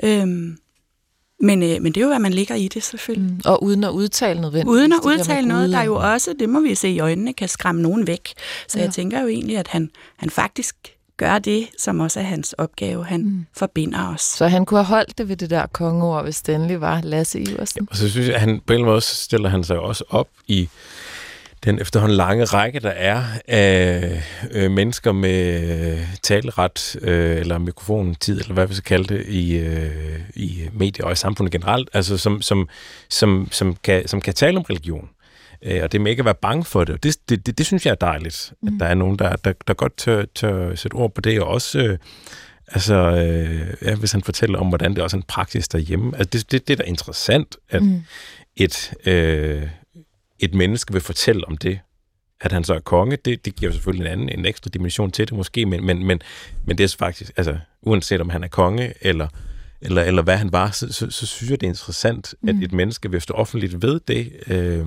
Øh, 0.03 0.27
men, 1.39 1.63
øh, 1.63 1.81
men 1.81 1.85
det 1.85 1.97
er 1.97 2.01
jo, 2.01 2.07
hvad 2.07 2.19
man 2.19 2.33
ligger 2.33 2.55
i 2.55 2.67
det, 2.67 2.83
selvfølgelig. 2.83 3.33
Mm. 3.33 3.41
Og 3.45 3.63
uden 3.63 3.83
at 3.83 3.89
udtale 3.89 4.41
nødvendigvis. 4.41 4.71
Uden 4.71 4.93
at 4.93 4.99
udtale 5.05 5.47
noget, 5.47 5.69
der 5.69 5.77
er 5.77 5.83
jo 5.83 5.95
også, 5.95 6.33
det 6.39 6.49
må 6.49 6.59
vi 6.59 6.75
se 6.75 6.89
i 6.89 6.99
øjnene, 6.99 7.33
kan 7.33 7.47
skræmme 7.47 7.81
nogen 7.81 8.07
væk. 8.07 8.33
Så 8.67 8.77
ja. 8.77 8.83
jeg 8.83 8.93
tænker 8.93 9.21
jo 9.21 9.27
egentlig, 9.27 9.57
at 9.57 9.67
han, 9.67 9.89
han 10.17 10.29
faktisk 10.29 10.96
gør 11.17 11.39
det, 11.39 11.67
som 11.77 11.99
også 11.99 12.19
er 12.19 12.23
hans 12.23 12.53
opgave. 12.53 13.05
Han 13.05 13.21
mm. 13.21 13.45
forbinder 13.53 14.13
os. 14.13 14.21
Så 14.21 14.47
han 14.47 14.65
kunne 14.65 14.77
have 14.77 14.85
holdt 14.85 15.17
det 15.17 15.29
ved 15.29 15.37
det 15.37 15.49
der 15.49 15.65
kongeord, 15.67 16.23
hvis 16.23 16.41
det 16.41 16.55
endelig 16.55 16.81
var 16.81 17.01
Lasse 17.03 17.39
Iversen. 17.39 17.81
Ja, 17.81 17.87
og 17.89 17.97
så 17.97 18.09
synes 18.09 18.27
jeg, 18.27 18.35
at 18.35 18.41
han 18.41 18.61
på 18.65 18.73
en 18.73 18.85
måde 18.85 19.01
stiller 19.01 19.49
han 19.49 19.63
sig 19.63 19.79
også 19.79 20.03
op 20.09 20.27
i 20.47 20.69
den 21.63 21.81
efterhånden 21.81 22.17
lange 22.17 22.45
række, 22.45 22.79
der 22.79 22.89
er 22.89 23.23
af 23.47 24.23
øh, 24.51 24.71
mennesker 24.71 25.11
med 25.11 25.61
øh, 25.93 25.99
taleret 26.23 26.97
øh, 27.01 27.37
eller 27.37 27.57
mikrofontid, 27.57 28.39
eller 28.39 28.53
hvad 28.53 28.67
vi 28.67 28.73
skal 28.73 28.83
kalde 28.83 29.15
det, 29.15 29.25
i, 29.27 29.57
øh, 29.57 30.19
i 30.35 30.69
medier 30.73 31.05
og 31.05 31.11
i 31.11 31.15
samfundet 31.15 31.51
generelt, 31.51 31.89
altså 31.93 32.17
som, 32.17 32.41
som, 32.41 32.69
som, 33.09 33.47
som, 33.51 33.75
kan, 33.83 34.07
som 34.07 34.21
kan 34.21 34.33
tale 34.33 34.57
om 34.57 34.63
religion. 34.63 35.09
Øh, 35.61 35.83
og 35.83 35.91
det 35.91 36.01
med 36.01 36.11
ikke 36.11 36.21
at 36.21 36.25
være 36.25 36.35
bange 36.35 36.65
for 36.65 36.83
det. 36.83 37.03
Det, 37.03 37.17
det, 37.29 37.45
det, 37.45 37.57
det 37.57 37.65
synes 37.65 37.85
jeg 37.85 37.91
er 37.91 37.95
dejligt, 37.95 38.53
mm. 38.61 38.67
at 38.67 38.73
der 38.79 38.85
er 38.85 38.93
nogen, 38.93 39.19
der, 39.19 39.35
der, 39.35 39.53
der 39.67 39.73
godt 39.73 39.97
tør, 39.97 40.25
tør 40.35 40.75
sætte 40.75 40.95
ord 40.95 41.13
på 41.13 41.21
det, 41.21 41.41
og 41.41 41.47
også... 41.47 41.79
Øh, 41.79 41.97
Altså, 42.71 42.95
øh, 42.95 43.73
ja, 43.81 43.95
hvis 43.95 44.11
han 44.11 44.23
fortæller 44.23 44.59
om, 44.59 44.67
hvordan 44.67 44.95
det 44.95 45.03
også 45.03 45.17
er 45.17 45.19
en 45.19 45.25
praksis 45.27 45.67
derhjemme. 45.67 46.17
Altså, 46.17 46.29
det, 46.33 46.51
det, 46.51 46.67
det 46.67 46.73
er 46.73 46.77
da 46.77 46.83
interessant, 46.83 47.55
at 47.69 47.83
mm. 47.83 48.01
et, 48.55 48.93
øh, 49.05 49.67
et 50.39 50.53
menneske 50.53 50.93
vil 50.93 51.01
fortælle 51.01 51.47
om 51.47 51.57
det, 51.57 51.79
at 52.41 52.51
han 52.51 52.63
så 52.63 52.73
er 52.73 52.79
konge, 52.79 53.17
det, 53.25 53.45
det 53.45 53.55
giver 53.55 53.71
selvfølgelig 53.71 54.05
en 54.05 54.11
anden, 54.11 54.39
en 54.39 54.45
ekstra 54.45 54.69
dimension 54.73 55.11
til 55.11 55.27
det 55.27 55.37
måske, 55.37 55.65
men, 55.65 55.85
men, 55.85 56.05
men, 56.05 56.21
men 56.65 56.77
det 56.77 56.83
er 56.83 56.95
faktisk, 56.99 57.31
altså 57.37 57.57
uanset 57.81 58.21
om 58.21 58.29
han 58.29 58.43
er 58.43 58.47
konge, 58.47 58.93
eller, 59.01 59.27
eller, 59.81 60.03
eller 60.03 60.21
hvad 60.21 60.37
han 60.37 60.51
var, 60.51 60.71
så, 60.71 60.93
så, 60.93 61.09
så 61.09 61.25
synes 61.25 61.51
jeg, 61.51 61.61
det 61.61 61.67
er 61.67 61.71
interessant, 61.71 62.33
mm. 62.41 62.49
at 62.49 62.55
et 62.55 62.71
menneske 62.71 63.11
vil 63.11 63.21
stå 63.21 63.33
offentligt 63.33 63.81
ved 63.81 63.99
det, 64.07 64.33
øh, 64.47 64.85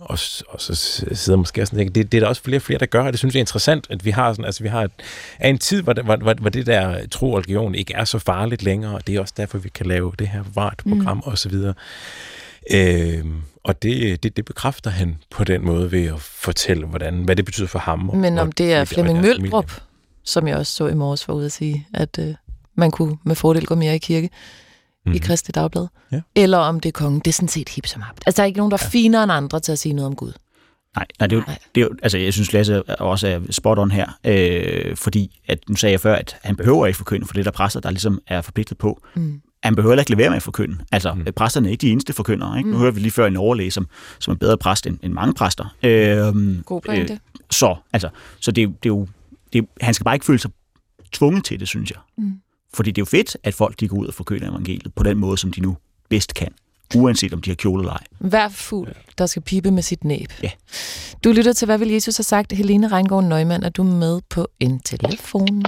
og, 0.00 0.18
og 0.48 0.60
så 0.60 0.74
sidder 1.14 1.36
måske 1.36 1.66
sådan, 1.66 1.88
det, 1.88 2.12
det 2.12 2.18
er 2.18 2.20
der 2.20 2.28
også 2.28 2.42
flere 2.42 2.58
og 2.58 2.62
flere, 2.62 2.78
der 2.78 2.86
gør, 2.86 3.02
og 3.02 3.12
det 3.12 3.18
synes 3.18 3.34
jeg 3.34 3.40
er 3.40 3.42
interessant, 3.42 3.86
at 3.90 4.04
vi 4.04 4.10
har 4.10 4.32
sådan, 4.32 4.44
altså 4.44 4.62
vi 4.62 4.68
har 4.68 4.82
et, 4.82 4.90
er 5.38 5.48
en 5.48 5.58
tid, 5.58 5.82
hvor, 5.82 6.02
hvor, 6.02 6.16
hvor, 6.16 6.34
hvor 6.34 6.50
det 6.50 6.66
der 6.66 7.06
tro 7.06 7.32
og 7.32 7.38
religion 7.38 7.74
ikke 7.74 7.94
er 7.94 8.04
så 8.04 8.18
farligt 8.18 8.62
længere, 8.62 8.94
og 8.94 9.06
det 9.06 9.14
er 9.14 9.20
også 9.20 9.34
derfor, 9.36 9.58
vi 9.58 9.68
kan 9.68 9.86
lave 9.86 10.12
det 10.18 10.28
her 10.28 10.44
vart 10.54 10.82
program 10.88 11.16
mm. 11.16 11.22
og 11.24 11.38
så 11.38 11.48
videre. 11.48 11.74
Øh, 12.70 13.24
og 13.64 13.82
det, 13.82 14.22
det, 14.22 14.36
det 14.36 14.44
bekræfter 14.44 14.90
han 14.90 15.18
på 15.30 15.44
den 15.44 15.64
måde 15.64 15.92
ved 15.92 16.06
at 16.06 16.20
fortælle, 16.20 16.86
hvordan, 16.86 17.24
hvad 17.24 17.36
det 17.36 17.44
betyder 17.44 17.66
for 17.66 17.78
ham. 17.78 18.08
Og, 18.08 18.16
Men 18.16 18.38
om 18.38 18.52
det 18.52 18.72
er 18.72 18.84
Flemming 18.84 19.20
Møldrup, 19.20 19.72
som 20.24 20.48
jeg 20.48 20.56
også 20.56 20.72
så 20.72 20.86
i 20.86 20.94
morges 20.94 21.28
var 21.28 21.34
ude 21.34 21.46
at 21.46 21.52
sige, 21.52 21.86
at 21.94 22.18
øh, 22.18 22.34
man 22.74 22.90
kunne 22.90 23.16
med 23.24 23.34
fordel 23.34 23.66
gå 23.66 23.74
mere 23.74 23.94
i 23.94 23.98
kirke 23.98 24.30
mm-hmm. 25.04 25.16
i 25.16 25.18
mhm. 25.18 25.26
Kristi 25.26 25.52
Dagblad. 25.52 25.86
Ja. 26.12 26.20
Eller 26.34 26.58
om 26.58 26.80
det 26.80 26.88
er 26.88 26.92
kongen. 26.92 27.18
Det 27.20 27.26
er 27.26 27.32
sådan 27.32 27.48
set 27.48 27.68
hip 27.68 27.86
som 27.86 28.02
habt. 28.02 28.22
Altså, 28.26 28.36
der 28.36 28.42
er 28.42 28.46
ikke 28.46 28.58
nogen, 28.58 28.70
der 28.70 28.76
er 28.76 28.82
ja. 28.84 28.88
finere 28.88 29.22
end 29.22 29.32
andre 29.32 29.60
til 29.60 29.72
at 29.72 29.78
sige 29.78 29.92
noget 29.92 30.06
om 30.06 30.16
Gud. 30.16 30.32
Nej, 30.96 31.06
nej, 31.20 31.26
det 31.26 31.36
er 31.36 31.40
jo, 31.40 31.44
det 31.74 31.80
er 31.80 31.84
jo, 31.84 31.90
altså 32.02 32.18
jeg 32.18 32.32
synes 32.32 32.52
Lasse 32.52 32.82
også 32.82 33.28
er 33.28 33.40
spot 33.50 33.78
on 33.78 33.90
her, 33.90 34.18
øh, 34.24 34.96
fordi 34.96 35.40
at, 35.48 35.58
nu 35.68 35.76
sagde 35.76 35.92
jeg 35.92 36.00
før, 36.00 36.14
at 36.14 36.36
han 36.42 36.56
behøver 36.56 36.86
ikke 36.86 36.96
forkynde 36.96 37.26
for 37.26 37.34
det 37.34 37.44
der 37.44 37.50
præster, 37.50 37.80
der 37.80 37.90
ligesom 37.90 38.20
er 38.26 38.40
forpligtet 38.40 38.78
på. 38.78 39.02
Mm 39.14 39.40
han 39.64 39.74
behøver 39.74 39.98
ikke 39.98 40.10
lade 40.10 40.18
være 40.18 40.28
med 40.28 40.36
at 40.36 40.42
forkynde. 40.42 40.78
Altså, 40.92 41.14
mm. 41.14 41.26
præsterne 41.36 41.68
er 41.68 41.70
ikke 41.70 41.80
de 41.80 41.90
eneste 41.90 42.12
forkyndere. 42.12 42.58
Ikke? 42.58 42.70
Nu 42.70 42.76
mm. 42.76 42.80
hører 42.80 42.92
vi 42.92 43.00
lige 43.00 43.10
før 43.10 43.26
en 43.26 43.36
overlæge, 43.36 43.70
som, 43.70 43.86
som 44.18 44.32
er 44.32 44.36
bedre 44.36 44.58
præst 44.58 44.86
end, 44.86 44.98
end 45.02 45.12
mange 45.12 45.34
præster. 45.34 45.74
Øh, 45.82 46.62
God 46.62 46.80
pointe. 46.80 47.12
Øh, 47.12 47.18
så, 47.50 47.76
altså, 47.92 48.08
så 48.40 48.50
det, 48.50 48.68
det 48.68 48.74
er 48.88 48.94
jo, 48.94 49.06
det, 49.52 49.66
han 49.80 49.94
skal 49.94 50.04
bare 50.04 50.14
ikke 50.14 50.26
føle 50.26 50.38
sig 50.38 50.50
tvunget 51.12 51.44
til 51.44 51.60
det, 51.60 51.68
synes 51.68 51.90
jeg. 51.90 51.98
Mm. 52.18 52.40
Fordi 52.74 52.90
det 52.90 52.98
er 52.98 53.02
jo 53.02 53.06
fedt, 53.06 53.36
at 53.42 53.54
folk 53.54 53.80
de 53.80 53.88
går 53.88 53.96
ud 53.96 54.06
og 54.06 54.14
forkynder 54.14 54.50
evangeliet 54.50 54.94
på 54.94 55.02
den 55.02 55.18
måde, 55.18 55.38
som 55.38 55.52
de 55.52 55.60
nu 55.60 55.76
bedst 56.08 56.34
kan 56.34 56.52
uanset 56.94 57.32
om 57.32 57.40
de 57.40 57.50
har 57.50 57.54
kjole 57.54 57.82
eller 57.82 57.92
ej. 57.92 58.04
Hver 58.18 58.48
fugl, 58.48 58.94
der 59.18 59.26
skal 59.26 59.42
pipe 59.42 59.70
med 59.70 59.82
sit 59.82 60.04
næb. 60.04 60.32
Ja. 60.42 60.50
Du 61.24 61.32
lytter 61.32 61.52
til, 61.52 61.66
hvad 61.66 61.78
vil 61.78 61.90
Jesus 61.90 62.16
have 62.16 62.24
sagt? 62.24 62.52
Helene 62.52 62.88
Reingård 62.88 63.24
Nøgman, 63.24 63.62
er 63.62 63.68
du 63.68 63.82
med 63.82 64.20
på 64.30 64.48
en 64.60 64.80
telefon? 64.80 65.62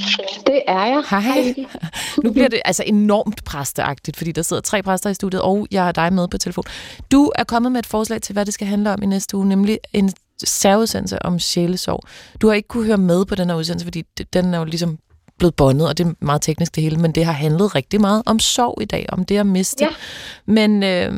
Det 0.47 0.63
er 0.69 0.87
jeg. 0.87 1.03
Hej. 1.11 1.21
Hej. 1.21 1.55
Nu 2.25 2.33
bliver 2.33 2.49
det 2.49 2.61
altså 2.65 2.83
enormt 2.87 3.45
præsteagtigt, 3.45 4.17
fordi 4.17 4.33
der 4.33 4.43
sidder 4.43 4.63
tre 4.63 4.83
præster 4.83 5.11
i 5.11 5.15
studiet, 5.15 5.43
og 5.43 5.67
jeg 5.71 5.85
har 5.85 5.93
dig 5.93 6.13
med 6.13 6.29
på 6.29 6.39
telefon. 6.39 6.65
Du 7.13 7.33
er 7.35 7.45
kommet 7.45 7.73
med 7.73 7.79
et 7.79 7.87
forslag 7.87 8.23
til, 8.23 8.33
hvad 8.33 8.47
det 8.47 8.55
skal 8.55 8.67
handle 8.67 8.93
om 8.93 9.03
i 9.03 9.07
næste 9.07 9.37
uge, 9.37 9.49
nemlig 9.49 9.79
en 9.93 10.13
særudsendelse 10.45 11.23
om 11.23 11.39
sjælesorg. 11.39 12.01
Du 12.43 12.49
har 12.49 12.55
ikke 12.55 12.69
kunne 12.69 12.87
høre 12.87 12.97
med 12.97 13.25
på 13.25 13.35
den 13.35 13.49
her 13.49 13.57
udsendelse, 13.57 13.87
fordi 13.87 14.03
den 14.33 14.55
er 14.55 14.59
jo 14.59 14.65
ligesom 14.65 14.99
blevet 15.39 15.55
bondet, 15.55 15.89
og 15.89 15.99
det 15.99 16.07
er 16.07 16.13
meget 16.21 16.43
teknisk 16.43 16.75
det 16.75 16.83
hele, 16.83 16.97
men 16.97 17.13
det 17.13 17.25
har 17.25 17.33
handlet 17.33 17.75
rigtig 17.75 18.01
meget 18.01 18.23
om 18.27 18.39
sorg 18.39 18.83
i 18.83 18.85
dag, 18.85 19.07
om 19.09 19.25
det 19.25 19.39
at 19.39 19.47
miste. 19.47 19.85
Ja. 19.85 19.91
Men 20.47 20.83
øh, 20.83 21.13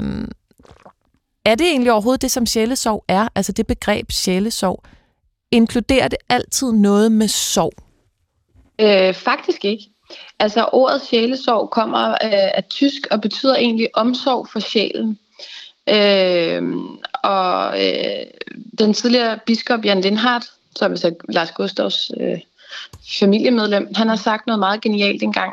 er 1.44 1.54
det 1.54 1.66
egentlig 1.66 1.92
overhovedet 1.92 2.22
det, 2.22 2.30
som 2.30 2.46
sjælesorg 2.46 3.04
er? 3.08 3.28
Altså 3.34 3.52
det 3.52 3.66
begreb 3.66 4.12
sjælesorg, 4.12 4.82
inkluderer 5.50 6.08
det 6.08 6.18
altid 6.28 6.72
noget 6.72 7.12
med 7.12 7.28
sorg? 7.28 7.72
Øh, 8.80 9.14
faktisk 9.14 9.64
ikke. 9.64 9.84
Altså 10.38 10.68
ordet 10.72 11.02
sjælesorg 11.02 11.70
kommer 11.70 12.10
øh, 12.10 12.50
af 12.54 12.64
tysk 12.70 13.06
og 13.10 13.20
betyder 13.20 13.56
egentlig 13.56 13.88
omsorg 13.94 14.48
for 14.52 14.60
sjælen. 14.60 15.18
Øh, 15.88 16.62
og 17.24 17.86
øh, 17.86 18.26
den 18.78 18.94
tidligere 18.94 19.38
biskop 19.46 19.84
Jan 19.84 20.00
Lindhardt, 20.00 20.44
som 20.76 20.92
er 20.92 20.96
så 20.96 21.14
Lars 21.28 21.52
Gustavs 21.52 22.10
øh, 22.20 22.38
familiemedlem, 23.20 23.88
han 23.94 24.08
har 24.08 24.16
sagt 24.16 24.46
noget 24.46 24.58
meget 24.58 24.80
genialt 24.80 25.22
engang. 25.22 25.52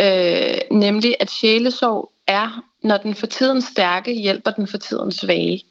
Øh, 0.00 0.58
nemlig 0.70 1.16
at 1.20 1.30
sjælesorg 1.30 2.12
er, 2.26 2.64
når 2.82 2.96
den 2.96 3.14
for 3.14 3.26
tiden 3.26 3.62
stærke 3.62 4.12
hjælper 4.12 4.50
den 4.50 4.66
for 4.66 4.78
tiden 4.78 5.12
svage. 5.12 5.64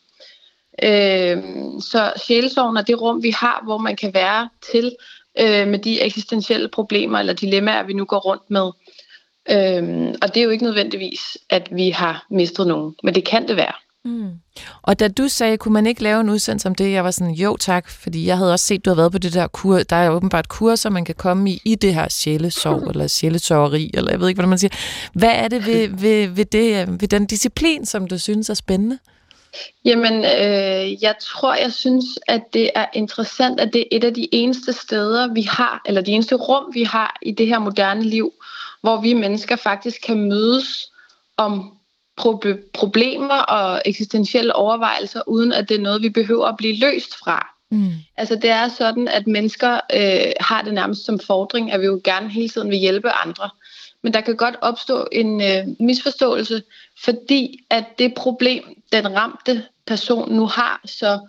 Øh, 0.83 1.37
så 1.81 2.13
sjælesorgen 2.25 2.77
er 2.77 2.81
det 2.81 3.01
rum, 3.01 3.23
vi 3.23 3.29
har, 3.29 3.61
hvor 3.63 3.77
man 3.77 3.95
kan 3.95 4.13
være 4.13 4.49
til 4.71 4.95
øh, 5.39 5.67
med 5.67 5.79
de 5.79 6.01
eksistentielle 6.01 6.67
problemer 6.67 7.19
eller 7.19 7.33
dilemmaer, 7.33 7.83
vi 7.83 7.93
nu 7.93 8.05
går 8.05 8.19
rundt 8.19 8.49
med. 8.49 8.71
Øh, 9.49 10.15
og 10.21 10.33
det 10.33 10.37
er 10.37 10.43
jo 10.43 10.49
ikke 10.49 10.63
nødvendigvis, 10.63 11.37
at 11.49 11.67
vi 11.71 11.89
har 11.89 12.25
mistet 12.29 12.67
nogen, 12.67 12.95
men 13.03 13.15
det 13.15 13.25
kan 13.25 13.47
det 13.47 13.55
være. 13.55 13.86
Mm. 14.07 14.31
Og 14.81 14.99
da 14.99 15.07
du 15.07 15.27
sagde, 15.27 15.57
kunne 15.57 15.73
man 15.73 15.87
ikke 15.87 16.03
lave 16.03 16.21
en 16.21 16.29
udsendelse 16.29 16.67
om 16.67 16.75
det, 16.75 16.91
jeg 16.91 17.03
var 17.03 17.11
sådan, 17.11 17.33
jo 17.33 17.57
tak, 17.57 17.89
fordi 17.89 18.25
jeg 18.25 18.37
havde 18.37 18.53
også 18.53 18.65
set, 18.65 18.85
du 18.85 18.89
har 18.89 18.95
været 18.95 19.11
på 19.11 19.17
det 19.17 19.33
der 19.33 19.47
kur, 19.47 19.79
der 19.79 19.95
er 19.95 20.09
åbenbart 20.09 20.49
kurser, 20.49 20.89
man 20.89 21.05
kan 21.05 21.15
komme 21.15 21.51
i, 21.51 21.61
i 21.65 21.75
det 21.75 21.93
her 21.93 22.09
sjælesorg, 22.09 22.87
eller 22.91 23.07
sjæletørreri, 23.07 23.91
eller 23.93 24.11
jeg 24.11 24.19
ved 24.19 24.27
ikke, 24.27 24.37
hvordan 24.37 24.49
man 24.49 24.59
siger. 24.59 24.71
Hvad 25.13 25.31
er 25.33 25.47
det 25.47 25.65
ved, 25.65 25.87
ved, 26.03 26.27
ved, 26.27 26.45
det, 26.45 27.01
ved 27.01 27.07
den 27.07 27.25
disciplin, 27.25 27.85
som 27.85 28.07
du 28.07 28.17
synes 28.17 28.49
er 28.49 28.53
spændende? 28.53 28.99
Jamen, 29.85 30.13
øh, 30.13 31.03
jeg 31.03 31.15
tror, 31.21 31.55
jeg 31.55 31.73
synes, 31.73 32.05
at 32.27 32.41
det 32.53 32.71
er 32.75 32.85
interessant, 32.93 33.59
at 33.59 33.69
det 33.73 33.81
er 33.81 33.97
et 33.97 34.03
af 34.03 34.13
de 34.13 34.27
eneste 34.31 34.73
steder, 34.73 35.33
vi 35.33 35.41
har, 35.41 35.81
eller 35.85 36.01
de 36.01 36.11
eneste 36.11 36.35
rum, 36.35 36.63
vi 36.73 36.83
har 36.83 37.17
i 37.21 37.31
det 37.31 37.47
her 37.47 37.59
moderne 37.59 38.03
liv, 38.03 38.33
hvor 38.81 39.01
vi 39.01 39.13
mennesker 39.13 39.55
faktisk 39.55 40.01
kan 40.05 40.29
mødes 40.29 40.91
om 41.37 41.76
problemer 42.73 43.37
og 43.37 43.81
eksistentielle 43.85 44.55
overvejelser, 44.55 45.21
uden 45.27 45.53
at 45.53 45.69
det 45.69 45.77
er 45.77 45.81
noget, 45.81 46.01
vi 46.01 46.09
behøver 46.09 46.45
at 46.45 46.57
blive 46.57 46.79
løst 46.79 47.15
fra. 47.23 47.47
Mm. 47.71 47.91
Altså 48.17 48.35
det 48.35 48.49
er 48.49 48.67
sådan, 48.67 49.07
at 49.07 49.27
mennesker 49.27 49.79
øh, 49.93 50.31
har 50.39 50.61
det 50.61 50.73
nærmest 50.73 51.05
som 51.05 51.19
fordring, 51.19 51.71
at 51.71 51.81
vi 51.81 51.85
jo 51.85 52.01
gerne 52.03 52.29
hele 52.29 52.49
tiden 52.49 52.69
vil 52.69 52.77
hjælpe 52.77 53.09
andre. 53.09 53.49
Men 54.03 54.13
der 54.13 54.21
kan 54.21 54.35
godt 54.35 54.55
opstå 54.61 55.07
en 55.11 55.41
øh, 55.41 55.67
misforståelse, 55.79 56.61
fordi 57.03 57.59
at 57.69 57.85
det 57.99 58.13
problem, 58.13 58.63
den 58.91 59.15
ramte 59.15 59.63
person 59.87 60.33
nu 60.33 60.45
har, 60.45 60.81
så 60.85 61.19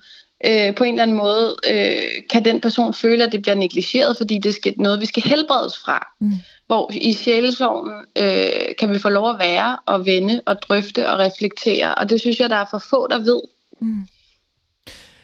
øh, 0.45 0.74
på 0.74 0.84
en 0.84 0.95
eller 0.95 1.03
anden 1.03 1.16
måde 1.16 1.57
øh, 1.70 2.22
kan 2.30 2.45
den 2.45 2.61
person 2.61 2.95
føle, 2.95 3.24
at 3.24 3.32
det 3.32 3.43
bliver 3.43 3.55
negligeret, 3.55 4.16
fordi 4.16 4.39
det 4.39 4.66
er 4.66 4.72
noget, 4.76 5.01
vi 5.01 5.07
skal 5.07 5.22
helbredes 5.22 5.78
fra. 5.78 6.07
Mm. 6.20 6.32
Hvor 6.69 6.91
i 6.95 7.12
sjælesorgen 7.12 7.93
øh, 8.19 8.77
kan 8.79 8.91
vi 8.91 8.99
få 8.99 9.09
lov 9.09 9.31
at 9.31 9.39
være 9.39 9.79
og 9.87 10.07
vende 10.07 10.41
og 10.47 10.62
drøfte 10.62 11.09
og 11.09 11.19
reflektere, 11.19 11.95
og 11.95 12.11
det 12.11 12.21
synes 12.21 12.41
jeg, 12.41 12.51
der 12.51 12.57
er 12.57 12.66
for 12.71 12.83
få, 12.91 13.07
der 13.07 13.19
ved. 13.19 13.41
Mm. 13.81 14.09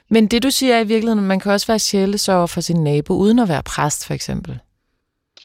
Men 0.09 0.27
det 0.27 0.43
du 0.43 0.51
siger 0.51 0.75
er 0.75 0.81
i 0.81 0.87
virkeligheden, 0.87 1.27
man 1.27 1.41
kan 1.41 1.53
også 1.53 1.67
være 1.67 1.79
sjælesørger 1.79 2.47
for 2.47 2.61
sin 2.61 2.85
nabo, 2.85 3.15
uden 3.15 3.39
at 3.39 3.49
være 3.49 3.63
præst 3.63 4.07
for 4.07 4.15
eksempel. 4.15 4.59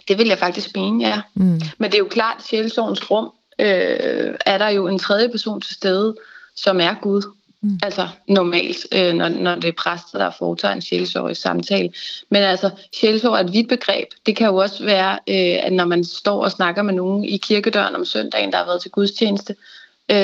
Det 0.07 0.17
vil 0.17 0.27
jeg 0.27 0.37
faktisk 0.37 0.75
mene, 0.75 1.07
ja. 1.07 1.21
Mm. 1.33 1.61
Men 1.77 1.91
det 1.91 1.93
er 1.93 1.99
jo 1.99 2.07
klart, 2.11 2.53
at 2.53 3.11
rum 3.11 3.31
øh, 3.59 4.35
er 4.45 4.57
der 4.57 4.69
jo 4.69 4.87
en 4.87 4.99
tredje 4.99 5.29
person 5.29 5.61
til 5.61 5.75
stede, 5.75 6.15
som 6.55 6.79
er 6.79 6.95
Gud. 7.01 7.38
Mm. 7.61 7.79
Altså 7.83 8.07
normalt, 8.27 8.87
øh, 8.91 9.13
når, 9.13 9.29
når 9.29 9.55
det 9.55 9.67
er 9.67 9.73
præster, 9.77 10.17
der 10.17 10.31
foretager 10.37 10.73
en 10.73 10.81
sjælsorg 10.81 11.31
i 11.31 11.35
samtale. 11.35 11.89
Men 12.31 12.43
altså, 12.43 12.69
sjælsorg 12.95 13.33
er 13.33 13.39
et 13.39 13.53
vidt 13.53 13.69
begreb. 13.69 14.07
Det 14.25 14.35
kan 14.35 14.47
jo 14.47 14.55
også 14.55 14.83
være, 14.83 15.11
øh, 15.11 15.65
at 15.65 15.73
når 15.73 15.85
man 15.85 16.03
står 16.03 16.43
og 16.43 16.51
snakker 16.51 16.81
med 16.81 16.93
nogen 16.93 17.25
i 17.25 17.37
kirkedøren 17.37 17.95
om 17.95 18.05
søndagen, 18.05 18.51
der 18.51 18.57
har 18.57 18.65
været 18.65 18.81
til 18.81 18.91
gudstjeneste, 18.91 19.55
øh, 20.11 20.17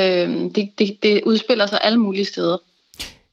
det, 0.56 0.70
det, 0.80 0.98
det 1.04 1.22
udspiller 1.26 1.66
sig 1.66 1.80
alle 1.82 2.00
mulige 2.00 2.26
steder. 2.26 2.58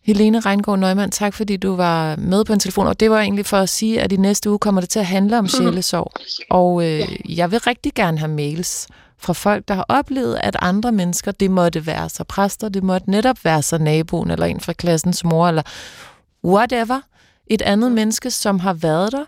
Helene 0.05 0.40
Reingård 0.40 0.78
Neumann, 0.78 1.11
tak 1.11 1.34
fordi 1.34 1.57
du 1.57 1.76
var 1.76 2.16
med 2.16 2.44
på 2.44 2.53
en 2.53 2.61
telefon, 2.61 2.86
og 2.86 3.00
det 3.00 3.11
var 3.11 3.20
egentlig 3.20 3.46
for 3.46 3.57
at 3.57 3.68
sige, 3.68 4.00
at 4.00 4.12
i 4.12 4.16
næste 4.16 4.50
uge 4.50 4.59
kommer 4.59 4.80
det 4.80 4.90
til 4.90 4.98
at 4.98 5.07
handle 5.07 5.38
om 5.38 5.48
sjælesorg. 5.59 6.12
Og 6.50 6.84
øh, 6.84 7.36
jeg 7.38 7.50
vil 7.50 7.59
rigtig 7.59 7.92
gerne 7.94 8.18
have 8.18 8.30
mails 8.30 8.88
fra 9.22 9.32
folk, 9.32 9.68
der 9.68 9.74
har 9.74 9.86
oplevet, 9.88 10.38
at 10.40 10.56
andre 10.60 10.92
mennesker, 10.92 11.32
det 11.32 11.50
måtte 11.50 11.86
være 11.86 12.08
så 12.08 12.24
præster, 12.24 12.68
det 12.68 12.82
måtte 12.82 13.10
netop 13.10 13.44
være 13.44 13.62
så 13.62 13.78
naboen, 13.78 14.30
eller 14.30 14.46
en 14.46 14.60
fra 14.60 14.72
klassens 14.72 15.24
mor, 15.24 15.48
eller 15.48 15.62
whatever, 16.44 17.00
et 17.46 17.62
andet 17.62 17.92
menneske, 17.92 18.30
som 18.30 18.58
har 18.58 18.72
været 18.72 19.12
der, 19.12 19.24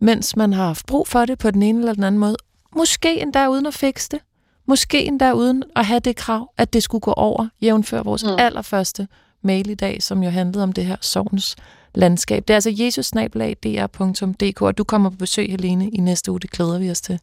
mens 0.00 0.36
man 0.36 0.52
har 0.52 0.66
haft 0.66 0.86
brug 0.86 1.08
for 1.08 1.24
det 1.24 1.38
på 1.38 1.50
den 1.50 1.62
ene 1.62 1.78
eller 1.78 1.94
den 1.94 2.04
anden 2.04 2.18
måde. 2.18 2.36
Måske 2.76 3.22
endda 3.22 3.48
uden 3.48 3.66
at 3.66 3.74
fikse 3.74 4.08
det. 4.10 4.20
Måske 4.66 5.04
endda 5.04 5.32
uden 5.32 5.62
at 5.76 5.86
have 5.86 6.00
det 6.00 6.16
krav, 6.16 6.52
at 6.58 6.72
det 6.72 6.82
skulle 6.82 7.02
gå 7.02 7.12
over, 7.12 7.48
jævnfør 7.62 8.02
vores 8.02 8.24
mm. 8.24 8.30
allerførste 8.38 9.08
mail 9.42 9.70
i 9.70 9.74
dag, 9.74 10.02
som 10.02 10.22
jo 10.22 10.30
handlede 10.30 10.62
om 10.62 10.72
det 10.72 10.84
her 10.84 10.96
sovens 11.00 11.56
landskab. 11.96 12.48
Det 12.48 12.54
er 12.54 12.56
altså 12.56 12.70
jesusnabelag.dr.dk, 12.78 14.62
og 14.62 14.78
du 14.78 14.84
kommer 14.84 15.10
på 15.10 15.16
besøg, 15.16 15.50
Helene, 15.50 15.90
i 15.90 15.96
næste 15.96 16.30
uge. 16.30 16.40
Det 16.40 16.50
glæder 16.50 16.78
vi 16.78 16.90
os 16.90 17.00
til. 17.00 17.20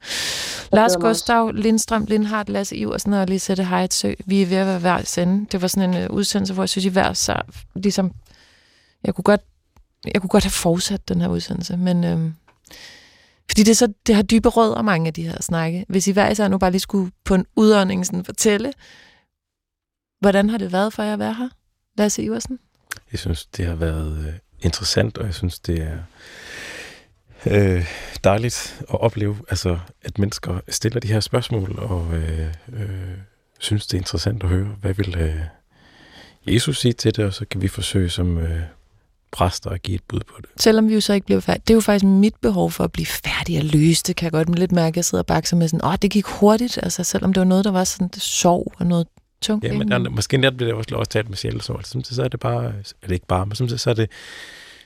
Lars 0.74 0.96
Gustav, 0.96 1.52
Lindstrøm, 1.52 2.06
Lindhardt, 2.06 2.50
Lasse 2.50 2.76
Iversen 2.76 3.14
og 3.14 3.28
Lisette 3.28 3.64
Heitzø. 3.66 4.14
Vi 4.26 4.42
er 4.42 4.46
ved 4.46 4.58
at 4.58 4.68
være 4.68 4.80
hver 4.80 5.02
sende. 5.04 5.46
Det 5.52 5.62
var 5.62 5.68
sådan 5.68 5.94
en 5.94 6.10
uh, 6.10 6.16
udsendelse, 6.16 6.54
hvor 6.54 6.64
jeg 6.64 6.70
synes, 6.70 6.86
I 6.86 6.90
hver 6.90 7.14
så 7.14 7.42
ligesom... 7.76 8.12
Jeg 9.04 9.16
kunne 9.16 9.24
godt, 9.24 9.42
jeg 10.14 10.22
kunne 10.22 10.30
godt 10.30 10.44
have 10.44 10.52
fortsat 10.52 11.10
den 11.10 11.22
her 11.22 11.28
udsendelse, 11.28 11.78
men... 11.78 12.04
Øhm, 12.04 12.34
fordi 13.50 13.64
det, 13.64 13.72
er 13.72 13.76
så, 13.76 13.94
det 14.08 14.16
har 14.16 14.22
dybe 14.24 14.50
rødder, 14.50 14.82
mange 14.82 15.08
af 15.08 15.14
de 15.14 15.24
her 15.24 15.42
snakke. 15.42 15.86
Hvis 15.90 16.08
I 16.08 16.12
hver 16.12 16.30
især 16.30 16.48
nu 16.48 16.58
bare 16.58 16.72
lige 16.72 16.82
skulle 16.82 17.12
på 17.26 17.36
en 17.36 17.46
udånding 17.56 18.06
sådan 18.06 18.26
fortælle, 18.26 18.74
hvordan 20.20 20.50
har 20.50 20.58
det 20.58 20.72
været 20.72 20.94
for 20.94 21.04
jer 21.04 21.14
at 21.14 21.20
være 21.20 21.34
her, 21.34 21.50
Lasse 21.98 22.24
Iversen? 22.24 22.60
Jeg 23.12 23.20
synes, 23.20 23.46
det 23.46 23.66
har 23.66 23.76
været 23.76 24.18
øh, 24.28 24.34
interessant, 24.64 25.18
og 25.18 25.26
jeg 25.26 25.34
synes, 25.34 25.60
det 25.60 25.82
er 25.82 25.98
øh, 27.46 27.86
dejligt 28.24 28.82
at 28.82 29.02
opleve, 29.02 29.38
altså, 29.50 29.80
at 30.02 30.20
mennesker 30.20 30.60
stiller 30.70 31.00
de 31.00 31.08
her 31.08 31.20
spørgsmål, 31.20 31.80
og 31.80 32.14
øh, 32.14 32.48
øh, 32.74 33.18
synes, 33.60 33.88
det 33.88 33.98
er 33.98 34.02
interessant 34.02 34.44
at 34.44 34.50
høre, 34.50 34.76
hvad 34.82 34.94
vil 34.94 35.16
øh, 35.18 35.36
Jesus 36.48 36.80
sige 36.80 36.94
til 36.94 37.16
det, 37.16 37.26
og 37.26 37.34
så 37.34 37.46
kan 37.52 37.62
vi 37.62 37.68
forsøge 37.68 38.10
som 38.10 38.38
øh, 38.38 38.60
præster 39.32 39.70
at 39.70 39.82
give 39.82 39.96
et 39.96 40.04
bud 40.08 40.20
på 40.20 40.36
det. 40.42 40.50
Selvom 40.58 40.90
vi 40.90 40.94
jo 40.94 41.02
så 41.02 41.14
ikke 41.14 41.26
bliver 41.26 41.40
færdige. 41.40 41.64
Det 41.68 41.74
er 41.74 41.76
jo 41.76 41.82
faktisk 41.82 42.06
mit 42.06 42.36
behov 42.42 42.72
for 42.72 42.84
at 42.84 42.92
blive 42.92 43.06
færdig 43.06 43.58
og 43.58 43.64
løse 43.64 44.04
det, 44.08 44.16
kan 44.16 44.26
jeg 44.26 44.32
godt 44.32 44.60
lidt 44.60 44.72
mærke, 44.72 44.94
at 44.94 44.96
jeg 44.96 45.06
sidder 45.06 45.22
og 45.22 45.26
bakser 45.26 45.58
med 45.58 45.68
sådan, 45.68 45.86
åh, 45.86 45.96
det 46.02 46.12
gik 46.12 46.26
hurtigt, 46.26 46.80
altså 46.84 47.04
selvom 47.04 47.34
det 47.34 47.40
var 47.40 47.46
noget, 47.46 47.66
der 47.66 47.72
var 47.72 47.84
sådan 47.84 48.08
det 48.08 48.22
sov 48.22 48.74
og 48.80 48.86
noget 48.86 49.08
tungt. 49.44 49.66
Ja, 49.66 49.74
men 49.74 49.92
der, 49.92 50.10
måske 50.10 50.38
netop 50.38 50.58
bliver 50.58 50.70
det 50.70 50.78
også, 50.78 50.96
også 50.96 51.10
talt 51.10 51.30
med 51.30 51.38
sjælesår. 51.38 51.78
Altså, 51.78 52.02
så 52.04 52.24
er 52.24 52.28
det 52.28 52.40
bare, 52.40 52.66
er 52.66 53.08
det 53.08 53.12
ikke 53.12 53.28
bare, 53.28 53.46
men 53.46 53.56
så 53.56 53.90
er 53.90 53.94
det, 53.94 54.10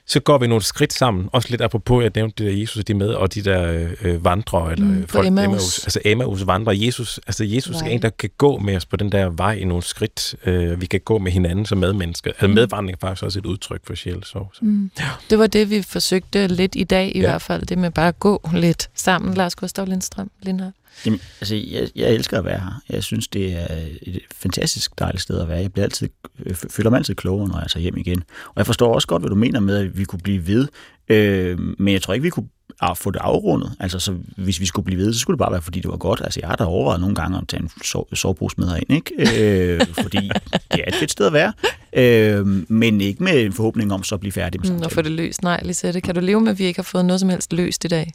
så 0.10 0.20
går 0.20 0.38
vi 0.38 0.48
nogle 0.48 0.64
skridt 0.64 0.94
sammen. 0.94 1.30
Også 1.32 1.50
lidt 1.50 1.62
apropos, 1.62 2.04
jeg 2.04 2.12
nævnte 2.16 2.44
det 2.44 2.52
der 2.52 2.60
Jesus, 2.60 2.86
de 2.86 2.94
med, 2.94 3.10
og 3.10 3.34
de 3.34 3.42
der 3.42 3.90
øh, 4.02 4.26
vandre, 4.26 4.72
eller 4.72 4.86
mm, 4.86 5.08
folk, 5.08 5.28
Emmaus. 5.28 5.46
Emmaus. 5.46 5.84
Altså 5.84 6.00
Emmaus 6.06 6.48
vandre. 6.48 6.78
Jesus, 6.80 7.20
altså 7.28 7.44
Jesus 7.44 7.76
er 7.76 7.86
en, 7.86 8.02
der 8.02 8.10
kan 8.10 8.30
gå 8.38 8.58
med 8.58 8.76
os 8.76 8.86
på 8.86 8.96
den 8.96 9.12
der 9.12 9.30
vej 9.30 9.54
i 9.54 9.64
nogle 9.64 9.84
skridt. 9.84 10.36
Øh, 10.46 10.82
vi 10.82 10.86
kan 10.86 11.00
gå 11.00 11.18
med 11.18 11.32
hinanden 11.32 11.66
som 11.66 11.78
medmennesker. 11.78 12.32
Altså 12.32 12.48
mm. 12.48 12.54
medvandring 12.54 12.96
er 12.96 13.08
faktisk 13.08 13.24
også 13.24 13.40
et 13.40 13.46
udtryk 13.46 13.82
for 13.84 13.96
sjælsorg. 13.96 14.52
Mm. 14.62 14.92
Ja. 15.00 15.10
Det 15.30 15.40
var 15.40 15.48
det, 15.48 15.70
vi 15.70 15.82
forsøgte 15.82 16.48
lidt 16.48 16.76
i 16.76 16.84
dag 16.84 17.16
i 17.16 17.20
ja. 17.20 17.30
hvert 17.30 17.42
fald. 17.42 17.66
Det 17.66 17.78
med 17.78 17.92
bare 17.92 18.08
at 18.08 18.20
gå 18.20 18.50
lidt 18.54 18.90
sammen. 18.96 19.34
Lars 19.34 19.56
Gustav 19.56 19.86
Lindstrøm, 19.86 20.32
Lindhardt. 20.42 20.76
Jamen, 21.06 21.20
altså, 21.42 21.56
jeg, 21.56 21.90
jeg 21.96 22.14
elsker 22.14 22.38
at 22.38 22.46
være 22.46 22.60
her. 22.60 22.82
Jeg 22.90 23.04
synes, 23.04 23.28
det 23.28 23.54
er 23.54 23.68
et 24.02 24.20
fantastisk 24.36 25.00
dejligt 25.00 25.22
sted 25.22 25.40
at 25.40 25.48
være. 25.48 25.58
Jeg 25.58 25.74
bliver 25.74 25.86
altid, 25.86 26.10
øh, 26.46 26.56
føler 26.56 26.90
mig 26.90 26.98
altid 26.98 27.16
klogere, 27.16 27.48
når 27.48 27.60
jeg 27.60 27.70
tager 27.70 27.82
hjem 27.82 27.98
igen. 27.98 28.24
Og 28.48 28.54
jeg 28.58 28.66
forstår 28.66 28.94
også 28.94 29.08
godt, 29.08 29.22
hvad 29.22 29.30
du 29.30 29.36
mener 29.36 29.60
med, 29.60 29.78
at 29.78 29.98
vi 29.98 30.04
kunne 30.04 30.20
blive 30.24 30.48
ved. 30.48 30.68
Øh, 31.10 31.60
men 31.60 31.94
jeg 31.94 32.02
tror 32.02 32.14
ikke, 32.14 32.24
vi 32.24 32.30
kunne 32.30 32.48
få 32.96 33.12
det 33.12 33.20
afrundet. 33.20 33.72
Altså, 33.80 34.00
så 34.00 34.16
hvis 34.38 34.60
vi 34.60 34.66
skulle 34.66 34.86
blive 34.86 35.00
ved, 35.00 35.14
så 35.14 35.20
skulle 35.20 35.36
det 35.36 35.40
bare 35.40 35.52
være, 35.52 35.62
fordi 35.62 35.80
det 35.80 35.92
var 35.92 35.98
godt. 35.98 36.22
Altså, 36.24 36.40
jeg 36.40 36.50
har 36.50 36.56
da 36.56 36.64
overvejet 36.64 37.02
nogle 37.02 37.16
gange 37.16 37.38
at 37.38 37.48
tage 37.48 37.64
en 37.64 37.70
sov, 37.84 38.16
sovepose 38.16 38.56
med 38.58 38.68
herind, 38.68 38.92
ikke? 38.94 39.74
Øh, 39.74 39.82
fordi 40.04 40.30
det 40.72 40.80
er 40.80 40.88
et 40.88 40.96
fedt 40.96 41.12
sted 41.12 41.26
at 41.26 41.34
være. 41.34 41.54
Øh, 41.94 42.48
men 42.72 43.02
ikke 43.02 43.24
med 43.24 43.46
en 43.46 43.54
forhåbning 43.54 43.94
om 43.94 44.04
så 44.04 44.16
at 44.16 44.20
blive 44.20 44.32
færdig 44.32 44.62
med 44.62 44.72
mm, 44.72 44.82
Og 44.82 44.92
få 44.92 45.02
det 45.02 45.12
løst. 45.12 45.44
Nej, 45.44 45.62
Lisette, 45.64 46.02
kan 46.02 46.16
du 46.16 46.22
leve 46.22 46.42
med, 46.42 46.52
at 46.52 46.60
vi 46.60 46.66
ikke 46.66 46.78
har 46.78 46.84
fået 46.84 47.06
noget 47.06 47.20
som 47.20 47.30
helst 47.30 47.54
løst 47.54 47.86
i 47.86 47.88
dag? 47.88 48.14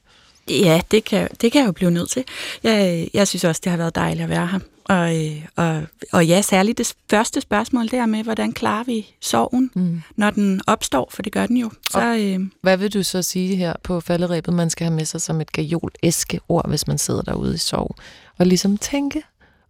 Ja, 0.50 0.80
det 0.90 1.04
kan, 1.04 1.28
det 1.40 1.52
kan 1.52 1.60
jeg 1.60 1.66
jo 1.66 1.72
blive 1.72 1.90
nødt 1.90 2.10
til. 2.10 2.24
Jeg, 2.62 3.08
jeg 3.14 3.28
synes 3.28 3.44
også, 3.44 3.60
det 3.64 3.70
har 3.70 3.76
været 3.76 3.94
dejligt 3.94 4.22
at 4.22 4.28
være 4.28 4.46
her. 4.46 4.58
Og, 4.84 5.26
øh, 5.26 5.44
og, 5.56 5.82
og 6.12 6.26
ja, 6.26 6.42
særligt 6.42 6.78
det 6.78 6.94
første 7.10 7.40
spørgsmål 7.40 7.88
der 7.90 8.06
med, 8.06 8.24
hvordan 8.24 8.52
klarer 8.52 8.84
vi 8.84 9.14
sorgen, 9.20 9.70
mm. 9.74 10.02
når 10.16 10.30
den 10.30 10.60
opstår, 10.66 11.08
for 11.12 11.22
det 11.22 11.32
gør 11.32 11.46
den 11.46 11.56
jo. 11.56 11.70
Så, 11.90 12.16
øh, 12.16 12.40
Hvad 12.62 12.76
vil 12.76 12.94
du 12.94 13.02
så 13.02 13.22
sige 13.22 13.56
her 13.56 13.72
på 13.82 14.00
falderæbet, 14.00 14.54
man 14.54 14.70
skal 14.70 14.84
have 14.84 14.96
med 14.96 15.04
sig 15.04 15.20
som 15.20 15.40
et 15.40 15.52
gajol 15.52 15.90
æske 16.02 16.40
ord, 16.48 16.68
hvis 16.68 16.86
man 16.86 16.98
sidder 16.98 17.22
derude 17.22 17.54
i 17.54 17.58
sorg? 17.58 17.96
Og 18.38 18.46
ligesom 18.46 18.78
tænke, 18.78 19.22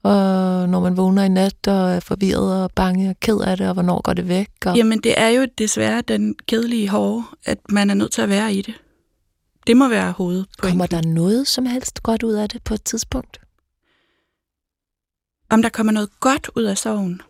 og 0.03 0.13
når 0.69 0.81
man 0.81 0.97
vågner 0.97 1.23
i 1.23 1.29
nat 1.29 1.67
og 1.67 1.91
er 1.91 2.01
forvirret 2.01 2.63
og 2.63 2.71
bange 2.75 3.11
og 3.11 3.17
ked 3.21 3.39
af 3.41 3.57
det, 3.57 3.69
og 3.69 3.75
hvornår 3.75 4.01
går 4.03 4.13
det 4.13 4.29
væk? 4.29 4.49
Og... 4.67 4.77
Jamen, 4.77 4.99
det 4.99 5.15
er 5.17 5.29
jo 5.29 5.47
desværre 5.59 6.01
den 6.01 6.35
kedelige 6.47 6.89
hårde, 6.89 7.23
at 7.45 7.59
man 7.69 7.91
er 7.91 7.95
nødt 7.95 8.13
til 8.13 8.23
at 8.23 8.29
være 8.29 8.55
i 8.55 8.63
det. 8.63 8.75
Det 9.67 9.77
må 9.77 9.89
være 9.89 10.13
hovedet. 10.13 10.47
Kommer 10.59 10.87
der 10.87 11.03
noget 11.03 11.49
som 11.49 11.67
helst 11.67 12.03
godt 12.03 12.23
ud 12.23 12.33
af 12.33 12.49
det 12.49 12.63
på 12.63 12.75
et 12.75 12.83
tidspunkt? 12.85 13.41
Om 15.51 15.63
der 15.63 15.69
kommer 15.69 15.93
noget 15.93 16.21
godt 16.21 16.51
ud 16.57 16.63
af 16.63 16.79
sorgen? 16.79 17.23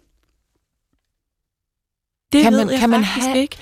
Det 2.33 2.43
kan 2.43 2.53
man, 2.53 2.67
ved 2.67 2.73
jeg 2.73 2.81
kan 2.81 2.91
man 2.91 3.05
have 3.05 3.39
ikke. 3.39 3.57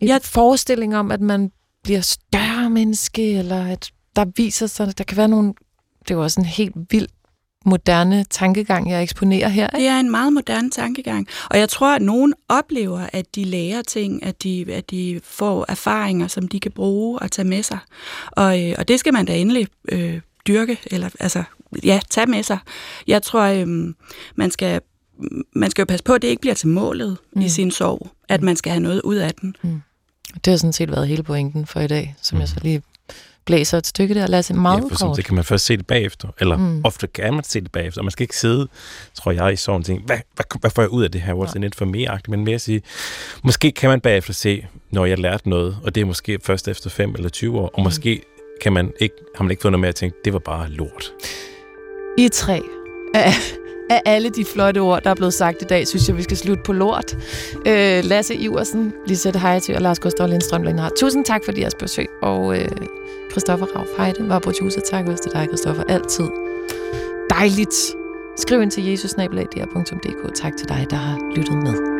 En 0.00 0.08
jeg... 0.08 0.22
forestilling 0.22 0.96
om, 0.96 1.10
at 1.10 1.20
man 1.20 1.52
bliver 1.82 2.00
større 2.00 2.70
menneske, 2.70 3.38
eller 3.38 3.66
at 3.66 3.92
der 4.16 4.24
viser 4.36 4.66
sig, 4.66 4.88
at 4.88 4.98
der 4.98 5.04
kan 5.04 5.16
være 5.16 5.28
nogle... 5.28 5.54
Det 6.00 6.10
er 6.10 6.14
jo 6.14 6.22
også 6.22 6.40
en 6.40 6.46
helt 6.46 6.74
vild 6.90 7.08
moderne 7.66 8.24
tankegang, 8.24 8.90
jeg 8.90 9.02
eksponerer 9.02 9.48
her. 9.48 9.66
Ikke? 9.66 9.78
Det 9.78 9.88
er 9.88 10.00
en 10.00 10.10
meget 10.10 10.32
moderne 10.32 10.70
tankegang. 10.70 11.28
Og 11.50 11.58
jeg 11.58 11.68
tror, 11.68 11.94
at 11.94 12.02
nogen 12.02 12.34
oplever, 12.48 13.06
at 13.12 13.34
de 13.34 13.44
lærer 13.44 13.82
ting, 13.82 14.24
at 14.24 14.42
de, 14.42 14.66
at 14.72 14.90
de 14.90 15.20
får 15.24 15.64
erfaringer, 15.68 16.26
som 16.28 16.48
de 16.48 16.60
kan 16.60 16.72
bruge 16.72 17.18
og 17.18 17.30
tage 17.30 17.48
med 17.48 17.62
sig. 17.62 17.78
Og, 18.30 18.62
øh, 18.64 18.74
og 18.78 18.88
det 18.88 19.00
skal 19.00 19.12
man 19.12 19.26
da 19.26 19.36
endelig 19.36 19.68
øh, 19.88 20.20
dyrke, 20.46 20.78
eller 20.86 21.08
altså, 21.20 21.42
ja, 21.84 22.00
tage 22.10 22.26
med 22.26 22.42
sig. 22.42 22.58
Jeg 23.06 23.22
tror, 23.22 23.40
øh, 23.40 23.94
man 24.34 24.50
skal 24.50 24.80
man 25.52 25.70
skal 25.70 25.82
jo 25.82 25.86
passe 25.86 26.04
på, 26.04 26.12
at 26.12 26.22
det 26.22 26.28
ikke 26.28 26.40
bliver 26.40 26.54
til 26.54 26.68
målet 26.68 27.16
mm. 27.32 27.42
i 27.42 27.48
sin 27.48 27.70
sorg, 27.70 28.10
at 28.28 28.42
man 28.42 28.56
skal 28.56 28.72
have 28.72 28.82
noget 28.82 29.02
ud 29.02 29.16
af 29.16 29.34
den. 29.34 29.56
Mm. 29.62 29.82
Det 30.44 30.46
har 30.46 30.56
sådan 30.56 30.72
set 30.72 30.90
været 30.90 31.08
hele 31.08 31.22
pointen 31.22 31.66
for 31.66 31.80
i 31.80 31.86
dag, 31.86 32.14
som 32.22 32.36
mm. 32.36 32.40
jeg 32.40 32.48
så 32.48 32.56
lige 32.62 32.82
blæser 33.50 33.78
et 33.78 33.86
stykke 33.86 34.14
der. 34.14 34.26
Lad 34.26 34.38
os 34.38 34.46
se 34.46 34.54
meget 34.54 34.78
ja, 34.78 34.94
for 34.94 35.06
kort. 35.06 35.16
det 35.16 35.24
kan 35.24 35.34
man 35.34 35.44
først 35.44 35.64
se 35.64 35.76
det 35.76 35.86
bagefter. 35.86 36.28
Eller 36.40 36.56
mm. 36.56 36.80
ofte 36.84 37.06
kan 37.06 37.34
man 37.34 37.44
se 37.44 37.60
det 37.60 37.72
bagefter. 37.72 38.00
Og 38.00 38.04
man 38.04 38.10
skal 38.10 38.24
ikke 38.24 38.36
sidde, 38.36 38.68
tror 39.14 39.32
jeg, 39.32 39.52
i 39.52 39.56
sådan 39.56 39.80
en 39.80 39.84
ting. 39.84 40.02
Hvad, 40.06 40.18
hvad, 40.34 40.44
hvad 40.60 40.70
får 40.70 40.82
jeg 40.82 40.88
ud 40.88 41.04
af 41.04 41.10
det 41.10 41.20
her? 41.20 41.34
What's 41.34 41.52
ja. 41.54 41.58
in 41.58 41.64
it 41.64 41.74
for 41.74 41.84
me? 41.84 42.06
Men 42.28 42.44
mere 42.44 42.54
at 42.54 42.60
sige, 42.60 42.82
måske 43.42 43.72
kan 43.72 43.90
man 43.90 44.00
bagefter 44.00 44.32
se, 44.32 44.66
når 44.90 45.04
jeg 45.04 45.18
lærte 45.18 45.48
noget, 45.48 45.76
og 45.84 45.94
det 45.94 46.00
er 46.00 46.04
måske 46.04 46.38
først 46.44 46.68
efter 46.68 46.90
5 46.90 47.14
eller 47.14 47.28
20 47.28 47.58
år, 47.58 47.66
og 47.66 47.80
mm. 47.80 47.84
måske 47.84 48.22
kan 48.62 48.72
man 48.72 48.92
ikke, 49.00 49.14
har 49.36 49.44
man 49.44 49.50
ikke 49.50 49.62
fået 49.62 49.72
noget 49.72 49.80
med 49.80 49.88
at 49.88 49.94
tænke, 49.94 50.16
det 50.24 50.32
var 50.32 50.38
bare 50.38 50.70
lort. 50.70 51.12
I 52.18 52.28
tre 52.28 52.62
af, 53.14 53.32
af 53.90 54.02
alle 54.04 54.30
de 54.30 54.44
flotte 54.44 54.78
ord, 54.78 55.02
der 55.02 55.10
er 55.10 55.14
blevet 55.14 55.34
sagt 55.34 55.62
i 55.62 55.64
dag, 55.64 55.88
synes 55.88 56.08
jeg, 56.08 56.16
vi 56.16 56.22
skal 56.22 56.36
slutte 56.36 56.62
på 56.62 56.72
lort. 56.72 57.16
Øh, 57.66 58.04
Lasse 58.04 58.34
Iversen, 58.34 58.92
Lisette 59.06 59.38
Hejetø 59.38 59.74
og 59.74 59.80
Lars 59.80 59.98
Gustav 59.98 60.28
Lindstrøm 60.28 60.62
Lindhardt. 60.62 60.96
Tusind 60.96 61.24
tak 61.24 61.44
for 61.44 61.52
jeres 61.58 61.74
besøg, 61.74 62.06
og 62.22 62.58
øh, 62.58 62.68
Christoffer 63.30 63.66
Rauf 63.76 63.86
Heide 63.98 64.28
var 64.28 64.38
producer. 64.38 64.80
Tak 64.80 65.06
også 65.06 65.22
til 65.22 65.32
dig, 65.32 65.46
Christoffer. 65.48 65.84
Altid 65.88 66.24
dejligt. 67.30 67.74
Skriv 68.36 68.62
ind 68.62 68.70
til 68.70 68.84
jesusnabelag.dk. 68.84 70.34
Tak 70.34 70.56
til 70.56 70.68
dig, 70.68 70.86
der 70.90 70.96
har 70.96 71.18
lyttet 71.36 71.56
med. 71.56 71.99